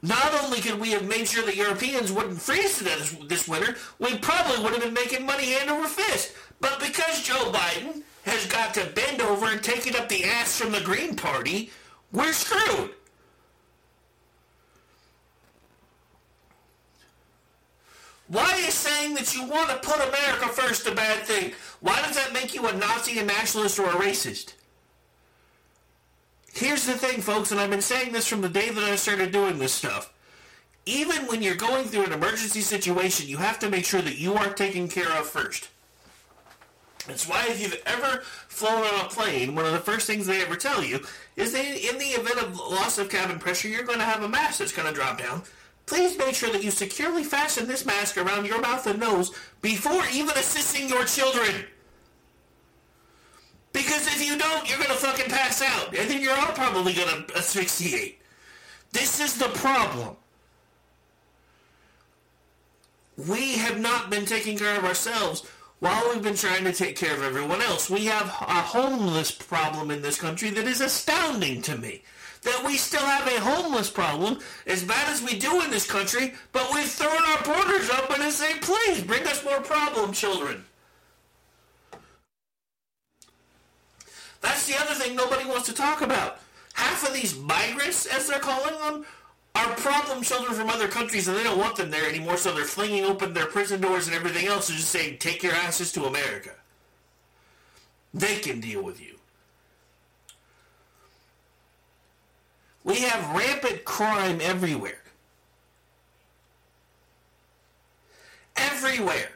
Not 0.00 0.32
only 0.42 0.60
could 0.60 0.80
we 0.80 0.92
have 0.92 1.08
made 1.08 1.26
sure 1.26 1.44
that 1.44 1.56
Europeans 1.56 2.12
wouldn't 2.12 2.40
freeze 2.40 2.78
to 2.78 2.84
death 2.84 3.18
this, 3.18 3.28
this 3.28 3.48
winter, 3.48 3.76
we 3.98 4.16
probably 4.18 4.62
would 4.62 4.72
have 4.72 4.82
been 4.82 4.94
making 4.94 5.26
money 5.26 5.52
hand 5.52 5.70
over 5.70 5.88
fist. 5.88 6.32
But 6.60 6.78
because 6.80 7.22
Joe 7.22 7.52
Biden 7.52 8.02
has 8.28 8.46
got 8.46 8.74
to 8.74 8.86
bend 8.94 9.20
over 9.20 9.46
and 9.46 9.62
take 9.62 9.86
it 9.86 9.98
up 9.98 10.08
the 10.08 10.24
ass 10.24 10.58
from 10.58 10.72
the 10.72 10.80
Green 10.80 11.16
Party, 11.16 11.70
we're 12.12 12.32
screwed. 12.32 12.90
Why 18.28 18.56
is 18.66 18.74
saying 18.74 19.14
that 19.14 19.34
you 19.34 19.44
want 19.46 19.70
to 19.70 19.76
put 19.76 19.96
America 19.96 20.48
first 20.48 20.86
a 20.86 20.94
bad 20.94 21.24
thing? 21.24 21.52
Why 21.80 22.00
does 22.02 22.14
that 22.16 22.32
make 22.32 22.54
you 22.54 22.66
a 22.66 22.72
Nazi, 22.74 23.18
a 23.18 23.24
nationalist, 23.24 23.78
or 23.78 23.86
a 23.86 23.94
racist? 23.94 24.52
Here's 26.52 26.84
the 26.84 26.92
thing, 26.92 27.22
folks, 27.22 27.52
and 27.52 27.60
I've 27.60 27.70
been 27.70 27.80
saying 27.80 28.12
this 28.12 28.26
from 28.26 28.42
the 28.42 28.48
day 28.48 28.68
that 28.68 28.84
I 28.84 28.96
started 28.96 29.32
doing 29.32 29.58
this 29.58 29.72
stuff. 29.72 30.12
Even 30.84 31.26
when 31.26 31.40
you're 31.40 31.54
going 31.54 31.84
through 31.86 32.04
an 32.04 32.12
emergency 32.12 32.60
situation, 32.60 33.28
you 33.28 33.38
have 33.38 33.58
to 33.60 33.70
make 33.70 33.84
sure 33.84 34.02
that 34.02 34.18
you 34.18 34.34
are 34.34 34.52
taken 34.52 34.88
care 34.88 35.10
of 35.12 35.26
first. 35.26 35.68
That's 37.08 37.26
why 37.26 37.46
if 37.48 37.60
you've 37.60 37.82
ever 37.86 38.20
flown 38.48 38.82
on 38.82 39.06
a 39.06 39.08
plane, 39.08 39.54
one 39.54 39.64
of 39.64 39.72
the 39.72 39.78
first 39.78 40.06
things 40.06 40.26
they 40.26 40.42
ever 40.42 40.56
tell 40.56 40.84
you 40.84 41.00
is 41.36 41.52
that 41.52 41.64
in 41.64 41.98
the 41.98 42.04
event 42.04 42.38
of 42.42 42.56
loss 42.56 42.98
of 42.98 43.08
cabin 43.08 43.38
pressure, 43.38 43.68
you're 43.68 43.82
going 43.82 43.98
to 43.98 44.04
have 44.04 44.22
a 44.22 44.28
mask 44.28 44.58
that's 44.58 44.72
going 44.72 44.86
to 44.86 44.94
drop 44.94 45.18
down. 45.18 45.42
Please 45.86 46.18
make 46.18 46.34
sure 46.34 46.52
that 46.52 46.62
you 46.62 46.70
securely 46.70 47.24
fasten 47.24 47.66
this 47.66 47.86
mask 47.86 48.18
around 48.18 48.44
your 48.44 48.60
mouth 48.60 48.86
and 48.86 49.00
nose 49.00 49.32
before 49.62 50.04
even 50.12 50.36
assisting 50.36 50.86
your 50.86 51.04
children. 51.04 51.64
Because 53.72 54.06
if 54.06 54.26
you 54.26 54.36
don't, 54.36 54.68
you're 54.68 54.78
going 54.78 54.90
to 54.90 54.96
fucking 54.96 55.30
pass 55.30 55.62
out. 55.62 55.96
And 55.96 56.10
then 56.10 56.20
you're 56.20 56.38
all 56.38 56.52
probably 56.52 56.92
going 56.92 57.24
to 57.24 57.36
asphyxiate. 57.36 58.18
This 58.92 59.18
is 59.18 59.38
the 59.38 59.48
problem. 59.48 60.16
We 63.16 63.56
have 63.56 63.80
not 63.80 64.10
been 64.10 64.26
taking 64.26 64.58
care 64.58 64.76
of 64.76 64.84
ourselves 64.84 65.44
while 65.80 66.10
we've 66.10 66.22
been 66.22 66.34
trying 66.34 66.64
to 66.64 66.72
take 66.72 66.96
care 66.96 67.14
of 67.14 67.22
everyone 67.22 67.62
else. 67.62 67.88
We 67.88 68.06
have 68.06 68.26
a 68.26 68.62
homeless 68.62 69.30
problem 69.30 69.90
in 69.90 70.02
this 70.02 70.20
country 70.20 70.50
that 70.50 70.66
is 70.66 70.80
astounding 70.80 71.62
to 71.62 71.76
me. 71.76 72.02
That 72.42 72.62
we 72.64 72.76
still 72.76 73.04
have 73.04 73.26
a 73.26 73.40
homeless 73.40 73.90
problem, 73.90 74.38
as 74.66 74.84
bad 74.84 75.08
as 75.08 75.22
we 75.22 75.38
do 75.38 75.60
in 75.62 75.70
this 75.70 75.90
country, 75.90 76.34
but 76.52 76.70
we've 76.72 76.86
thrown 76.88 77.10
our 77.10 77.42
borders 77.42 77.90
up 77.90 78.10
and 78.16 78.32
say, 78.32 78.54
please 78.60 79.02
bring 79.02 79.26
us 79.26 79.44
more 79.44 79.60
problem, 79.60 80.12
children. 80.12 80.64
That's 84.40 84.66
the 84.68 84.80
other 84.80 84.94
thing 84.94 85.16
nobody 85.16 85.48
wants 85.48 85.66
to 85.66 85.74
talk 85.74 86.00
about. 86.00 86.38
Half 86.74 87.08
of 87.08 87.12
these 87.12 87.36
migrants, 87.36 88.06
as 88.06 88.28
they're 88.28 88.38
calling 88.38 88.78
them, 88.80 89.04
are 89.54 89.74
problem 89.76 90.22
children 90.22 90.54
from 90.54 90.68
other 90.68 90.88
countries 90.88 91.28
and 91.28 91.36
they 91.36 91.42
don't 91.42 91.58
want 91.58 91.76
them 91.76 91.90
there 91.90 92.08
anymore, 92.08 92.36
so 92.36 92.54
they're 92.54 92.64
flinging 92.64 93.04
open 93.04 93.34
their 93.34 93.46
prison 93.46 93.80
doors 93.80 94.06
and 94.06 94.14
everything 94.14 94.46
else 94.46 94.68
and 94.68 94.78
just 94.78 94.90
saying, 94.90 95.18
take 95.18 95.42
your 95.42 95.52
asses 95.52 95.92
to 95.92 96.04
America. 96.04 96.50
They 98.14 98.36
can 98.38 98.60
deal 98.60 98.82
with 98.82 99.00
you. 99.00 99.16
We 102.84 103.00
have 103.00 103.36
rampant 103.36 103.84
crime 103.84 104.38
everywhere. 104.40 105.02
Everywhere. 108.56 109.30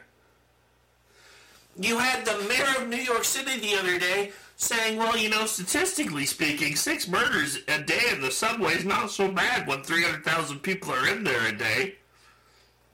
You 1.79 1.97
had 1.97 2.25
the 2.25 2.37
mayor 2.47 2.81
of 2.81 2.87
New 2.87 2.97
York 2.97 3.23
City 3.23 3.59
the 3.59 3.75
other 3.75 3.99
day 3.99 4.31
saying, 4.63 4.97
well, 4.97 5.17
you 5.17 5.29
know, 5.29 5.45
statistically 5.45 6.25
speaking, 6.25 6.75
six 6.75 7.07
murders 7.07 7.59
a 7.67 7.81
day 7.81 8.01
in 8.11 8.21
the 8.21 8.31
subway 8.31 8.73
is 8.73 8.85
not 8.85 9.11
so 9.11 9.29
bad 9.29 9.67
when 9.67 9.83
300,000 9.83 10.59
people 10.59 10.91
are 10.91 11.07
in 11.07 11.23
there 11.23 11.47
a 11.47 11.51
day. 11.51 11.95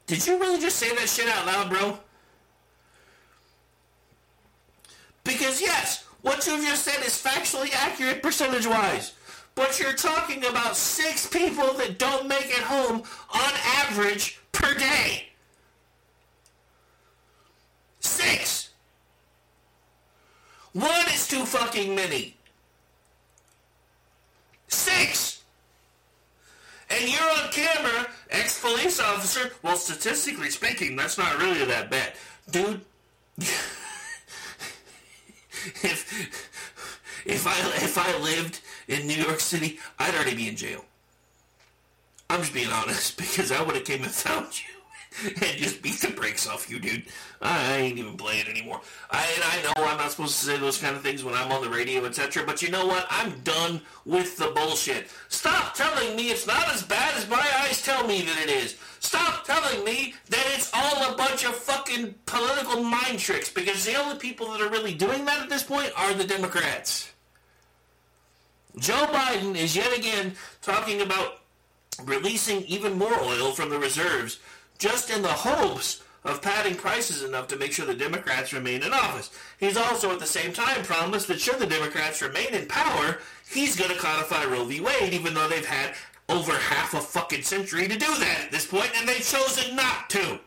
Did 0.07 0.26
you 0.26 0.39
really 0.39 0.59
just 0.59 0.78
say 0.78 0.93
that 0.95 1.07
shit 1.07 1.28
out 1.30 1.45
loud, 1.45 1.70
bro? 1.70 1.99
Because, 5.24 5.61
yes, 5.61 6.05
what 6.22 6.45
you've 6.47 6.65
just 6.65 6.84
said 6.84 7.05
is 7.05 7.22
factually 7.22 7.74
accurate 7.74 8.24
percentage 8.24 8.65
wise. 8.65 9.13
But 9.53 9.80
you're 9.80 9.93
talking 9.93 10.45
about 10.45 10.76
six 10.76 11.28
people 11.28 11.74
that 11.74 11.99
don't 11.99 12.28
make 12.28 12.45
it 12.45 12.63
home 12.63 13.03
on 13.34 13.51
average 13.82 14.39
per 14.51 14.74
day. 14.74 15.28
Six! 17.99 18.70
One 20.74 21.07
is 21.13 21.28
too 21.28 21.45
fucking 21.45 21.95
many. 21.95 22.36
Six! 24.67 25.43
And 26.89 27.11
you're 27.11 27.22
on 27.22 27.51
camera, 27.51 28.07
ex 28.32 28.59
police 28.59 28.99
officer. 28.99 29.51
Well, 29.61 29.78
statistically 29.78 30.49
speaking, 30.49 30.95
that's 30.95 31.17
not 31.17 31.38
really 31.39 31.65
that 31.65 31.91
bad. 31.91 32.13
Dude, 32.49 32.82
if, 33.38 33.86
if, 37.26 37.47
I, 37.47 37.57
if 37.84 37.97
I 37.97 38.17
lived 38.20 38.61
in 38.88 39.05
New 39.05 39.22
York 39.22 39.39
City, 39.39 39.80
I'd 39.99 40.15
already 40.15 40.36
be 40.36 40.49
in 40.49 40.55
jail. 40.55 40.84
I'm 42.30 42.41
just 42.41 42.53
being 42.53 42.72
honest 42.72 43.17
because 43.17 43.51
I 43.51 43.61
would 43.61 43.76
have 43.76 43.86
came 43.86 44.03
and 44.03 44.11
found 44.11 44.59
you 44.59 44.79
and 45.26 45.57
just 45.57 45.82
beat 45.82 45.99
the 45.99 46.09
brakes 46.09 46.47
off 46.47 46.70
you, 46.70 46.80
dude. 46.80 47.03
I 47.41 47.78
ain't 47.78 47.97
even 47.97 48.17
playing 48.17 48.47
anymore. 48.47 48.82
I, 49.09 49.26
and 49.36 49.43
I 49.43 49.63
know 49.63 49.88
I'm 49.88 49.97
not 49.97 50.11
supposed 50.11 50.39
to 50.39 50.45
say 50.45 50.57
those 50.57 50.78
kind 50.78 50.95
of 50.95 51.01
things 51.01 51.24
when 51.24 51.34
I'm 51.34 51.51
on 51.51 51.61
the 51.61 51.70
radio, 51.70 52.05
etc. 52.05 52.43
But 52.45 52.61
you 52.61 52.70
know 52.70 52.86
what? 52.86 53.07
I'm 53.09 53.39
done 53.39 53.82
with 54.05 54.38
the 54.38 54.47
bullshit. 54.47 55.07
Stop 55.30 55.74
telling 55.74 56.15
me 56.15 56.30
it's 56.30 56.47
not 56.47 56.67
as 56.74 56.84
bad 56.84 57.15
as 57.15 57.30
my 57.30 57.45
eyes 57.61 57.82
tell 57.82 58.05
me 58.05 58.22
that 58.22 58.43
it 58.43 58.49
is. 58.49 58.78
Stop 58.99 59.45
telling 59.45 59.84
me 59.84 60.13
that 60.30 60.45
it's 60.55 60.72
all 60.74 61.13
a 61.13 61.17
bunch 61.17 61.45
of 61.45 61.55
fucking 61.55 62.15
political 62.26 62.84
mind 62.84 63.20
tricks 63.20 63.49
because 63.49 63.86
the 63.86 63.95
only 63.95 64.17
people 64.17 64.51
that 64.51 64.61
are 64.61 64.70
really 64.70 64.93
doing 64.93 65.26
that 65.26 65.41
at 65.41 65.49
this 65.49 65.63
point 65.63 65.91
are 65.97 66.13
the 66.13 66.26
Democrats. 66.26 67.11
Joe 68.78 69.07
Biden 69.07 69.55
is 69.55 69.76
yet 69.76 69.97
again 69.97 70.36
talking 70.61 71.01
about 71.01 71.39
releasing 72.05 72.63
even 72.63 72.97
more 72.97 73.13
oil 73.22 73.51
from 73.51 73.70
the 73.70 73.80
reserves 73.80 74.39
just 74.80 75.10
in 75.10 75.22
the 75.22 75.28
hopes 75.28 76.02
of 76.24 76.42
padding 76.42 76.76
prices 76.76 77.24
enough 77.24 77.48
to 77.48 77.58
make 77.58 77.72
sure 77.72 77.86
the 77.86 77.94
Democrats 77.94 78.52
remain 78.52 78.84
in 78.84 78.94
office. 78.94 79.30
He's 79.60 79.78
also 79.78 80.12
at 80.12 80.20
the 80.20 80.26
same 80.26 80.52
time 80.52 80.84
promised 80.84 81.28
that 81.28 81.40
should 81.40 81.60
the 81.60 81.68
Democrats 81.68 82.22
remain 82.22 82.54
in 82.54 82.68
power, 82.68 83.20
he's 83.50 83.76
going 83.76 83.92
to 83.92 83.98
codify 83.98 84.46
Roe 84.46 84.66
v. 84.66 84.82
Wade, 84.82 85.14
even 85.14 85.34
though 85.34 85.48
they've 85.48 85.66
had 85.66 85.94
over 86.28 86.54
half 86.54 86.94
a 86.94 87.00
fucking 87.00 87.42
century 87.44 87.88
to 87.88 87.98
do 87.98 88.16
that 88.20 88.42
at 88.46 88.52
this 88.52 88.68
point, 88.68 88.92
and 88.98 89.08
they've 89.08 89.26
chosen 89.26 89.76
not 89.76 90.10
to. 90.10 90.40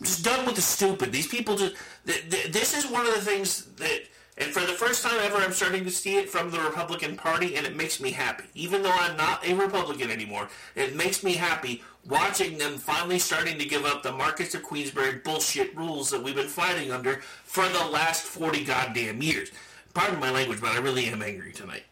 I'm 0.00 0.06
just 0.06 0.24
done 0.24 0.46
with 0.46 0.56
the 0.56 0.62
stupid. 0.62 1.12
These 1.12 1.28
people 1.28 1.56
just. 1.56 1.76
Th- 2.06 2.30
th- 2.30 2.52
this 2.52 2.76
is 2.76 2.90
one 2.90 3.06
of 3.06 3.14
the 3.14 3.20
things 3.20 3.66
that 3.76 4.00
and 4.40 4.52
for 4.52 4.60
the 4.60 4.72
first 4.72 5.04
time 5.04 5.20
ever, 5.20 5.36
I'm 5.36 5.52
starting 5.52 5.84
to 5.84 5.90
see 5.90 6.16
it 6.16 6.30
from 6.30 6.50
the 6.50 6.60
Republican 6.60 7.14
Party, 7.14 7.56
and 7.56 7.66
it 7.66 7.76
makes 7.76 8.00
me 8.00 8.10
happy. 8.10 8.44
Even 8.54 8.82
though 8.82 8.90
I'm 8.90 9.16
not 9.16 9.46
a 9.46 9.52
Republican 9.54 10.10
anymore, 10.10 10.48
it 10.74 10.96
makes 10.96 11.22
me 11.22 11.34
happy 11.34 11.82
watching 12.08 12.56
them 12.56 12.78
finally 12.78 13.18
starting 13.18 13.58
to 13.58 13.66
give 13.66 13.84
up 13.84 14.02
the 14.02 14.12
Marcus 14.12 14.54
of 14.54 14.62
Queensberry 14.62 15.18
bullshit 15.18 15.76
rules 15.76 16.10
that 16.10 16.22
we've 16.22 16.34
been 16.34 16.48
fighting 16.48 16.90
under 16.90 17.20
for 17.44 17.68
the 17.68 17.84
last 17.84 18.22
40 18.22 18.64
goddamn 18.64 19.22
years. 19.22 19.50
Pardon 19.92 20.18
my 20.18 20.30
language, 20.30 20.60
but 20.60 20.70
I 20.70 20.78
really 20.78 21.04
am 21.06 21.22
angry 21.22 21.52
tonight. 21.52 21.84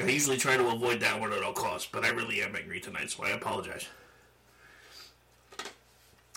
I 0.00 0.04
usually 0.04 0.36
try 0.36 0.56
to 0.56 0.68
avoid 0.68 1.00
that 1.00 1.18
one 1.18 1.32
at 1.32 1.42
all 1.42 1.52
costs, 1.52 1.88
but 1.90 2.04
I 2.04 2.10
really 2.10 2.42
am 2.42 2.54
angry 2.54 2.78
tonight, 2.78 3.10
so 3.10 3.24
I 3.24 3.30
apologize. 3.30 3.86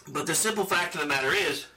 But 0.08 0.26
the 0.26 0.34
simple 0.34 0.66
fact 0.66 0.96
of 0.96 1.02
the 1.02 1.08
matter 1.08 1.32
is, 1.32 1.68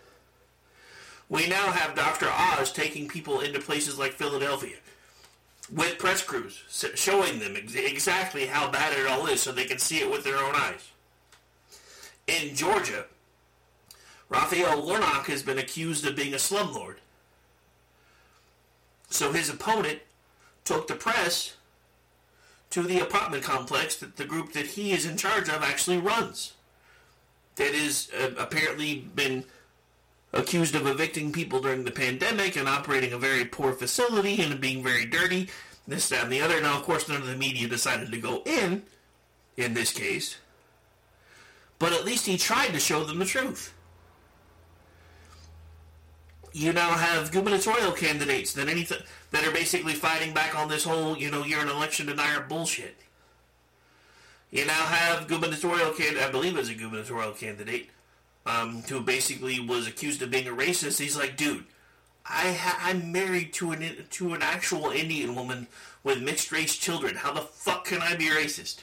we 1.29 1.49
now 1.49 1.71
have 1.73 1.95
Dr. 1.95 2.29
Oz 2.31 2.73
taking 2.73 3.09
people 3.09 3.41
into 3.41 3.61
places 3.61 3.99
like 3.99 4.13
Philadelphia 4.13 4.77
with 5.71 5.99
press 5.99 6.23
crews, 6.23 6.63
showing 6.95 7.39
them 7.39 7.57
ex- 7.57 7.75
exactly 7.75 8.47
how 8.47 8.71
bad 8.71 8.99
it 8.99 9.07
all 9.07 9.27
is 9.27 9.41
so 9.41 9.53
they 9.53 9.65
can 9.65 9.79
see 9.79 10.01
it 10.01 10.11
with 10.11 10.25
their 10.25 10.37
own 10.37 10.55
eyes. 10.55 10.91
In 12.27 12.55
Georgia, 12.55 13.07
Raphael 14.29 14.85
Warnock 14.85 15.27
has 15.27 15.43
been 15.43 15.59
accused 15.59 16.07
of 16.07 16.17
being 16.17 16.35
a 16.35 16.39
slumlord. 16.39 16.97
So 19.11 19.33
his 19.33 19.51
opponent 19.51 20.01
took 20.65 20.89
the 20.89 20.95
press 20.95 21.57
to 22.71 22.83
the 22.83 23.01
apartment 23.01 23.43
complex 23.43 23.97
that 23.97 24.17
the 24.17 24.25
group 24.25 24.53
that 24.53 24.69
he 24.69 24.93
is 24.93 25.05
in 25.05 25.19
charge 25.19 25.49
of 25.49 25.63
actually 25.63 25.99
runs. 25.99 26.55
That 27.57 27.75
uh, 28.19 28.31
apparently 28.39 29.07
been 29.15 29.45
accused 30.33 30.75
of 30.75 30.87
evicting 30.87 31.33
people 31.33 31.61
during 31.61 31.85
the 31.85 31.91
pandemic 31.91 32.57
and 32.57 32.69
operating 32.69 33.13
a 33.13 33.19
very 33.19 33.45
poor 33.45 33.73
facility 33.73 34.41
and 34.41 34.61
being 34.61 34.83
very 34.83 35.05
dirty, 35.05 35.49
this, 35.87 36.09
that, 36.09 36.25
and 36.25 36.33
the 36.33 36.41
other. 36.41 36.61
Now, 36.61 36.79
of 36.79 36.85
course, 36.85 37.09
none 37.09 37.21
of 37.21 37.27
the 37.27 37.37
media 37.37 37.69
decided 37.69 38.11
to 38.11 38.19
go 38.19 38.43
in, 38.47 38.83
in 39.57 39.75
this 39.75 39.93
case, 39.93 40.37
but 41.79 41.93
at 41.93 42.05
least 42.05 42.27
he 42.27 42.39
tried 42.39 42.73
to 42.73 42.81
show 42.81 43.05
them 43.05 43.19
the 43.19 43.25
truth. 43.25 43.75
You 46.55 46.73
now 46.73 46.91
have 46.91 47.33
gubernatorial 47.33 47.93
candidates 47.93 48.53
that 48.55 48.69
anything 48.69 48.99
that 49.31 49.47
are 49.47 49.53
basically 49.53 49.95
fighting 49.95 50.35
back 50.35 50.59
on 50.59 50.69
this 50.69 50.85
whole, 50.85 51.17
you 51.17 51.31
know, 51.31 51.45
you're 51.45 51.63
an 51.63 51.69
election 51.69 52.07
denier 52.07 52.45
bullshit. 52.47 52.97
You 54.51 54.67
now 54.67 54.73
have 54.73 55.29
gubernatorial 55.29 55.93
candidate, 55.93 56.23
I 56.23 56.31
believe 56.31 56.59
it's 56.59 56.69
a 56.69 56.75
gubernatorial 56.75 57.33
candidate, 57.33 57.89
um, 58.47 58.83
who 58.89 59.01
basically 59.01 59.61
was 59.61 59.87
accused 59.87 60.23
of 60.23 60.31
being 60.31 60.49
a 60.49 60.53
racist. 60.53 60.99
He's 60.99 61.17
like, 61.17 61.37
dude, 61.37 61.65
I 62.25 62.53
ha- 62.53 62.81
I'm 62.83 63.13
married 63.13 63.53
to 63.55 63.73
an 63.73 64.07
to 64.11 64.35
an 64.35 64.43
actual 64.43 64.91
Indian 64.91 65.35
woman 65.35 65.69
with 66.05 66.23
mixed 66.23 66.53
race 66.53 66.77
children. 66.77 67.17
How 67.17 67.33
the 67.33 67.41
fuck 67.41 67.85
can 67.85 68.01
I 68.03 68.17
be 68.17 68.27
racist? 68.27 68.83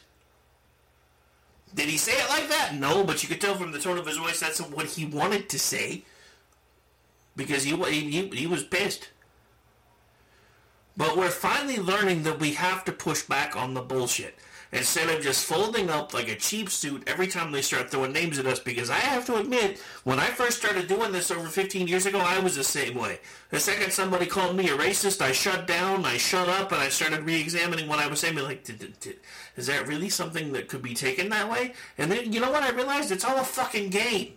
Did 1.74 1.88
he 1.88 1.98
say 1.98 2.14
it 2.14 2.30
like 2.30 2.50
that? 2.50 2.76
No, 2.76 3.04
but 3.04 3.22
you 3.22 3.30
could 3.30 3.42
tell 3.42 3.56
from 3.56 3.72
the 3.72 3.80
tone 3.80 3.98
of 3.98 4.08
his 4.08 4.18
voice 4.18 4.40
that's 4.40 4.60
what 4.60 4.88
he 4.88 5.06
wanted 5.06 5.50
to 5.50 5.60
say. 5.60 6.04
Because 7.36 7.64
he, 7.64 7.76
he, 7.76 8.28
he 8.30 8.48
was 8.48 8.64
pissed. 8.64 9.10
But 10.98 11.16
we're 11.16 11.30
finally 11.30 11.78
learning 11.78 12.24
that 12.24 12.40
we 12.40 12.54
have 12.54 12.84
to 12.86 12.92
push 12.92 13.22
back 13.22 13.56
on 13.56 13.74
the 13.74 13.82
bullshit. 13.82 14.36
Instead 14.72 15.10
of 15.10 15.24
just 15.24 15.46
folding 15.46 15.90
up 15.90 16.14
like 16.14 16.28
a 16.28 16.36
cheap 16.36 16.70
suit 16.70 17.02
every 17.08 17.26
time 17.26 17.52
they 17.52 17.62
start 17.62 17.90
throwing 17.90 18.14
names 18.14 18.38
at 18.38 18.46
us, 18.46 18.60
because 18.60 18.92
I 18.92 19.00
have 19.00 19.26
to 19.26 19.38
admit, 19.38 19.80
when 20.04 20.20
I 20.20 20.28
first 20.28 20.60
started 20.60 20.88
doing 20.88 21.12
this 21.12 21.32
over 21.32 21.48
15 21.48 21.88
years 21.88 22.06
ago, 22.06 22.20
I 22.20 22.38
was 22.38 22.56
the 22.56 22.64
same 22.64 22.94
way. 22.94 23.20
The 23.50 23.60
second 23.60 23.92
somebody 23.92 24.28
called 24.28 24.56
me 24.56 24.70
a 24.70 24.78
racist, 24.78 25.22
I 25.22 25.32
shut 25.32 25.66
down, 25.66 26.06
I 26.06 26.18
shut 26.18 26.48
up, 26.48 26.72
and 26.72 26.80
I 26.80 26.90
started 26.90 27.24
re-examining 27.24 27.88
what 27.88 27.98
I 27.98 28.06
was 28.06 28.20
saying. 28.20 28.36
Like, 28.36 28.70
is 29.58 29.66
that 29.66 29.88
really 29.88 30.10
something 30.10 30.54
that 30.54 30.68
could 30.68 30.84
be 30.84 30.94
taken 30.94 31.30
that 31.30 31.50
way? 31.50 31.74
And 31.98 32.12
then, 32.12 32.32
you 32.32 32.40
know 32.40 32.52
what? 32.52 32.62
I 32.62 32.70
realized 32.70 33.12
it's 33.12 33.26
all 33.26 33.38
a 33.38 33.44
fucking 33.44 33.90
game. 33.90 34.34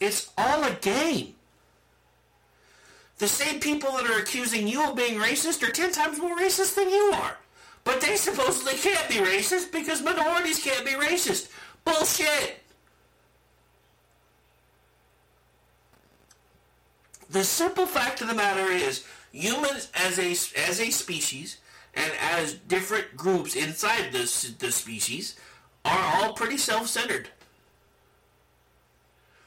It's 0.00 0.30
all 0.38 0.64
a 0.64 0.72
game. 0.76 1.34
The 3.18 3.28
same 3.28 3.60
people 3.60 3.92
that 3.92 4.06
are 4.06 4.18
accusing 4.18 4.66
you 4.66 4.88
of 4.88 4.96
being 4.96 5.20
racist 5.20 5.62
are 5.62 5.72
ten 5.72 5.92
times 5.92 6.18
more 6.18 6.38
racist 6.38 6.74
than 6.74 6.88
you 6.88 7.12
are. 7.14 7.36
They 8.08 8.16
supposedly 8.16 8.72
can't 8.72 9.06
be 9.06 9.16
racist 9.16 9.70
because 9.70 10.00
minorities 10.00 10.62
can't 10.64 10.82
be 10.82 10.92
racist. 10.92 11.50
Bullshit! 11.84 12.58
The 17.28 17.44
simple 17.44 17.84
fact 17.84 18.22
of 18.22 18.28
the 18.28 18.34
matter 18.34 18.72
is, 18.72 19.04
humans 19.30 19.90
as 19.94 20.18
a, 20.18 20.30
as 20.58 20.80
a 20.80 20.88
species 20.88 21.58
and 21.94 22.10
as 22.32 22.54
different 22.54 23.14
groups 23.14 23.54
inside 23.54 24.10
the, 24.12 24.20
the 24.58 24.72
species 24.72 25.38
are 25.84 26.14
all 26.14 26.32
pretty 26.32 26.56
self-centered. 26.56 27.28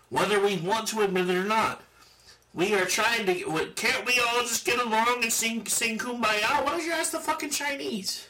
Whether 0.10 0.40
we 0.40 0.58
want 0.58 0.88
to 0.90 1.02
admit 1.02 1.32
it 1.32 1.36
or 1.36 1.46
not. 1.46 1.82
We 2.54 2.76
are 2.76 2.86
trying 2.86 3.26
to. 3.26 3.72
Can't 3.76 4.06
we 4.06 4.20
all 4.20 4.42
just 4.42 4.66
get 4.66 4.78
along 4.78 5.24
and 5.24 5.32
sing 5.32 5.66
sing 5.66 5.98
kumbaya? 5.98 6.64
Why 6.64 6.72
don't 6.72 6.84
you 6.84 6.92
ask 6.92 7.14
the 7.14 7.20
fucking 7.20 7.50
Chinese? 7.50 8.28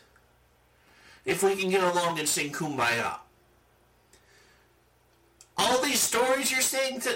If 1.25 1.43
we 1.43 1.55
can 1.55 1.69
get 1.69 1.83
along 1.83 2.19
and 2.19 2.27
sing 2.27 2.51
kumbaya. 2.51 3.17
All 5.57 5.81
these 5.81 5.99
stories 5.99 6.51
you're 6.51 6.61
saying 6.61 7.01
to 7.01 7.11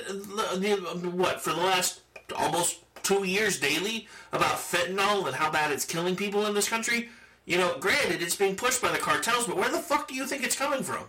what 1.15 1.41
for 1.41 1.51
the 1.51 1.61
last 1.61 2.01
almost 2.35 2.79
two 3.01 3.23
years 3.23 3.59
daily 3.59 4.07
about 4.31 4.57
fentanyl 4.57 5.25
and 5.25 5.35
how 5.35 5.51
bad 5.51 5.71
it's 5.71 5.85
killing 5.85 6.15
people 6.15 6.45
in 6.45 6.53
this 6.53 6.69
country. 6.69 7.09
You 7.45 7.57
know, 7.57 7.77
granted, 7.79 8.21
it's 8.21 8.35
being 8.35 8.55
pushed 8.55 8.81
by 8.81 8.91
the 8.91 8.97
cartels, 8.97 9.47
but 9.47 9.55
where 9.55 9.69
the 9.69 9.77
fuck 9.77 10.07
do 10.07 10.15
you 10.15 10.25
think 10.25 10.43
it's 10.43 10.55
coming 10.55 10.83
from? 10.83 11.05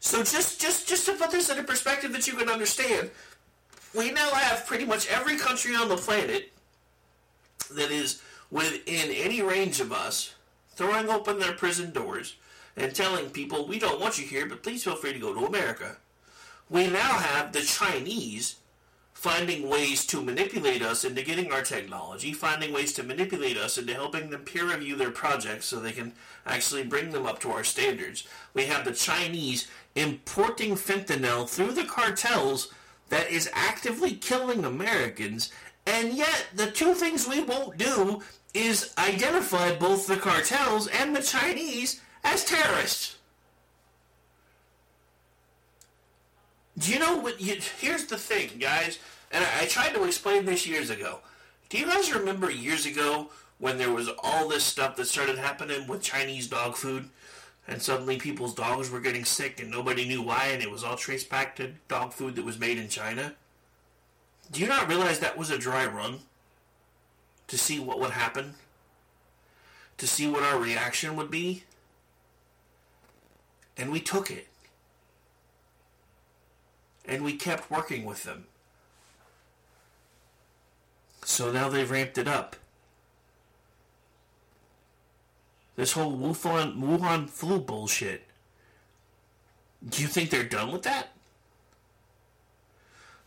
So 0.00 0.18
just 0.22 0.60
just 0.60 0.88
just 0.88 1.06
to 1.06 1.12
put 1.12 1.30
this 1.30 1.50
in 1.50 1.58
a 1.58 1.62
perspective 1.62 2.12
that 2.12 2.26
you 2.26 2.34
can 2.34 2.48
understand, 2.48 3.10
we 3.94 4.10
now 4.10 4.30
have 4.30 4.66
pretty 4.66 4.86
much 4.86 5.06
every 5.08 5.36
country 5.36 5.74
on 5.74 5.88
the 5.88 5.96
planet 5.96 6.52
that 7.74 7.90
is 7.90 8.22
within 8.50 9.10
any 9.10 9.42
range 9.42 9.80
of 9.80 9.92
us 9.92 10.34
throwing 10.74 11.08
open 11.08 11.38
their 11.38 11.52
prison 11.52 11.92
doors 11.92 12.36
and 12.76 12.94
telling 12.94 13.30
people 13.30 13.66
we 13.66 13.78
don't 13.78 14.00
want 14.00 14.18
you 14.18 14.26
here, 14.26 14.46
but 14.46 14.62
please 14.62 14.84
feel 14.84 14.96
free 14.96 15.12
to 15.12 15.18
go 15.18 15.34
to 15.34 15.46
America. 15.46 15.96
We 16.68 16.86
now 16.86 17.18
have 17.18 17.52
the 17.52 17.62
Chinese 17.62 18.56
finding 19.12 19.68
ways 19.68 20.06
to 20.06 20.22
manipulate 20.22 20.80
us 20.80 21.04
into 21.04 21.22
getting 21.22 21.52
our 21.52 21.60
technology, 21.60 22.32
finding 22.32 22.72
ways 22.72 22.94
to 22.94 23.02
manipulate 23.02 23.58
us 23.58 23.76
into 23.76 23.92
helping 23.92 24.30
them 24.30 24.40
peer 24.40 24.66
review 24.66 24.96
their 24.96 25.10
projects 25.10 25.66
so 25.66 25.78
they 25.78 25.92
can 25.92 26.12
actually 26.46 26.84
bring 26.84 27.10
them 27.10 27.26
up 27.26 27.38
to 27.38 27.50
our 27.50 27.62
standards. 27.62 28.26
We 28.54 28.64
have 28.64 28.86
the 28.86 28.92
Chinese 28.94 29.68
importing 29.94 30.74
fentanyl 30.74 31.46
through 31.46 31.72
the 31.72 31.84
cartels 31.84 32.72
that 33.10 33.30
is 33.30 33.50
actively 33.52 34.14
killing 34.14 34.64
Americans, 34.64 35.52
and 35.90 36.14
yet 36.14 36.46
the 36.54 36.70
two 36.70 36.94
things 36.94 37.26
we 37.26 37.42
won't 37.42 37.76
do 37.76 38.22
is 38.54 38.94
identify 38.96 39.74
both 39.74 40.06
the 40.06 40.16
cartels 40.16 40.86
and 40.86 41.14
the 41.14 41.22
Chinese 41.22 42.00
as 42.22 42.44
terrorists. 42.44 43.16
Do 46.78 46.92
you 46.92 47.00
know 47.00 47.18
what? 47.18 47.40
You, 47.40 47.56
here's 47.80 48.06
the 48.06 48.16
thing, 48.16 48.50
guys, 48.60 49.00
and 49.32 49.44
I, 49.44 49.62
I 49.62 49.66
tried 49.66 49.94
to 49.94 50.04
explain 50.04 50.44
this 50.44 50.66
years 50.66 50.90
ago. 50.90 51.18
Do 51.68 51.78
you 51.78 51.86
guys 51.86 52.14
remember 52.14 52.50
years 52.50 52.86
ago 52.86 53.30
when 53.58 53.76
there 53.76 53.92
was 53.92 54.08
all 54.22 54.48
this 54.48 54.64
stuff 54.64 54.96
that 54.96 55.06
started 55.06 55.38
happening 55.38 55.88
with 55.88 56.02
Chinese 56.02 56.46
dog 56.46 56.76
food? 56.76 57.10
and 57.68 57.80
suddenly 57.80 58.16
people's 58.16 58.54
dogs 58.54 58.90
were 58.90 59.00
getting 59.00 59.24
sick 59.24 59.60
and 59.60 59.70
nobody 59.70 60.04
knew 60.04 60.22
why 60.22 60.46
and 60.46 60.62
it 60.62 60.70
was 60.70 60.82
all 60.82 60.96
traced 60.96 61.30
back 61.30 61.54
to 61.54 61.70
dog 61.88 62.12
food 62.12 62.34
that 62.34 62.44
was 62.44 62.58
made 62.58 62.78
in 62.78 62.88
China? 62.88 63.32
Do 64.52 64.60
you 64.60 64.66
not 64.66 64.88
realize 64.88 65.20
that 65.20 65.38
was 65.38 65.50
a 65.50 65.58
dry 65.58 65.86
run? 65.86 66.20
To 67.48 67.58
see 67.58 67.78
what 67.78 68.00
would 68.00 68.10
happen? 68.10 68.54
To 69.98 70.06
see 70.06 70.28
what 70.28 70.42
our 70.42 70.58
reaction 70.58 71.16
would 71.16 71.30
be? 71.30 71.64
And 73.76 73.90
we 73.90 74.00
took 74.00 74.30
it. 74.30 74.48
And 77.04 77.24
we 77.24 77.34
kept 77.34 77.70
working 77.70 78.04
with 78.04 78.24
them. 78.24 78.44
So 81.24 81.50
now 81.50 81.68
they've 81.68 81.90
ramped 81.90 82.18
it 82.18 82.28
up. 82.28 82.56
This 85.76 85.92
whole 85.92 86.16
Wuhan, 86.16 86.76
Wuhan 86.78 87.28
flu 87.28 87.58
bullshit. 87.58 88.24
Do 89.88 90.02
you 90.02 90.08
think 90.08 90.30
they're 90.30 90.44
done 90.44 90.72
with 90.72 90.82
that? 90.82 91.08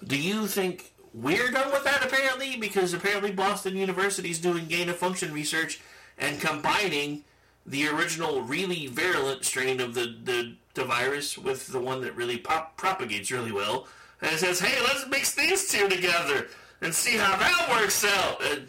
Do 0.06 0.18
you 0.18 0.48
think 0.48 0.93
we're 1.14 1.52
done 1.52 1.72
with 1.72 1.84
that 1.84 2.04
apparently? 2.04 2.58
Because 2.58 2.94
apparently 2.94 3.32
Boston 3.32 3.76
University 3.76 4.32
is 4.32 4.40
doing 4.40 4.66
gain 4.66 4.90
of 4.90 4.98
function 4.98 5.34
research 5.34 5.80
and 6.18 6.40
combining 6.40 7.24
the 7.66 7.88
original 7.88 8.42
really 8.42 8.88
virulent 8.88 9.46
strain 9.46 9.80
of 9.80 9.94
the, 9.94 10.16
the, 10.24 10.56
the 10.74 10.84
virus 10.84 11.38
with 11.38 11.68
the 11.68 11.80
one 11.80 12.02
that 12.02 12.16
really 12.16 12.38
pop, 12.38 12.76
propagates 12.78 13.32
really 13.32 13.52
well. 13.52 13.88
And 14.22 14.38
says, 14.38 14.60
hey, 14.60 14.82
let's 14.82 15.08
mix 15.08 15.36
these 15.36 15.70
two 15.70 15.90
together 15.90 16.48
and 16.82 16.94
see 16.94 17.18
how 17.18 17.38
that 17.38 17.70
works 17.70 18.06
out. 18.06 18.42
And 18.44 18.68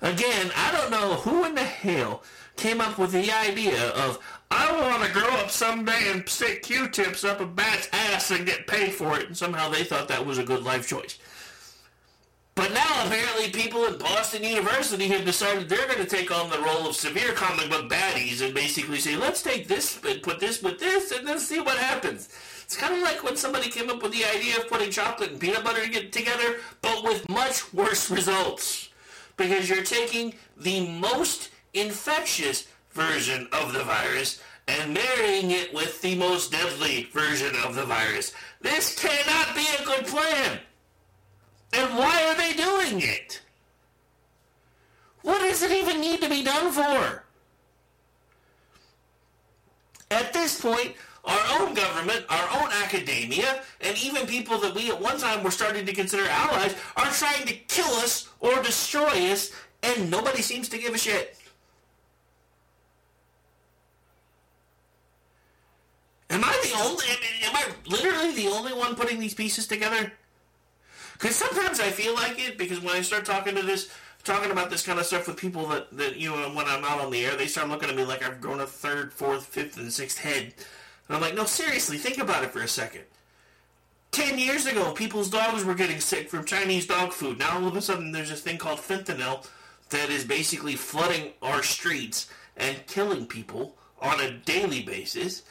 again, 0.00 0.50
I 0.56 0.72
don't 0.72 0.90
know 0.90 1.14
who 1.14 1.44
in 1.44 1.54
the 1.54 1.62
hell 1.62 2.22
came 2.56 2.80
up 2.80 2.98
with 2.98 3.12
the 3.12 3.30
idea 3.30 3.90
of 3.90 4.18
I 4.54 4.70
want 4.82 5.02
to 5.02 5.12
grow 5.12 5.30
up 5.38 5.50
someday 5.50 6.10
and 6.10 6.28
stick 6.28 6.62
Q-tips 6.62 7.24
up 7.24 7.40
a 7.40 7.46
bat's 7.46 7.88
ass 7.90 8.30
and 8.30 8.44
get 8.44 8.66
paid 8.66 8.92
for 8.92 9.18
it, 9.18 9.26
and 9.26 9.36
somehow 9.36 9.70
they 9.70 9.82
thought 9.82 10.08
that 10.08 10.26
was 10.26 10.36
a 10.36 10.44
good 10.44 10.62
life 10.62 10.86
choice. 10.86 11.18
But 12.54 12.74
now 12.74 13.06
apparently 13.06 13.48
people 13.50 13.86
at 13.86 13.98
Boston 13.98 14.42
University 14.44 15.08
have 15.08 15.24
decided 15.24 15.70
they're 15.70 15.86
going 15.86 16.04
to 16.04 16.16
take 16.16 16.30
on 16.30 16.50
the 16.50 16.60
role 16.60 16.86
of 16.86 16.94
severe 16.94 17.32
comic 17.32 17.70
book 17.70 17.88
baddies 17.88 18.44
and 18.44 18.52
basically 18.54 18.98
say, 18.98 19.16
let's 19.16 19.42
take 19.42 19.68
this 19.68 19.98
and 20.04 20.22
put 20.22 20.38
this 20.38 20.62
with 20.62 20.78
this 20.78 21.12
and 21.12 21.26
then 21.26 21.38
see 21.38 21.60
what 21.60 21.78
happens. 21.78 22.28
It's 22.62 22.76
kind 22.76 22.94
of 22.94 23.00
like 23.00 23.24
when 23.24 23.36
somebody 23.36 23.70
came 23.70 23.88
up 23.88 24.02
with 24.02 24.12
the 24.12 24.26
idea 24.26 24.58
of 24.58 24.68
putting 24.68 24.90
chocolate 24.90 25.30
and 25.30 25.40
peanut 25.40 25.64
butter 25.64 25.88
together, 26.10 26.60
but 26.82 27.02
with 27.04 27.26
much 27.30 27.72
worse 27.72 28.10
results. 28.10 28.90
Because 29.38 29.70
you're 29.70 29.82
taking 29.82 30.34
the 30.58 30.90
most 30.98 31.48
infectious 31.72 32.68
version 32.94 33.48
of 33.52 33.72
the 33.72 33.84
virus 33.84 34.42
and 34.68 34.94
marrying 34.94 35.50
it 35.50 35.74
with 35.74 36.00
the 36.02 36.14
most 36.14 36.52
deadly 36.52 37.08
version 37.12 37.54
of 37.64 37.74
the 37.74 37.84
virus. 37.84 38.32
This 38.60 38.98
cannot 38.98 39.54
be 39.54 39.66
a 39.80 39.84
good 39.84 40.06
plan. 40.06 40.58
And 41.72 41.96
why 41.96 42.24
are 42.24 42.36
they 42.36 42.52
doing 42.52 43.00
it? 43.00 43.40
What 45.22 45.40
does 45.40 45.62
it 45.62 45.72
even 45.72 46.00
need 46.00 46.20
to 46.20 46.28
be 46.28 46.44
done 46.44 46.72
for? 46.72 47.24
At 50.10 50.32
this 50.32 50.60
point, 50.60 50.94
our 51.24 51.60
own 51.60 51.74
government, 51.74 52.26
our 52.28 52.60
own 52.60 52.70
academia, 52.84 53.62
and 53.80 53.96
even 54.02 54.26
people 54.26 54.58
that 54.58 54.74
we 54.74 54.90
at 54.90 55.00
one 55.00 55.18
time 55.18 55.42
were 55.42 55.50
starting 55.50 55.86
to 55.86 55.92
consider 55.92 56.28
allies 56.28 56.74
are 56.96 57.06
trying 57.06 57.46
to 57.46 57.54
kill 57.54 57.92
us 57.96 58.28
or 58.40 58.60
destroy 58.62 59.30
us, 59.30 59.52
and 59.82 60.10
nobody 60.10 60.42
seems 60.42 60.68
to 60.68 60.78
give 60.78 60.94
a 60.94 60.98
shit. 60.98 61.38
Am 66.42 66.48
I 66.48 66.60
the 66.64 66.82
only? 66.82 67.04
Am 67.44 67.54
I 67.54 67.66
literally 67.86 68.34
the 68.34 68.48
only 68.48 68.72
one 68.72 68.96
putting 68.96 69.20
these 69.20 69.34
pieces 69.34 69.66
together? 69.66 70.12
Because 71.12 71.36
sometimes 71.36 71.78
I 71.78 71.90
feel 71.90 72.14
like 72.14 72.38
it. 72.38 72.58
Because 72.58 72.80
when 72.80 72.96
I 72.96 73.02
start 73.02 73.24
talking 73.24 73.54
to 73.54 73.62
this, 73.62 73.90
talking 74.24 74.50
about 74.50 74.68
this 74.68 74.84
kind 74.84 74.98
of 74.98 75.06
stuff 75.06 75.28
with 75.28 75.36
people 75.36 75.68
that 75.68 75.96
that 75.96 76.16
you 76.16 76.30
know, 76.30 76.50
when 76.50 76.66
I'm 76.66 76.84
out 76.84 77.00
on 77.00 77.12
the 77.12 77.24
air, 77.24 77.36
they 77.36 77.46
start 77.46 77.68
looking 77.68 77.88
at 77.88 77.96
me 77.96 78.04
like 78.04 78.24
I've 78.24 78.40
grown 78.40 78.60
a 78.60 78.66
third, 78.66 79.12
fourth, 79.12 79.46
fifth, 79.46 79.76
and 79.76 79.92
sixth 79.92 80.18
head. 80.18 80.54
And 81.08 81.16
I'm 81.16 81.20
like, 81.20 81.34
no, 81.34 81.44
seriously, 81.44 81.96
think 81.96 82.18
about 82.18 82.42
it 82.42 82.50
for 82.50 82.62
a 82.62 82.68
second. 82.68 83.04
Ten 84.10 84.38
years 84.38 84.66
ago, 84.66 84.92
people's 84.92 85.30
dogs 85.30 85.64
were 85.64 85.74
getting 85.74 86.00
sick 86.00 86.28
from 86.28 86.44
Chinese 86.44 86.86
dog 86.86 87.12
food. 87.12 87.38
Now 87.38 87.58
all 87.58 87.68
of 87.68 87.76
a 87.76 87.80
sudden, 87.80 88.10
there's 88.12 88.30
this 88.30 88.42
thing 88.42 88.58
called 88.58 88.80
fentanyl 88.80 89.46
that 89.90 90.10
is 90.10 90.24
basically 90.24 90.74
flooding 90.74 91.32
our 91.40 91.62
streets 91.62 92.28
and 92.56 92.86
killing 92.88 93.26
people 93.26 93.76
on 94.00 94.20
a 94.20 94.32
daily 94.32 94.82
basis. 94.82 95.42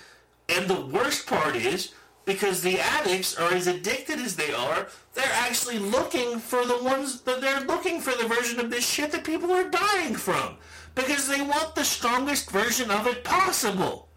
And 0.52 0.68
the 0.68 0.82
worst 0.82 1.28
part 1.28 1.56
is 1.56 1.94
because 2.26 2.62
the 2.62 2.80
addicts 2.80 3.36
are 3.38 3.54
as 3.54 3.68
addicted 3.68 4.20
as 4.20 4.36
they 4.36 4.54
are, 4.54 4.88
they're 5.14 5.26
actually 5.34 5.80
looking 5.80 6.40
for 6.40 6.66
the 6.66 6.84
ones 6.84 7.22
that 7.22 7.42
they're 7.42 7.62
looking 7.62 8.00
for 8.00 8.12
the 8.12 8.28
version 8.28 8.60
of 8.60 8.70
this 8.70 8.88
shit 8.88 9.12
that 9.12 9.24
people 9.24 9.52
are 9.52 9.70
dying 9.70 10.16
from 10.16 10.58
because 10.94 11.28
they 11.28 11.42
want 11.42 11.74
the 11.76 11.84
strongest 11.84 12.52
version 12.52 12.92
of 12.92 13.08
it 13.08 13.24
possible. 13.24 14.08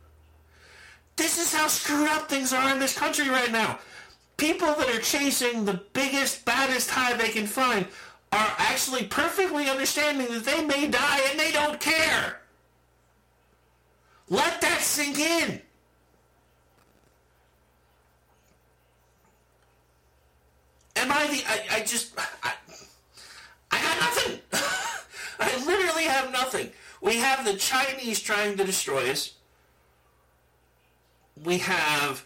This 1.16 1.38
is 1.38 1.54
how 1.54 1.68
screwed 1.68 2.08
up 2.08 2.28
things 2.28 2.52
are 2.52 2.72
in 2.72 2.80
this 2.80 2.98
country 2.98 3.28
right 3.28 3.52
now. 3.52 3.78
People 4.36 4.74
that 4.74 4.88
are 4.88 5.00
chasing 5.00 5.64
the 5.64 5.80
biggest, 5.92 6.44
baddest 6.44 6.90
high 6.90 7.14
they 7.14 7.28
can 7.28 7.46
find 7.46 7.86
are 8.32 8.52
actually 8.58 9.04
perfectly 9.04 9.68
understanding 9.68 10.26
that 10.28 10.44
they 10.44 10.64
may 10.64 10.88
die 10.88 11.20
and 11.30 11.38
they 11.38 11.52
don't 11.52 11.78
care. 11.78 12.40
Let 14.28 14.60
that 14.60 14.80
sink 14.80 15.20
in. 15.20 15.60
Am 20.96 21.10
I 21.10 21.26
the. 21.26 21.42
I, 21.46 21.78
I 21.78 21.80
just. 21.80 22.12
I, 22.42 22.52
I 23.70 23.82
got 23.82 24.00
nothing. 24.00 24.38
I 25.40 25.66
literally 25.66 26.04
have 26.04 26.32
nothing. 26.32 26.70
We 27.00 27.16
have 27.16 27.44
the 27.44 27.54
Chinese 27.54 28.20
trying 28.20 28.56
to 28.56 28.64
destroy 28.64 29.10
us. 29.10 29.34
We 31.42 31.58
have 31.58 32.24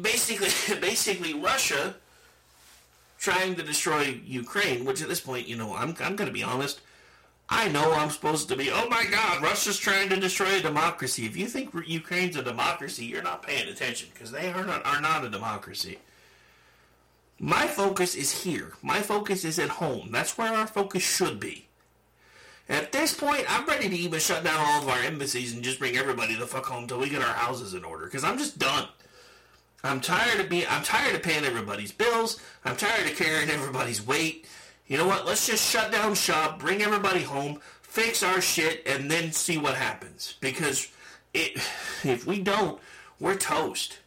basically 0.00 0.48
basically 0.80 1.34
Russia 1.34 1.94
trying 3.18 3.54
to 3.54 3.62
destroy 3.62 4.20
Ukraine, 4.26 4.84
which 4.84 5.00
at 5.00 5.08
this 5.08 5.20
point, 5.20 5.46
you 5.46 5.56
know, 5.56 5.74
I'm 5.74 5.94
I'm 6.00 6.16
going 6.16 6.28
to 6.28 6.32
be 6.32 6.42
honest. 6.42 6.80
I 7.48 7.68
know 7.68 7.92
I'm 7.92 8.08
supposed 8.08 8.48
to 8.48 8.56
be, 8.56 8.70
oh 8.70 8.88
my 8.88 9.04
God, 9.04 9.42
Russia's 9.42 9.76
trying 9.76 10.08
to 10.08 10.16
destroy 10.16 10.56
a 10.56 10.60
democracy. 10.60 11.26
If 11.26 11.36
you 11.36 11.46
think 11.46 11.74
Ukraine's 11.86 12.36
a 12.36 12.42
democracy, 12.42 13.04
you're 13.04 13.22
not 13.22 13.42
paying 13.42 13.68
attention 13.68 14.08
because 14.14 14.30
they 14.30 14.50
are 14.50 14.64
not, 14.64 14.86
are 14.86 15.02
not 15.02 15.24
a 15.24 15.28
democracy. 15.28 15.98
My 17.44 17.66
focus 17.66 18.14
is 18.14 18.44
here. 18.44 18.74
My 18.82 19.00
focus 19.00 19.44
is 19.44 19.58
at 19.58 19.68
home. 19.68 20.10
That's 20.12 20.38
where 20.38 20.52
our 20.54 20.68
focus 20.68 21.02
should 21.02 21.40
be. 21.40 21.66
At 22.68 22.92
this 22.92 23.14
point, 23.14 23.44
I'm 23.48 23.66
ready 23.66 23.88
to 23.88 23.96
even 23.96 24.20
shut 24.20 24.44
down 24.44 24.60
all 24.60 24.82
of 24.82 24.88
our 24.88 25.00
embassies 25.00 25.52
and 25.52 25.64
just 25.64 25.80
bring 25.80 25.96
everybody 25.96 26.36
the 26.36 26.46
fuck 26.46 26.66
home 26.66 26.86
till 26.86 27.00
we 27.00 27.08
get 27.08 27.20
our 27.20 27.34
houses 27.34 27.74
in 27.74 27.82
order. 27.82 28.04
Because 28.04 28.22
I'm 28.22 28.38
just 28.38 28.60
done. 28.60 28.86
I'm 29.82 30.00
tired 30.00 30.38
of 30.38 30.48
being. 30.48 30.66
I'm 30.70 30.84
tired 30.84 31.16
of 31.16 31.24
paying 31.24 31.44
everybody's 31.44 31.90
bills. 31.90 32.40
I'm 32.64 32.76
tired 32.76 33.10
of 33.10 33.16
carrying 33.16 33.50
everybody's 33.50 34.06
weight. 34.06 34.46
You 34.86 34.96
know 34.96 35.08
what? 35.08 35.26
Let's 35.26 35.44
just 35.44 35.68
shut 35.68 35.90
down 35.90 36.14
shop, 36.14 36.60
bring 36.60 36.80
everybody 36.80 37.22
home, 37.22 37.58
fix 37.82 38.22
our 38.22 38.40
shit, 38.40 38.86
and 38.86 39.10
then 39.10 39.32
see 39.32 39.58
what 39.58 39.74
happens. 39.74 40.36
Because 40.40 40.86
it, 41.34 41.56
if 42.04 42.24
we 42.24 42.40
don't, 42.40 42.80
we're 43.18 43.34
toast. 43.34 43.98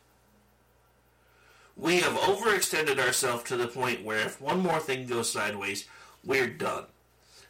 We 1.77 1.97
have 1.99 2.13
overextended 2.13 2.99
ourselves 2.99 3.43
to 3.45 3.57
the 3.57 3.67
point 3.67 4.03
where 4.03 4.19
if 4.19 4.39
one 4.39 4.59
more 4.59 4.79
thing 4.79 5.07
goes 5.07 5.31
sideways, 5.31 5.87
we're 6.23 6.47
done. 6.47 6.85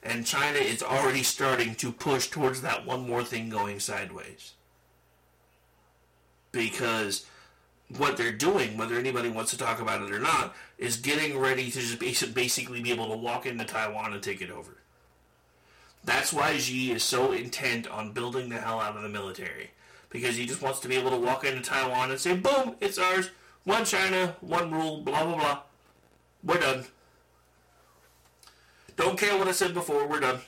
And 0.02 0.26
China 0.26 0.60
is 0.60 0.84
already 0.84 1.24
starting 1.24 1.76
to 1.76 1.92
push 1.92 2.28
towards 2.28 2.62
that 2.62 2.86
one 2.86 3.08
more 3.08 3.24
thing 3.24 3.50
going 3.50 3.80
sideways. 3.80 4.54
Because 6.52 7.26
what 7.98 8.18
they're 8.18 8.32
doing, 8.32 8.78
whether 8.78 8.96
anybody 8.96 9.30
wants 9.30 9.52
to 9.52 9.58
talk 9.58 9.80
about 9.80 10.02
it 10.02 10.12
or 10.12 10.20
not, 10.20 10.56
is 10.78 10.98
getting 10.98 11.38
ready 11.38 11.70
to 11.70 11.80
just 11.80 12.34
basically 12.34 12.82
be 12.82 12.92
able 12.92 13.10
to 13.10 13.18
walk 13.18 13.46
into 13.46 13.66
Taiwan 13.66 14.14
and 14.14 14.24
take 14.24 14.42
it 14.42 14.52
over. 14.52 14.78
That's 16.04 16.32
why 16.32 16.58
Xi 16.58 16.92
is 16.92 17.04
so 17.04 17.32
intent 17.32 17.88
on 17.88 18.12
building 18.12 18.50
the 18.50 18.58
hell 18.58 18.80
out 18.80 18.96
of 18.96 19.02
the 19.02 19.10
military. 19.10 19.72
Because 20.10 20.38
he 20.38 20.46
just 20.46 20.62
wants 20.62 20.80
to 20.82 20.88
be 20.88 20.96
able 20.96 21.12
to 21.12 21.18
walk 21.18 21.44
into 21.44 21.62
Taiwan 21.62 22.12
and 22.12 22.20
say, 22.20 22.36
boom, 22.36 22.76
it's 22.80 23.00
ours. 23.00 23.32
One 23.66 23.84
China, 23.84 24.36
one 24.42 24.72
rule, 24.72 25.02
blah, 25.02 25.26
blah, 25.26 25.36
blah. 25.36 25.60
We're 26.44 26.60
done. 26.60 26.86
Don't 28.96 29.20
care 29.20 29.38
what 29.38 29.48
I 29.48 29.52
said 29.52 29.74
before, 29.74 30.08
we're 30.08 30.20
done. 30.20 30.40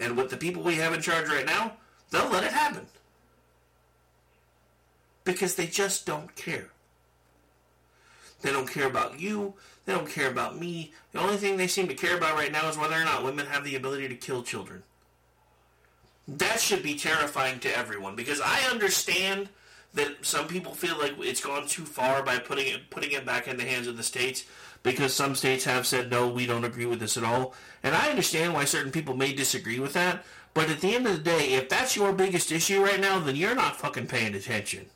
And 0.00 0.16
with 0.16 0.30
the 0.30 0.36
people 0.36 0.62
we 0.62 0.76
have 0.76 0.94
in 0.94 1.02
charge 1.02 1.28
right 1.28 1.46
now, 1.46 1.74
they'll 2.10 2.30
let 2.30 2.44
it 2.44 2.52
happen. 2.52 2.86
Because 5.24 5.54
they 5.54 5.66
just 5.66 6.06
don't 6.06 6.34
care. 6.34 6.70
They 8.40 8.50
don't 8.50 8.70
care 8.70 8.86
about 8.86 9.20
you. 9.20 9.54
They 9.84 9.92
don't 9.92 10.08
care 10.08 10.30
about 10.30 10.58
me. 10.58 10.92
The 11.12 11.20
only 11.20 11.36
thing 11.36 11.56
they 11.56 11.66
seem 11.66 11.88
to 11.88 11.94
care 11.94 12.16
about 12.16 12.36
right 12.36 12.52
now 12.52 12.68
is 12.68 12.78
whether 12.78 12.94
or 12.94 13.04
not 13.04 13.24
women 13.24 13.46
have 13.46 13.64
the 13.64 13.74
ability 13.74 14.08
to 14.08 14.14
kill 14.14 14.42
children. 14.42 14.82
That 16.26 16.60
should 16.60 16.82
be 16.82 16.94
terrifying 16.94 17.58
to 17.60 17.76
everyone 17.76 18.14
because 18.14 18.40
I 18.40 18.60
understand 18.70 19.48
that 19.94 20.24
some 20.24 20.46
people 20.46 20.74
feel 20.74 20.98
like 20.98 21.14
it's 21.18 21.44
gone 21.44 21.66
too 21.66 21.84
far 21.84 22.22
by 22.22 22.38
putting 22.38 22.68
it 22.68 22.90
putting 22.90 23.12
it 23.12 23.24
back 23.24 23.48
in 23.48 23.56
the 23.56 23.64
hands 23.64 23.86
of 23.86 23.96
the 23.96 24.02
states 24.02 24.44
because 24.82 25.12
some 25.12 25.34
states 25.34 25.64
have 25.64 25.86
said 25.86 26.10
no, 26.10 26.28
we 26.28 26.46
don't 26.46 26.64
agree 26.64 26.86
with 26.86 27.00
this 27.00 27.16
at 27.16 27.24
all. 27.24 27.54
And 27.82 27.94
I 27.94 28.10
understand 28.10 28.54
why 28.54 28.64
certain 28.64 28.92
people 28.92 29.16
may 29.16 29.32
disagree 29.32 29.80
with 29.80 29.94
that, 29.94 30.24
but 30.54 30.70
at 30.70 30.80
the 30.80 30.94
end 30.94 31.06
of 31.06 31.12
the 31.12 31.22
day, 31.22 31.54
if 31.54 31.68
that's 31.68 31.96
your 31.96 32.12
biggest 32.12 32.52
issue 32.52 32.82
right 32.82 33.00
now, 33.00 33.18
then 33.18 33.36
you're 33.36 33.54
not 33.54 33.76
fucking 33.76 34.06
paying 34.06 34.34
attention. 34.34 34.86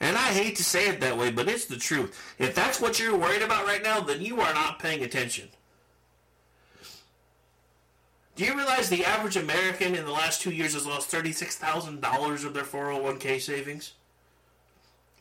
And 0.00 0.16
I 0.16 0.28
hate 0.32 0.56
to 0.56 0.64
say 0.64 0.88
it 0.88 1.00
that 1.00 1.16
way, 1.16 1.30
but 1.30 1.48
it's 1.48 1.64
the 1.64 1.76
truth. 1.76 2.18
If 2.38 2.54
that's 2.54 2.80
what 2.80 3.00
you're 3.00 3.16
worried 3.16 3.42
about 3.42 3.66
right 3.66 3.82
now, 3.82 4.00
then 4.00 4.20
you 4.20 4.40
are 4.40 4.52
not 4.52 4.78
paying 4.78 5.02
attention. 5.02 5.48
Do 8.36 8.44
you 8.44 8.54
realize 8.54 8.90
the 8.90 9.04
average 9.04 9.38
American 9.38 9.94
in 9.94 10.04
the 10.04 10.12
last 10.12 10.42
two 10.42 10.50
years 10.50 10.74
has 10.74 10.86
lost 10.86 11.10
$36,000 11.10 12.44
of 12.44 12.52
their 12.52 12.64
401k 12.64 13.40
savings? 13.40 13.94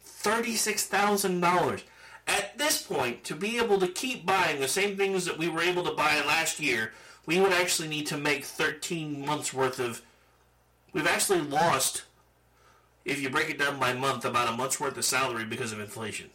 $36,000. 0.05 1.83
At 2.27 2.57
this 2.57 2.81
point, 2.81 3.23
to 3.23 3.33
be 3.33 3.57
able 3.57 3.79
to 3.79 3.87
keep 3.87 4.25
buying 4.25 4.59
the 4.59 4.67
same 4.67 4.97
things 4.97 5.23
that 5.25 5.37
we 5.37 5.47
were 5.47 5.61
able 5.61 5.85
to 5.85 5.93
buy 5.93 6.21
last 6.27 6.59
year, 6.59 6.91
we 7.25 7.39
would 7.39 7.53
actually 7.53 7.87
need 7.87 8.07
to 8.07 8.17
make 8.17 8.43
13 8.43 9.25
months 9.25 9.53
worth 9.53 9.79
of. 9.79 10.01
We've 10.91 11.07
actually 11.07 11.41
lost, 11.41 12.03
if 13.05 13.21
you 13.21 13.29
break 13.29 13.49
it 13.49 13.59
down 13.59 13.79
by 13.79 13.93
month, 13.93 14.25
about 14.25 14.53
a 14.53 14.57
month's 14.57 14.79
worth 14.79 14.97
of 14.97 15.05
salary 15.05 15.45
because 15.45 15.71
of 15.71 15.79
inflation. 15.79 16.31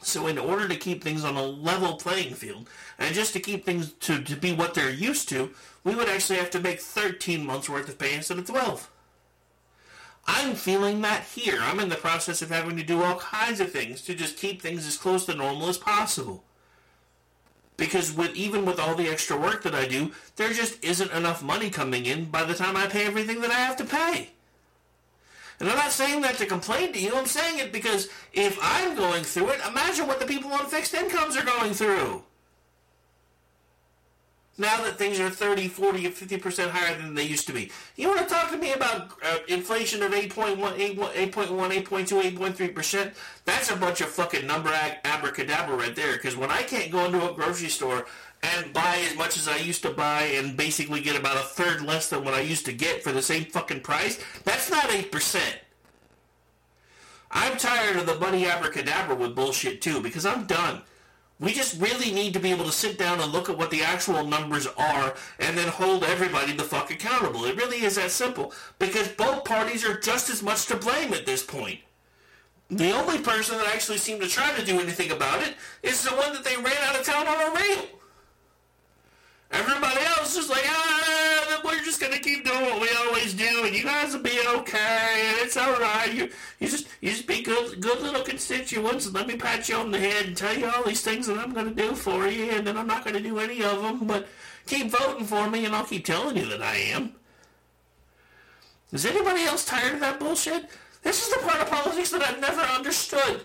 So, 0.00 0.26
in 0.26 0.38
order 0.38 0.68
to 0.68 0.76
keep 0.76 1.02
things 1.02 1.24
on 1.24 1.36
a 1.36 1.42
level 1.42 1.96
playing 1.96 2.34
field, 2.34 2.68
and 2.98 3.14
just 3.14 3.32
to 3.32 3.40
keep 3.40 3.64
things 3.64 3.92
to, 4.00 4.22
to 4.22 4.36
be 4.36 4.52
what 4.52 4.74
they're 4.74 4.90
used 4.90 5.28
to, 5.30 5.50
we 5.84 5.94
would 5.94 6.08
actually 6.08 6.38
have 6.38 6.50
to 6.50 6.60
make 6.60 6.80
13 6.80 7.44
months 7.44 7.68
worth 7.68 7.88
of 7.88 7.98
pay 7.98 8.14
instead 8.14 8.38
of 8.38 8.46
12. 8.46 8.90
I'm 10.26 10.54
feeling 10.54 11.00
that 11.00 11.24
here. 11.24 11.58
I'm 11.60 11.80
in 11.80 11.88
the 11.88 11.96
process 11.96 12.42
of 12.42 12.50
having 12.50 12.76
to 12.76 12.82
do 12.82 13.02
all 13.02 13.16
kinds 13.16 13.60
of 13.60 13.72
things 13.72 14.02
to 14.02 14.14
just 14.14 14.36
keep 14.36 14.60
things 14.60 14.86
as 14.86 14.98
close 14.98 15.24
to 15.26 15.34
normal 15.34 15.68
as 15.68 15.78
possible. 15.78 16.44
Because 17.78 18.12
with 18.12 18.34
even 18.34 18.66
with 18.66 18.78
all 18.78 18.94
the 18.94 19.08
extra 19.08 19.38
work 19.38 19.62
that 19.62 19.74
I 19.74 19.86
do, 19.86 20.12
there 20.36 20.52
just 20.52 20.84
isn't 20.84 21.12
enough 21.12 21.42
money 21.42 21.70
coming 21.70 22.04
in 22.04 22.26
by 22.26 22.44
the 22.44 22.54
time 22.54 22.76
I 22.76 22.86
pay 22.86 23.06
everything 23.06 23.40
that 23.40 23.50
I 23.50 23.54
have 23.60 23.76
to 23.76 23.84
pay. 23.84 24.30
And 25.60 25.68
I'm 25.68 25.76
not 25.76 25.90
saying 25.90 26.20
that 26.22 26.36
to 26.36 26.46
complain 26.46 26.92
to 26.92 27.00
you. 27.00 27.14
I'm 27.14 27.26
saying 27.26 27.58
it 27.58 27.72
because 27.72 28.08
if 28.32 28.58
I'm 28.62 28.96
going 28.96 29.24
through 29.24 29.50
it, 29.50 29.60
imagine 29.66 30.06
what 30.06 30.20
the 30.20 30.26
people 30.26 30.52
on 30.52 30.66
fixed 30.66 30.94
incomes 30.94 31.36
are 31.36 31.44
going 31.44 31.72
through. 31.72 32.22
Now 34.60 34.82
that 34.82 34.98
things 34.98 35.20
are 35.20 35.30
30, 35.30 35.68
40, 35.68 36.06
or 36.08 36.10
50% 36.10 36.70
higher 36.70 36.96
than 36.96 37.14
they 37.14 37.22
used 37.22 37.46
to 37.46 37.52
be. 37.52 37.70
You 37.94 38.08
want 38.08 38.20
to 38.20 38.26
talk 38.26 38.50
to 38.50 38.58
me 38.58 38.72
about 38.72 39.12
uh, 39.24 39.38
inflation 39.46 40.02
of 40.02 40.10
8.1, 40.10 40.56
8.1, 40.56 41.30
8.2, 41.30 42.36
8.3%? 42.36 43.14
That's 43.44 43.70
a 43.70 43.76
bunch 43.76 44.00
of 44.00 44.08
fucking 44.08 44.48
number 44.48 44.70
abracadabra 45.04 45.76
right 45.76 45.94
there. 45.94 46.14
Because 46.14 46.36
when 46.36 46.50
I 46.50 46.62
can't 46.62 46.90
go 46.90 47.04
into 47.04 47.30
a 47.30 47.32
grocery 47.34 47.68
store 47.68 48.06
and 48.42 48.72
buy 48.72 49.04
as 49.08 49.16
much 49.16 49.36
as 49.36 49.48
I 49.48 49.56
used 49.56 49.82
to 49.82 49.90
buy 49.90 50.22
and 50.22 50.56
basically 50.56 51.00
get 51.00 51.18
about 51.18 51.36
a 51.36 51.40
third 51.40 51.82
less 51.82 52.08
than 52.08 52.24
what 52.24 52.34
I 52.34 52.40
used 52.40 52.66
to 52.66 52.72
get 52.72 53.02
for 53.02 53.12
the 53.12 53.22
same 53.22 53.44
fucking 53.44 53.80
price, 53.80 54.18
that's 54.44 54.70
not 54.70 54.84
8%. 54.84 55.40
I'm 57.30 57.58
tired 57.58 57.96
of 57.96 58.06
the 58.06 58.18
money 58.18 58.46
abracadabra 58.46 59.14
with 59.14 59.34
bullshit 59.34 59.82
too 59.82 60.00
because 60.00 60.24
I'm 60.24 60.46
done. 60.46 60.82
We 61.40 61.52
just 61.52 61.80
really 61.80 62.10
need 62.10 62.32
to 62.32 62.40
be 62.40 62.50
able 62.50 62.64
to 62.64 62.72
sit 62.72 62.98
down 62.98 63.20
and 63.20 63.32
look 63.32 63.48
at 63.48 63.56
what 63.56 63.70
the 63.70 63.82
actual 63.82 64.24
numbers 64.24 64.66
are 64.66 65.14
and 65.38 65.56
then 65.56 65.68
hold 65.68 66.02
everybody 66.02 66.52
the 66.52 66.64
fuck 66.64 66.90
accountable. 66.90 67.44
It 67.44 67.56
really 67.56 67.84
is 67.84 67.94
that 67.94 68.10
simple 68.10 68.52
because 68.78 69.08
both 69.08 69.44
parties 69.44 69.84
are 69.84 70.00
just 70.00 70.30
as 70.30 70.42
much 70.42 70.66
to 70.66 70.76
blame 70.76 71.12
at 71.12 71.26
this 71.26 71.44
point. 71.44 71.80
The 72.70 72.90
only 72.90 73.18
person 73.18 73.56
that 73.58 73.68
actually 73.68 73.98
seemed 73.98 74.20
to 74.22 74.28
try 74.28 74.52
to 74.52 74.64
do 74.64 74.80
anything 74.80 75.12
about 75.12 75.42
it 75.42 75.54
is 75.82 76.02
the 76.02 76.10
one 76.16 76.32
that 76.32 76.44
they 76.44 76.56
ran 76.56 76.76
out 76.88 76.98
of 76.98 77.06
town 77.06 77.26
on 77.26 77.40
a 77.40 77.54
rail. 77.54 77.86
Everybody 79.50 80.00
else 80.04 80.36
is 80.36 80.50
like, 80.50 80.64
ah, 80.66 81.60
we're 81.64 81.82
just 81.82 82.00
gonna 82.00 82.18
keep 82.18 82.44
doing 82.44 82.60
what 82.60 82.80
we 82.82 82.88
always 83.06 83.32
do, 83.32 83.64
and 83.64 83.74
you 83.74 83.82
guys 83.82 84.12
will 84.12 84.22
be 84.22 84.38
okay, 84.46 85.30
and 85.30 85.38
it's 85.38 85.56
all 85.56 85.72
right. 85.80 86.12
You, 86.12 86.28
you 86.60 86.68
just, 86.68 86.86
you 87.00 87.10
just 87.10 87.26
be 87.26 87.42
good, 87.42 87.80
good 87.80 88.00
little 88.02 88.22
constituents, 88.22 89.06
and 89.06 89.14
let 89.14 89.26
me 89.26 89.36
pat 89.36 89.68
you 89.68 89.76
on 89.76 89.90
the 89.90 89.98
head 89.98 90.26
and 90.26 90.36
tell 90.36 90.56
you 90.56 90.68
all 90.68 90.82
these 90.84 91.00
things 91.00 91.26
that 91.26 91.38
I'm 91.38 91.54
to 91.54 91.70
do 91.70 91.94
for 91.94 92.26
you, 92.26 92.50
and 92.50 92.66
then 92.66 92.76
I'm 92.76 92.86
not 92.86 93.06
to 93.06 93.20
do 93.20 93.38
any 93.38 93.62
of 93.64 93.82
them, 93.82 94.06
but 94.06 94.28
keep 94.66 94.90
voting 94.90 95.24
for 95.24 95.48
me, 95.48 95.64
and 95.64 95.74
I'll 95.74 95.84
keep 95.84 96.04
telling 96.04 96.36
you 96.36 96.46
that 96.46 96.62
I 96.62 96.76
am. 96.76 97.14
Is 98.92 99.06
anybody 99.06 99.44
else 99.44 99.64
tired 99.64 99.94
of 99.94 100.00
that 100.00 100.20
bullshit? 100.20 100.66
This 101.02 101.26
is 101.26 101.34
the 101.34 101.40
part 101.46 101.60
of 101.60 101.70
politics 101.70 102.10
that 102.10 102.22
I've 102.22 102.40
never 102.40 102.60
understood. 102.60 103.42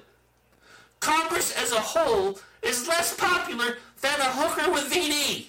Congress 0.99 1.55
as 1.57 1.71
a 1.71 1.79
whole 1.79 2.39
is 2.61 2.87
less 2.87 3.15
popular 3.15 3.77
than 4.01 4.19
a 4.19 4.31
hooker 4.31 4.71
with 4.71 4.91
VD. 4.91 5.47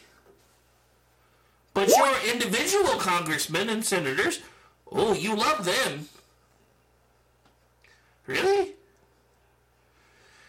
But 1.75 1.89
your 1.89 2.15
individual 2.33 2.95
congressmen 2.99 3.69
and 3.69 3.85
senators, 3.85 4.41
oh, 4.91 5.13
you 5.13 5.35
love 5.35 5.65
them. 5.65 6.09
Really? 8.27 8.75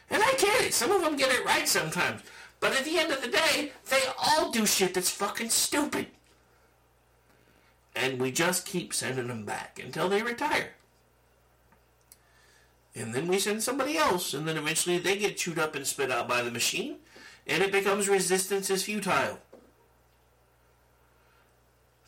And 0.10 0.22
I 0.24 0.32
get 0.34 0.62
it. 0.62 0.74
Some 0.74 0.92
of 0.92 1.02
them 1.02 1.18
get 1.18 1.32
it 1.32 1.44
right 1.44 1.68
sometimes. 1.68 2.22
But 2.60 2.74
at 2.74 2.86
the 2.86 2.98
end 2.98 3.12
of 3.12 3.22
the 3.22 3.28
day, 3.28 3.72
they 3.90 4.02
all 4.18 4.52
do 4.52 4.66
shit 4.66 4.94
that's 4.94 5.10
fucking 5.10 5.50
stupid. 5.50 6.08
And 7.96 8.20
we 8.20 8.32
just 8.32 8.66
keep 8.66 8.94
sending 8.94 9.28
them 9.28 9.46
back 9.46 9.80
until 9.84 10.10
they 10.10 10.22
retire. 10.22 10.72
And 12.96 13.14
then 13.14 13.28
we 13.28 13.40
send 13.40 13.62
somebody 13.62 13.98
else, 13.98 14.34
and 14.34 14.48
then 14.48 14.58
eventually 14.58 15.00
they 15.00 15.18
get 15.18 15.38
chewed 15.38 15.60
up 15.60 15.76
and 15.76 15.86
spit 15.86 16.12
out 16.12 16.30
by 16.30 16.42
the 16.42 16.52
machine, 16.52 16.98
and 17.46 17.62
it 17.62 17.72
becomes 17.72 18.08
resistance 18.08 18.70
is 18.70 18.84
futile. 18.84 19.40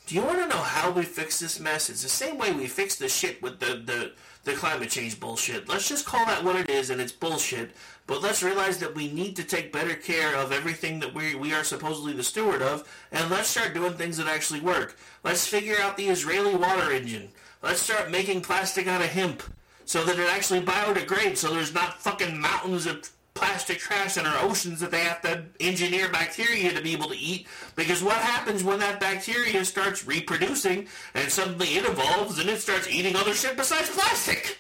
Do 0.08 0.16
you 0.16 0.22
want 0.22 0.40
to 0.40 0.48
know 0.48 0.62
how 0.62 0.90
we 0.90 1.02
fix 1.02 1.38
this 1.38 1.60
mess? 1.60 1.90
It's 1.90 2.02
the 2.02 2.08
same 2.08 2.38
way 2.38 2.54
we 2.54 2.68
fix 2.68 2.96
the 2.96 3.10
shit 3.10 3.42
with 3.42 3.60
the, 3.60 3.84
the, 3.86 4.14
the 4.46 4.54
climate 4.54 4.90
change 4.90 5.20
bullshit. 5.20 5.68
Let's 5.68 5.90
just 5.90 6.06
call 6.06 6.26
that 6.28 6.46
what 6.46 6.56
it 6.56 6.70
is, 6.70 6.90
and 6.90 7.02
it's 7.02 7.12
bullshit. 7.12 7.72
But 8.06 8.22
let's 8.22 8.42
realize 8.42 8.78
that 8.78 8.96
we 8.96 9.12
need 9.12 9.36
to 9.36 9.44
take 9.44 9.74
better 9.74 9.96
care 9.96 10.34
of 10.34 10.54
everything 10.54 11.02
that 11.02 11.14
we, 11.14 11.36
we 11.36 11.54
are 11.54 11.66
supposedly 11.66 12.14
the 12.14 12.24
steward 12.24 12.62
of, 12.62 12.88
and 13.12 13.30
let's 13.30 13.50
start 13.50 13.74
doing 13.74 13.96
things 13.96 14.16
that 14.16 14.28
actually 14.28 14.62
work. 14.62 14.96
Let's 15.26 15.46
figure 15.46 15.76
out 15.82 15.98
the 15.98 16.08
Israeli 16.08 16.56
water 16.56 16.90
engine. 16.90 17.28
Let's 17.62 17.82
start 17.82 18.10
making 18.10 18.44
plastic 18.44 18.88
out 18.88 19.02
of 19.02 19.08
hemp 19.08 19.44
so 19.84 20.06
that 20.06 20.18
it 20.18 20.30
actually 20.30 20.62
biodegrades, 20.62 21.38
so 21.38 21.54
there's 21.54 21.74
not 21.74 22.02
fucking 22.02 22.40
mountains 22.40 22.86
of 22.86 23.10
plastic 23.38 23.78
trash 23.78 24.18
in 24.18 24.26
our 24.26 24.44
oceans 24.44 24.80
that 24.80 24.92
they 24.92 25.02
have 25.02 25.22
to 25.22 25.44
engineer 25.60 26.10
bacteria 26.10 26.74
to 26.74 26.82
be 26.82 26.94
able 26.94 27.10
to 27.10 27.18
eat. 27.18 27.48
Because 27.76 28.04
what 28.04 28.18
happens 28.18 28.64
when 28.64 28.80
that 28.80 29.00
bacteria 29.00 29.64
starts 29.64 30.08
reproducing 30.08 30.88
and 31.14 31.32
suddenly 31.32 31.68
it 31.68 31.86
evolves 31.86 32.40
and 32.40 32.50
it 32.50 32.60
starts 32.60 32.90
eating 32.90 33.16
other 33.16 33.34
shit 33.34 33.56
besides 33.56 33.90
plastic? 33.90 34.60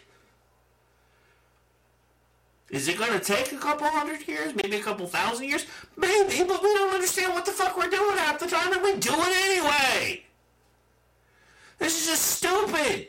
Is 2.69 2.87
it 2.87 2.97
going 2.97 3.13
to 3.13 3.19
take 3.19 3.51
a 3.53 3.57
couple 3.57 3.87
hundred 3.87 4.27
years, 4.27 4.53
maybe 4.53 4.77
a 4.77 4.83
couple 4.83 5.07
thousand 5.07 5.47
years? 5.47 5.65
Maybe, 5.95 6.43
but 6.43 6.61
we 6.61 6.73
don't 6.73 6.93
understand 6.93 7.33
what 7.33 7.45
the 7.45 7.51
fuck 7.51 7.77
we're 7.77 7.89
doing 7.89 8.17
half 8.17 8.39
the 8.39 8.47
time 8.47 8.73
and 8.73 8.83
we 8.83 8.95
do 8.97 9.13
it 9.13 9.37
anyway. 9.49 10.23
This 11.79 12.01
is 12.01 12.07
just 12.07 12.23
stupid. 12.23 13.07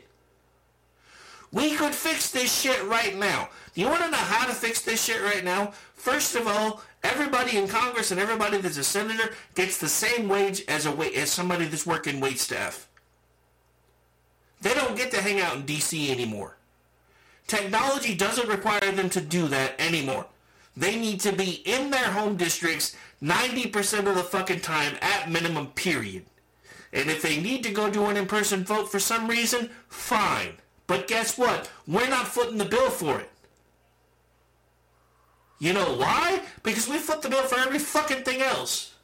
We 1.51 1.75
could 1.75 1.95
fix 1.95 2.31
this 2.31 2.61
shit 2.61 2.83
right 2.85 3.15
now. 3.17 3.49
You 3.73 3.87
want 3.87 4.03
to 4.03 4.11
know 4.11 4.17
how 4.17 4.45
to 4.45 4.53
fix 4.53 4.81
this 4.81 5.03
shit 5.03 5.21
right 5.21 5.43
now? 5.43 5.73
First 5.95 6.35
of 6.35 6.47
all, 6.47 6.81
everybody 7.03 7.57
in 7.57 7.67
Congress 7.67 8.11
and 8.11 8.19
everybody 8.19 8.57
that's 8.57 8.77
a 8.77 8.83
senator 8.83 9.33
gets 9.55 9.77
the 9.77 9.89
same 9.89 10.29
wage 10.29 10.63
as 10.67 10.85
a 10.85 10.91
as 11.17 11.31
somebody 11.31 11.65
that's 11.65 11.87
working 11.87 12.19
wait 12.19 12.39
staff. 12.39 12.87
They 14.61 14.73
don't 14.73 14.97
get 14.97 15.11
to 15.11 15.21
hang 15.21 15.39
out 15.39 15.55
in 15.55 15.63
DC 15.63 16.09
anymore. 16.09 16.57
Technology 17.47 18.13
doesn't 18.13 18.47
require 18.47 18.91
them 18.91 19.09
to 19.09 19.21
do 19.21 19.47
that 19.47 19.73
anymore. 19.79 20.27
They 20.77 20.95
need 20.95 21.19
to 21.21 21.31
be 21.31 21.63
in 21.65 21.89
their 21.89 22.11
home 22.11 22.37
districts 22.37 22.95
90% 23.23 24.07
of 24.07 24.15
the 24.15 24.23
fucking 24.23 24.61
time 24.61 24.95
at 25.01 25.31
minimum 25.31 25.67
period. 25.67 26.25
And 26.93 27.09
if 27.09 27.21
they 27.21 27.41
need 27.41 27.63
to 27.63 27.71
go 27.71 27.89
do 27.89 28.05
an 28.05 28.17
in-person 28.17 28.65
vote 28.65 28.91
for 28.91 28.99
some 28.99 29.27
reason, 29.27 29.69
fine. 29.87 30.53
But 30.89 31.07
guess 31.07 31.37
what? 31.37 31.69
We're 31.87 32.09
not 32.09 32.27
footing 32.27 32.57
the 32.57 32.65
bill 32.65 32.89
for 32.89 33.19
it. 33.19 33.29
You 35.59 35.71
know 35.71 35.93
why? 35.93 36.41
Because 36.63 36.89
we 36.89 36.97
foot 36.97 37.21
the 37.21 37.29
bill 37.29 37.43
for 37.43 37.59
every 37.59 37.77
fucking 37.77 38.23
thing 38.23 38.41
else. 38.41 38.95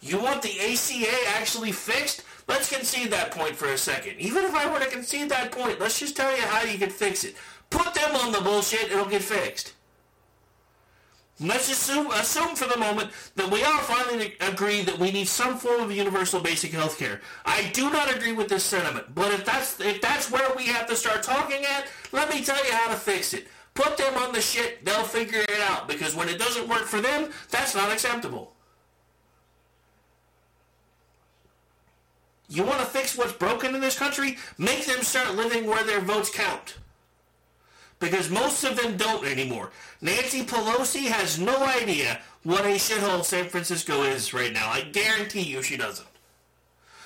You 0.00 0.20
want 0.20 0.42
the 0.42 0.60
ACA 0.60 1.38
actually 1.38 1.72
fixed? 1.72 2.22
Let's 2.46 2.72
concede 2.72 3.10
that 3.10 3.32
point 3.32 3.56
for 3.56 3.66
a 3.66 3.76
second. 3.76 4.20
Even 4.20 4.44
if 4.44 4.54
I 4.54 4.72
were 4.72 4.78
to 4.78 4.86
concede 4.86 5.28
that 5.30 5.50
point, 5.50 5.80
let's 5.80 5.98
just 5.98 6.16
tell 6.16 6.30
you 6.30 6.42
how 6.42 6.62
you 6.62 6.78
can 6.78 6.90
fix 6.90 7.24
it. 7.24 7.34
Put 7.68 7.92
them 7.92 8.14
on 8.14 8.30
the 8.30 8.40
bullshit, 8.40 8.92
it'll 8.92 9.06
get 9.06 9.22
fixed. 9.22 9.72
Let's 11.38 11.70
assume, 11.70 12.10
assume 12.12 12.56
for 12.56 12.66
the 12.66 12.78
moment 12.78 13.10
that 13.34 13.50
we 13.50 13.62
all 13.62 13.78
finally 13.80 14.36
agree 14.40 14.80
that 14.82 14.98
we 14.98 15.12
need 15.12 15.28
some 15.28 15.58
form 15.58 15.82
of 15.82 15.92
universal 15.92 16.40
basic 16.40 16.72
health 16.72 16.98
care. 16.98 17.20
I 17.44 17.70
do 17.74 17.90
not 17.90 18.14
agree 18.14 18.32
with 18.32 18.48
this 18.48 18.64
sentiment, 18.64 19.14
but 19.14 19.32
if 19.34 19.44
that's 19.44 19.78
if 19.78 20.00
that's 20.00 20.30
where 20.30 20.48
we 20.56 20.66
have 20.66 20.86
to 20.86 20.96
start 20.96 21.22
talking 21.22 21.62
at, 21.64 21.88
let 22.12 22.30
me 22.30 22.42
tell 22.42 22.64
you 22.64 22.72
how 22.72 22.88
to 22.88 22.96
fix 22.96 23.34
it. 23.34 23.48
Put 23.74 23.98
them 23.98 24.14
on 24.14 24.32
the 24.32 24.40
shit, 24.40 24.82
they'll 24.86 25.04
figure 25.04 25.40
it 25.40 25.60
out, 25.68 25.86
because 25.86 26.16
when 26.16 26.30
it 26.30 26.38
doesn't 26.38 26.66
work 26.66 26.84
for 26.84 27.02
them, 27.02 27.30
that's 27.50 27.74
not 27.74 27.92
acceptable. 27.92 28.54
You 32.48 32.62
want 32.62 32.78
to 32.78 32.86
fix 32.86 33.18
what's 33.18 33.34
broken 33.34 33.74
in 33.74 33.82
this 33.82 33.98
country? 33.98 34.38
Make 34.56 34.86
them 34.86 35.02
start 35.02 35.34
living 35.34 35.66
where 35.66 35.84
their 35.84 36.00
votes 36.00 36.30
count 36.30 36.76
because 37.98 38.30
most 38.30 38.64
of 38.64 38.76
them 38.76 38.96
don't 38.96 39.26
anymore. 39.26 39.70
Nancy 40.00 40.44
Pelosi 40.44 41.06
has 41.06 41.38
no 41.38 41.64
idea 41.64 42.20
what 42.42 42.64
a 42.64 42.74
shithole 42.74 43.24
San 43.24 43.48
Francisco 43.48 44.02
is 44.02 44.34
right 44.34 44.52
now. 44.52 44.70
I 44.70 44.82
guarantee 44.82 45.42
you 45.42 45.62
she 45.62 45.76
doesn't. 45.76 46.08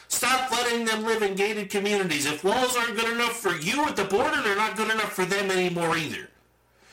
Stop 0.09 0.51
letting 0.51 0.85
them 0.85 1.05
live 1.05 1.23
in 1.23 1.37
gated 1.37 1.71
communities. 1.71 2.27
If 2.27 2.43
walls 2.43 2.77
aren't 2.77 2.97
good 2.97 3.13
enough 3.13 3.39
for 3.39 3.55
you 3.55 3.87
at 3.87 3.95
the 3.95 4.05
border, 4.05 4.43
they're 4.43 4.57
not 4.57 4.77
good 4.77 4.91
enough 4.91 5.13
for 5.13 5.25
them 5.25 5.51
anymore 5.51 5.97
either. 5.97 6.29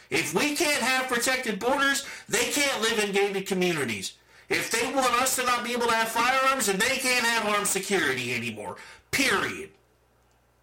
If 0.10 0.34
we 0.34 0.56
can't 0.56 0.84
have 0.84 1.10
protected 1.10 1.60
borders, 1.60 2.06
they 2.30 2.52
can't 2.52 2.82
live 2.82 3.00
in 3.04 3.12
gated 3.12 3.48
communities. 3.48 4.14
If 4.50 4.72
they 4.72 4.94
want 4.94 5.14
us 5.22 5.36
to 5.36 5.44
not 5.46 5.66
be 5.66 5.74
able 5.74 5.88
to 5.88 5.96
have 5.96 6.08
firearms, 6.08 6.68
then 6.68 6.78
they 6.78 6.98
can't 6.98 7.26
have 7.26 7.54
armed 7.54 7.68
security 7.68 8.34
anymore. 8.34 8.78
Period. 9.12 9.72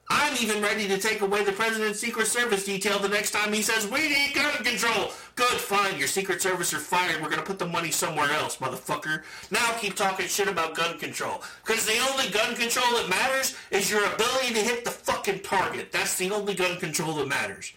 I'm 0.09 0.37
even 0.43 0.63
ready 0.63 0.87
to 0.89 0.99
take 0.99 1.23
away 1.23 1.45
the 1.45 1.53
president's 1.53 1.99
Secret 1.99 2.27
Service 2.27 2.65
detail 2.65 2.99
the 2.99 3.09
next 3.09 3.31
time 3.31 3.53
he 3.53 3.63
says, 3.63 3.91
we 3.91 4.09
need 4.09 4.35
gun 4.35 4.53
control. 4.63 5.13
Good, 5.35 5.59
fine, 5.59 5.99
your 5.99 6.09
Secret 6.09 6.43
Service 6.43 6.75
are 6.75 6.79
fired. 6.79 7.23
We're 7.23 7.31
going 7.31 7.41
to 7.41 7.47
put 7.47 7.59
the 7.59 7.67
money 7.67 7.91
somewhere 7.91 8.31
else, 8.31 8.59
motherfucker. 8.59 9.23
Now 9.51 9.73
keep 9.79 9.97
talking 9.97 10.27
shit 10.27 10.49
about 10.49 10.75
gun 10.75 10.99
control. 10.99 11.43
Because 11.65 11.87
the 11.87 11.99
only 12.11 12.29
gun 12.31 12.55
control 12.55 12.93
that 12.97 13.09
matters 13.09 13.57
is 13.71 13.91
your 13.91 14.05
ability 14.13 14.55
to 14.55 14.61
hit 14.61 14.85
the 14.85 14.91
fucking 14.91 15.41
target. 15.41 15.91
That's 15.91 16.19
the 16.19 16.31
only 16.31 16.55
gun 16.55 16.79
control 16.79 17.15
that 17.15 17.29
matters. 17.29 17.73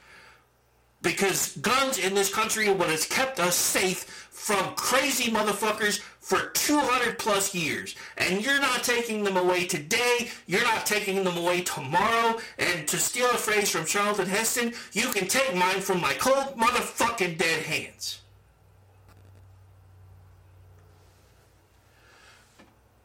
Because 1.01 1.55
guns 1.57 1.97
in 1.99 2.13
this 2.13 2.34
country 2.34 2.67
are 2.67 2.73
what 2.73 2.89
has 2.89 3.05
kept 3.05 3.39
us 3.39 3.55
safe 3.55 4.26
from 4.38 4.73
crazy 4.75 5.31
motherfuckers 5.31 5.99
for 5.99 6.51
200 6.51 7.17
plus 7.17 7.55
years. 7.55 7.95
And 8.17 8.45
you're 8.45 8.61
not 8.61 8.83
taking 8.83 9.23
them 9.23 9.35
away 9.35 9.65
today. 9.65 10.29
You're 10.45 10.61
not 10.61 10.85
taking 10.85 11.23
them 11.23 11.35
away 11.35 11.61
tomorrow. 11.61 12.38
And 12.59 12.88
to 12.88 12.97
steal 12.97 13.25
a 13.25 13.38
phrase 13.38 13.71
from 13.71 13.85
Charlton 13.85 14.27
Heston, 14.27 14.73
you 14.93 15.07
can 15.07 15.27
take 15.27 15.55
mine 15.55 15.81
from 15.81 15.99
my 15.99 16.13
cold 16.13 16.55
motherfucking 16.55 17.39
dead 17.39 17.63
hands. 17.63 18.21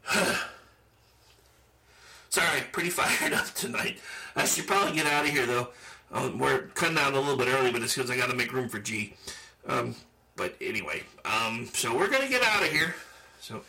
Sorry, 2.28 2.60
pretty 2.72 2.90
fired 2.90 3.32
up 3.32 3.46
tonight. 3.54 3.98
I 4.36 4.44
should 4.44 4.66
probably 4.66 4.92
get 4.94 5.06
out 5.06 5.24
of 5.24 5.30
here 5.30 5.46
though. 5.46 5.68
Um, 6.12 6.38
we're 6.38 6.66
cutting 6.74 6.98
out 6.98 7.14
a 7.14 7.18
little 7.18 7.38
bit 7.38 7.48
early, 7.48 7.72
but 7.72 7.80
it's 7.82 7.94
because 7.96 8.10
I 8.10 8.18
got 8.18 8.28
to 8.28 8.36
make 8.36 8.52
room 8.52 8.68
for 8.68 8.78
G. 8.78 9.14
Um, 9.66 9.96
but 10.42 10.56
anyway, 10.60 11.04
um, 11.24 11.68
so 11.72 11.96
we're 11.96 12.10
gonna 12.10 12.28
get 12.28 12.42
out 12.42 12.64
of 12.64 12.68
here. 12.68 12.96
So 13.40 13.62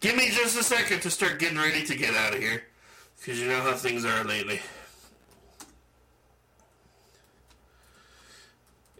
give 0.00 0.16
me 0.16 0.28
just 0.30 0.58
a 0.58 0.64
second 0.64 1.00
to 1.02 1.10
start 1.10 1.38
getting 1.38 1.56
ready 1.56 1.84
to 1.84 1.94
get 1.94 2.16
out 2.16 2.34
of 2.34 2.40
here, 2.40 2.64
because 3.16 3.40
you 3.40 3.46
know 3.46 3.60
how 3.60 3.74
things 3.74 4.04
are 4.04 4.24
lately. 4.24 4.60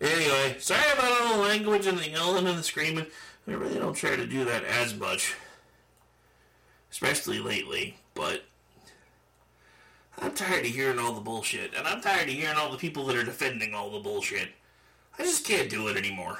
Anyway, 0.01 0.55
sorry 0.61 0.93
about 0.93 1.21
all 1.21 1.37
the 1.37 1.43
language 1.49 1.87
and 1.87 1.99
the 1.99 2.09
yelling 2.09 2.47
and 2.47 2.59
the 2.59 2.63
screaming. 2.63 3.07
I 3.49 3.53
really 3.55 3.81
don't 3.81 3.95
try 3.95 4.15
to 4.15 4.27
do 4.27 4.45
that 4.45 4.63
as 4.63 4.95
much, 4.95 5.35
especially 6.93 7.41
lately. 7.41 7.97
But 8.15 8.45
I'm 10.23 10.33
tired 10.33 10.65
of 10.65 10.71
hearing 10.71 11.01
all 11.01 11.15
the 11.15 11.21
bullshit, 11.21 11.75
and 11.77 11.89
I'm 11.89 12.01
tired 12.01 12.29
of 12.29 12.35
hearing 12.37 12.57
all 12.57 12.71
the 12.71 12.79
people 12.79 13.05
that 13.07 13.17
are 13.17 13.25
defending 13.25 13.75
all 13.75 13.91
the 13.91 13.99
bullshit. 13.99 14.51
I 15.19 15.25
just 15.25 15.45
can't 15.45 15.69
do 15.69 15.89
it 15.89 15.97
anymore. 15.97 16.39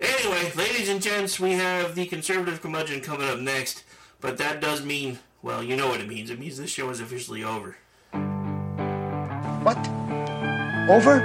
Anyway, 0.00 0.52
ladies 0.56 0.88
and 0.88 1.00
gents, 1.00 1.38
we 1.38 1.52
have 1.52 1.94
the 1.94 2.06
conservative 2.06 2.60
curmudgeon 2.60 3.00
coming 3.00 3.28
up 3.28 3.38
next, 3.38 3.84
but 4.20 4.36
that 4.38 4.60
does 4.60 4.84
mean, 4.84 5.18
well, 5.42 5.62
you 5.62 5.76
know 5.76 5.88
what 5.88 6.00
it 6.00 6.08
means. 6.08 6.30
It 6.30 6.40
means 6.40 6.56
this 6.56 6.70
show 6.70 6.90
is 6.90 7.00
officially 7.00 7.44
over. 7.44 7.76
What? 9.62 9.78
Over? 10.90 11.20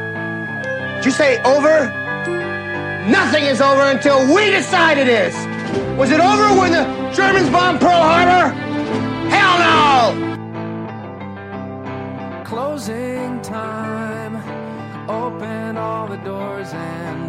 Did 0.98 1.06
you 1.06 1.12
say 1.12 1.42
over? 1.44 1.90
Nothing 3.10 3.46
is 3.46 3.60
over 3.60 3.82
until 3.82 4.34
we 4.34 4.52
decide 4.52 4.98
it 4.98 5.08
is. 5.08 5.34
Was 5.98 6.12
it 6.12 6.20
over 6.20 6.60
when 6.60 6.72
the 6.72 7.12
Germans 7.12 7.50
bombed 7.50 7.80
Pearl 7.80 7.92
Harbor? 7.92 8.54
Hell 9.30 9.60
no! 9.60 10.26
Closing 12.46 13.42
time. 13.42 14.36
Open 15.10 15.76
all 15.78 16.08
the 16.08 16.18
doors 16.18 16.72
and 16.72 17.29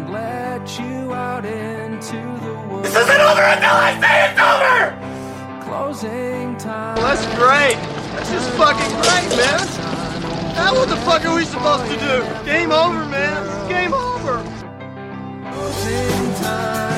you 0.79 1.13
out 1.13 1.45
into 1.45 2.15
the 2.15 2.53
world. 2.69 2.85
This 2.85 2.95
isn't 2.95 3.21
over 3.21 3.41
until 3.41 3.75
I 3.75 3.99
say 3.99 4.29
it's 4.29 4.39
over! 4.39 5.65
Closing 5.65 6.57
time. 6.57 6.95
Well, 6.95 7.13
that's 7.13 7.25
great. 7.35 7.75
That's 8.15 8.31
just 8.31 8.49
fucking 8.51 8.91
great, 9.01 9.29
man. 9.37 9.91
Now 10.55 10.73
what 10.73 10.89
the 10.89 10.97
fuck 10.97 11.25
are 11.25 11.35
we 11.35 11.45
supposed 11.45 11.85
to 11.91 11.97
do? 11.99 12.45
Game 12.45 12.71
over, 12.71 13.05
man. 13.05 13.69
Game 13.69 13.93
over. 13.93 14.43
Closing 15.51 16.33
time. 16.43 16.90